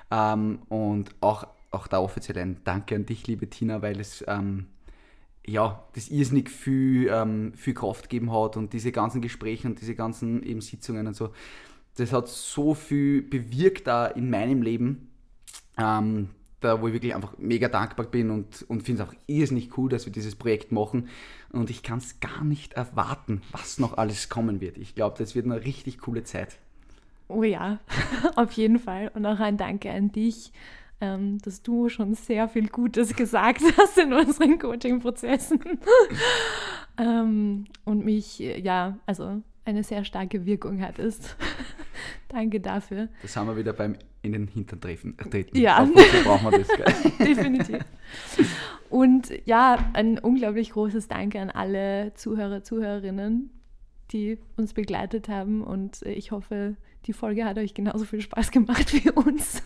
Ähm, 0.10 0.60
und 0.70 1.12
auch, 1.22 1.48
auch 1.72 1.88
da 1.88 2.00
offiziell 2.00 2.40
ein 2.40 2.58
Danke 2.64 2.96
an 2.96 3.06
dich, 3.06 3.28
liebe 3.28 3.50
Tina, 3.50 3.82
weil 3.82 4.00
es 4.00 4.24
ähm, 4.28 4.68
ja, 5.48 5.84
das 5.94 6.10
irrsinnig 6.10 6.50
viel, 6.50 7.08
ähm, 7.12 7.54
viel 7.56 7.74
Kraft 7.74 8.10
gegeben 8.10 8.32
hat 8.32 8.58
und 8.58 8.74
diese 8.74 8.92
ganzen 8.92 9.22
Gespräche 9.22 9.68
und 9.68 9.80
diese 9.80 9.96
ganzen 9.96 10.42
eben 10.44 10.62
Sitzungen 10.62 11.06
und 11.08 11.16
so, 11.16 11.30
das 11.96 12.14
hat 12.14 12.28
so 12.28 12.74
viel 12.74 13.22
bewirkt 13.22 13.88
da 13.88 14.08
in 14.08 14.30
meinem 14.30 14.62
Leben, 14.62 15.10
ähm, 15.78 16.30
da 16.62 16.82
wo 16.82 16.88
ich 16.88 16.94
wirklich 16.94 17.16
einfach 17.16 17.38
mega 17.38 17.68
dankbar 17.68 18.08
bin 18.08 18.30
und, 18.32 18.64
und 18.68 18.84
finde 18.84 19.04
es 19.04 19.10
auch 19.10 19.14
irrsinnig 19.28 19.78
cool, 19.78 19.90
dass 19.90 20.06
wir 20.06 20.14
dieses 20.14 20.36
Projekt 20.36 20.72
machen 20.72 21.10
und 21.52 21.70
ich 21.70 21.84
kann 21.84 22.00
es 22.00 22.20
gar 22.20 22.44
nicht 22.44 22.74
erwarten, 22.74 23.42
was 23.52 23.80
noch 23.80 23.98
alles 23.98 24.30
kommen 24.30 24.62
wird. 24.62 24.78
Ich 24.78 24.96
glaube, 24.96 25.18
das 25.18 25.36
wird 25.36 25.46
eine 25.46 25.64
richtig 25.64 26.00
coole 26.00 26.24
Zeit. 26.24 26.58
Oh 27.28 27.44
ja, 27.44 27.80
auf 28.36 28.52
jeden 28.54 28.80
Fall. 28.80 29.12
Und 29.14 29.26
auch 29.26 29.40
ein 29.40 29.58
Danke 29.58 29.92
an 29.92 30.12
dich, 30.12 30.52
ähm, 31.02 31.40
dass 31.40 31.62
du 31.62 31.90
schon 31.90 32.14
sehr 32.14 32.48
viel 32.48 32.68
Gutes 32.68 33.16
gesagt 33.16 33.62
hast 33.78 33.98
in 33.98 34.14
unseren 34.14 34.60
Coaching-Prozessen. 34.60 35.60
ähm, 36.98 37.66
und 37.84 38.06
mich, 38.06 38.42
äh, 38.42 38.60
ja, 38.60 38.98
also 39.06 39.42
eine 39.66 39.84
sehr 39.84 40.06
starke 40.06 40.46
Wirkung 40.46 40.82
hattest. 40.82 41.36
Danke 42.30 42.60
dafür. 42.60 43.10
Das 43.22 43.36
haben 43.36 43.48
wir 43.48 43.58
wieder 43.58 43.74
beim 43.74 43.96
in 44.22 44.34
den 44.34 44.48
Hintern 44.48 44.82
treffen, 44.82 45.16
äh, 45.20 45.30
treten. 45.30 45.58
Ja. 45.58 45.88
Brauchen 46.24 46.52
wir 46.52 46.60
das. 46.60 46.68
Gell? 46.68 47.12
Definitiv. 47.28 47.86
Und 48.90 49.32
ja, 49.46 49.78
ein 49.94 50.18
unglaublich 50.20 50.72
großes 50.72 51.08
Danke 51.08 51.40
an 51.40 51.50
alle 51.50 52.14
Zuhörer, 52.16 52.64
Zuhörerinnen, 52.64 53.52
die 54.12 54.40
uns 54.58 54.74
begleitet 54.74 55.30
haben. 55.30 55.62
Und 55.64 56.04
äh, 56.04 56.12
ich 56.14 56.32
hoffe, 56.32 56.76
die 57.06 57.14
Folge 57.14 57.46
hat 57.46 57.58
euch 57.58 57.74
genauso 57.74 58.06
viel 58.06 58.22
Spaß 58.22 58.52
gemacht 58.52 58.94
wie 58.94 59.10
uns. 59.12 59.62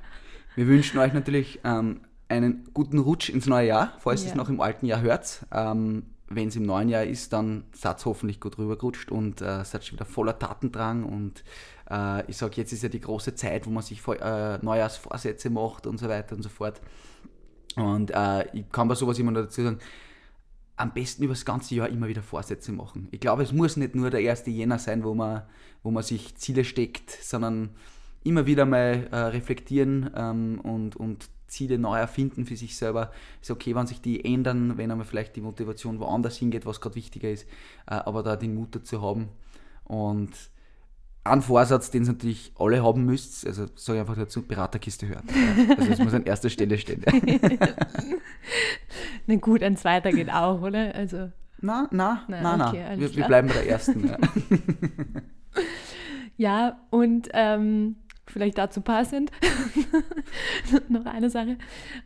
Wir 0.54 0.66
wünschen 0.66 0.98
euch 0.98 1.12
natürlich 1.12 1.60
ähm, 1.64 2.00
einen 2.28 2.68
guten 2.74 2.98
Rutsch 2.98 3.28
ins 3.28 3.46
neue 3.46 3.68
Jahr, 3.68 3.92
falls 3.98 4.22
ihr 4.22 4.26
es 4.28 4.32
Ja. 4.32 4.36
noch 4.38 4.48
im 4.48 4.60
alten 4.60 4.86
Jahr 4.86 5.02
hört. 5.02 5.46
Ähm, 5.52 6.04
Wenn 6.30 6.48
es 6.48 6.56
im 6.56 6.64
neuen 6.64 6.88
Jahr 6.88 7.04
ist, 7.04 7.32
dann 7.32 7.64
seid 7.72 8.04
hoffentlich 8.04 8.40
gut 8.40 8.58
rübergerutscht 8.58 9.10
und 9.10 9.40
äh, 9.40 9.64
seid 9.64 9.84
schon 9.84 9.98
wieder 9.98 10.04
voller 10.04 10.38
Tatendrang. 10.38 11.04
Und 11.04 11.42
äh, 11.90 12.28
ich 12.30 12.36
sage, 12.36 12.56
jetzt 12.56 12.72
ist 12.72 12.82
ja 12.82 12.88
die 12.88 13.00
große 13.00 13.34
Zeit, 13.34 13.66
wo 13.66 13.70
man 13.70 13.82
sich 13.82 14.06
äh, 14.06 14.58
Neujahrsvorsätze 14.58 15.48
macht 15.48 15.86
und 15.86 15.98
so 15.98 16.08
weiter 16.08 16.36
und 16.36 16.42
so 16.42 16.50
fort. 16.50 16.80
Und 17.76 18.10
äh, 18.10 18.56
ich 18.56 18.70
kann 18.70 18.88
bei 18.88 18.94
sowas 18.94 19.18
immer 19.18 19.30
noch 19.30 19.42
dazu 19.42 19.62
sagen, 19.62 19.78
am 20.76 20.92
besten 20.92 21.24
über 21.24 21.34
das 21.34 21.44
ganze 21.44 21.74
Jahr 21.74 21.88
immer 21.88 22.08
wieder 22.08 22.22
Vorsätze 22.22 22.72
machen. 22.72 23.08
Ich 23.10 23.20
glaube, 23.20 23.42
es 23.42 23.52
muss 23.52 23.76
nicht 23.76 23.94
nur 23.94 24.10
der 24.10 24.20
erste 24.20 24.50
Jänner 24.50 24.78
sein, 24.78 25.04
wo 25.04 25.14
man, 25.14 25.42
wo 25.82 25.90
man 25.90 26.02
sich 26.02 26.36
Ziele 26.36 26.64
steckt, 26.64 27.10
sondern 27.10 27.70
immer 28.22 28.46
wieder 28.46 28.64
mal 28.64 29.08
äh, 29.10 29.16
reflektieren 29.16 30.10
ähm, 30.14 30.60
und, 30.60 30.96
und 30.96 31.30
Ziele 31.48 31.78
neu 31.78 31.98
erfinden 31.98 32.46
für 32.46 32.56
sich 32.56 32.76
selber. 32.76 33.10
Ist 33.40 33.50
okay, 33.50 33.74
wenn 33.74 33.86
sich 33.86 34.00
die 34.00 34.24
ändern, 34.24 34.78
wenn 34.78 34.90
einmal 34.90 35.06
vielleicht 35.06 35.36
die 35.36 35.40
Motivation 35.40 35.98
woanders 36.00 36.36
hingeht, 36.36 36.66
was 36.66 36.80
gerade 36.80 36.94
wichtiger 36.94 37.30
ist, 37.30 37.46
äh, 37.86 37.94
aber 37.94 38.22
da 38.22 38.36
den 38.36 38.54
Mut 38.54 38.74
dazu 38.74 39.02
haben. 39.02 39.28
Und 39.84 40.30
ein 41.24 41.42
Vorsatz, 41.42 41.90
den 41.90 42.04
ihr 42.04 42.12
natürlich 42.12 42.52
alle 42.58 42.82
haben 42.82 43.04
müsst, 43.04 43.46
also 43.46 43.66
sage 43.74 43.98
ich 43.98 44.00
einfach 44.00 44.16
dazu, 44.16 44.42
Beraterkiste 44.46 45.08
hören. 45.08 45.24
Also 45.76 45.90
das 45.90 45.98
muss 45.98 46.14
an 46.14 46.24
erster 46.24 46.50
Stelle 46.50 46.78
stehen. 46.78 47.04
Na 49.26 49.34
gut, 49.36 49.62
ein 49.62 49.76
zweiter 49.76 50.10
geht 50.10 50.30
auch, 50.30 50.62
oder? 50.62 50.94
Also, 50.94 51.30
na, 51.60 51.88
na, 51.90 52.24
Na, 52.28 52.40
na, 52.42 52.56
na. 52.56 52.68
okay, 52.68 52.84
wir, 52.96 53.14
wir 53.14 53.26
bleiben 53.26 53.48
bei 53.48 53.54
der 53.54 53.68
ersten. 53.68 54.08
Ja. 54.08 54.16
ja, 56.36 56.80
und 56.90 57.28
ähm, 57.34 57.96
vielleicht 58.30 58.58
dazu 58.58 58.80
passend, 58.80 59.30
noch 60.88 61.06
eine 61.06 61.30
Sache. 61.30 61.58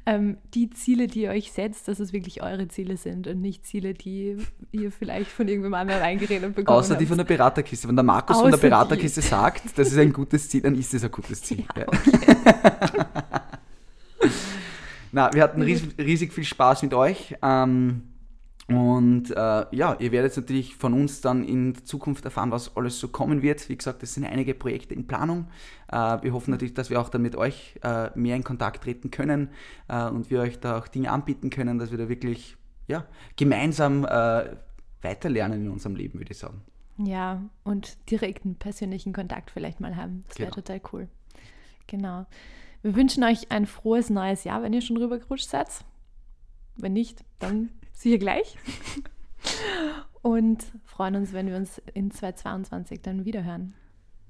Ähm, 0.07 0.39
die 0.55 0.71
Ziele, 0.71 1.07
die 1.07 1.23
ihr 1.23 1.31
euch 1.31 1.53
setzt, 1.53 1.89
dass 1.89 2.01
es 2.01 2.13
wirklich 2.13 2.43
eure 2.43 2.69
Ziele 2.69 2.97
sind 2.97 3.27
und 3.27 3.41
nicht 3.41 3.67
Ziele, 3.67 3.95
die 3.95 4.37
ihr 4.71 4.93
vielleicht 4.93 5.31
von 5.31 5.49
irgendwem 5.49 5.75
anderen 5.75 6.01
reingeredet 6.01 6.55
bekommen 6.55 6.79
Außer 6.79 6.95
die 6.95 7.05
habt. 7.05 7.09
von 7.09 7.19
der 7.19 7.25
Beraterkiste. 7.25 7.89
Wenn 7.89 7.97
der 7.97 8.05
Markus 8.05 8.37
von 8.37 8.47
der 8.47 8.55
Außer 8.55 8.63
die. 8.63 8.71
Beraterkiste 8.71 9.23
sagt, 9.23 9.79
das 9.79 9.89
ist 9.89 9.99
ein 9.99 10.13
gutes 10.13 10.49
Ziel, 10.49 10.63
dann 10.63 10.75
ist 10.75 10.95
es 10.95 11.05
ein 11.05 11.11
gutes 11.11 11.43
Ziel. 11.43 11.65
Ja. 11.77 11.87
Na, 15.13 15.33
wir 15.35 15.43
hatten 15.43 15.61
riesig, 15.61 15.91
riesig 15.99 16.33
viel 16.33 16.45
Spaß 16.45 16.83
mit 16.83 16.95
euch. 16.95 17.37
Ähm, 17.43 18.12
und 18.75 19.31
äh, 19.31 19.35
ja, 19.77 19.97
ihr 19.99 20.13
werdet 20.13 20.37
natürlich 20.37 20.77
von 20.77 20.93
uns 20.93 21.21
dann 21.21 21.45
in 21.45 21.75
Zukunft 21.85 22.25
erfahren, 22.25 22.51
was 22.51 22.77
alles 22.77 22.99
so 22.99 23.09
kommen 23.09 23.43
wird. 23.43 23.69
Wie 23.69 23.77
gesagt, 23.77 24.03
es 24.03 24.15
sind 24.15 24.25
einige 24.25 24.55
Projekte 24.55 24.95
in 24.95 25.07
Planung. 25.07 25.49
Äh, 25.89 26.23
wir 26.23 26.33
hoffen 26.33 26.51
natürlich, 26.51 26.75
dass 26.75 26.91
wir 26.91 27.01
auch 27.01 27.09
dann 27.09 27.23
mit 27.23 27.37
euch 27.37 27.79
äh, 27.83 28.11
mehr 28.15 28.37
in 28.37 28.45
Kontakt 28.45 28.83
treten 28.85 29.11
können 29.11 29.49
äh, 29.89 30.09
und 30.09 30.31
wir 30.31 30.41
euch 30.41 30.61
da 30.61 30.79
auch 30.79 30.89
Dinge 30.89 31.11
anbieten 31.11 31.51
können, 31.51 31.79
dass 31.79 31.91
wir 31.91 31.99
da 31.99 32.09
wirklich 32.09 32.57
ja, 32.89 33.05
gemeinsam 33.37 34.05
äh, 34.05 34.57
weiterlernen 35.03 35.67
in 35.67 35.71
unserem 35.71 35.97
Leben, 35.97 36.19
würde 36.19 36.33
ich 36.33 36.39
sagen. 36.39 36.63
Ja, 36.99 37.43
und 37.65 38.11
direkten 38.11 38.55
persönlichen 38.57 39.13
Kontakt 39.13 39.51
vielleicht 39.51 39.81
mal 39.81 39.97
haben. 39.97 40.25
Das 40.29 40.39
wäre 40.39 40.51
Genau. 40.51 40.63
total 40.63 40.81
cool. 40.93 41.09
Genau. 41.87 42.27
Wir 42.83 42.95
wünschen 42.97 43.25
euch 43.25 43.51
ein 43.51 43.67
frohes 43.67 44.11
neues 44.11 44.45
Jahr, 44.45 44.63
wenn 44.63 44.73
ihr 44.73 44.83
schon 44.83 44.97
rübergerutscht 44.97 45.49
seid. 45.49 45.69
Wenn 46.77 46.93
nicht, 46.93 47.25
dann 47.39 47.71
sicher 47.93 48.19
gleich. 48.19 48.57
Und 50.23 50.65
freuen 50.85 51.17
uns, 51.17 51.33
wenn 51.33 51.49
wir 51.49 51.57
uns 51.57 51.83
in 51.95 52.11
2022 52.11 53.03
dann 53.03 53.25
wiederhören. 53.25 53.75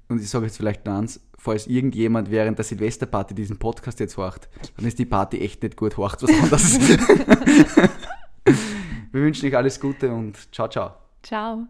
Und 0.09 0.21
ich 0.21 0.29
sage 0.29 0.45
jetzt 0.45 0.57
vielleicht 0.57 0.85
noch 0.85 0.97
eins, 0.97 1.19
falls 1.37 1.67
irgendjemand 1.67 2.29
während 2.31 2.57
der 2.57 2.65
Silvesterparty 2.65 3.35
diesen 3.35 3.57
Podcast 3.57 3.99
jetzt 3.99 4.17
horcht, 4.17 4.49
dann 4.75 4.85
ist 4.85 4.99
die 4.99 5.05
Party 5.05 5.39
echt 5.39 5.63
nicht 5.63 5.77
gut, 5.77 5.97
horcht 5.97 6.23
was 6.23 6.29
anderes. 6.29 6.79
Wir 9.13 9.21
wünschen 9.21 9.47
euch 9.47 9.55
alles 9.55 9.79
Gute 9.79 10.11
und 10.11 10.53
ciao, 10.53 10.67
ciao. 10.67 10.93
Ciao. 11.21 11.67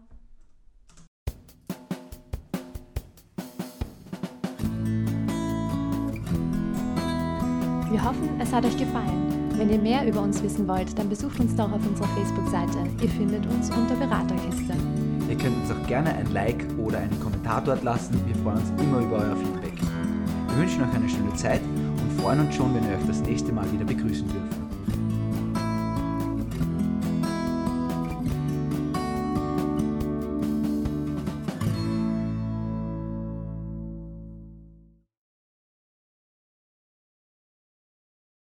Wir 7.90 8.02
hoffen, 8.02 8.40
es 8.40 8.52
hat 8.52 8.64
euch 8.64 8.76
gefallen. 8.76 9.33
Wenn 9.56 9.70
ihr 9.70 9.78
mehr 9.78 10.06
über 10.06 10.20
uns 10.20 10.42
wissen 10.42 10.66
wollt, 10.66 10.98
dann 10.98 11.08
besucht 11.08 11.38
uns 11.38 11.54
doch 11.54 11.70
auf 11.70 11.86
unserer 11.86 12.08
Facebook-Seite. 12.08 12.78
Ihr 13.00 13.08
findet 13.08 13.46
uns 13.46 13.70
unter 13.70 13.94
Beraterkiste. 13.94 14.74
Ihr 15.28 15.36
könnt 15.36 15.56
uns 15.56 15.70
auch 15.70 15.86
gerne 15.86 16.12
ein 16.12 16.32
Like 16.32 16.66
oder 16.76 16.98
einen 16.98 17.20
Kommentar 17.20 17.62
dort 17.64 17.84
lassen. 17.84 18.20
Wir 18.26 18.34
freuen 18.42 18.58
uns 18.58 18.70
immer 18.82 18.98
über 18.98 19.16
euer 19.18 19.36
Feedback. 19.36 19.80
Wir 20.48 20.58
wünschen 20.58 20.82
euch 20.82 20.94
eine 20.94 21.08
schöne 21.08 21.34
Zeit 21.34 21.60
und 21.62 22.20
freuen 22.20 22.40
uns 22.40 22.54
schon, 22.54 22.74
wenn 22.74 22.82
wir 22.82 22.96
euch 22.96 23.06
das 23.06 23.20
nächste 23.20 23.52
Mal 23.52 23.70
wieder 23.72 23.84
begrüßen 23.84 24.26
dürfen. 24.28 24.63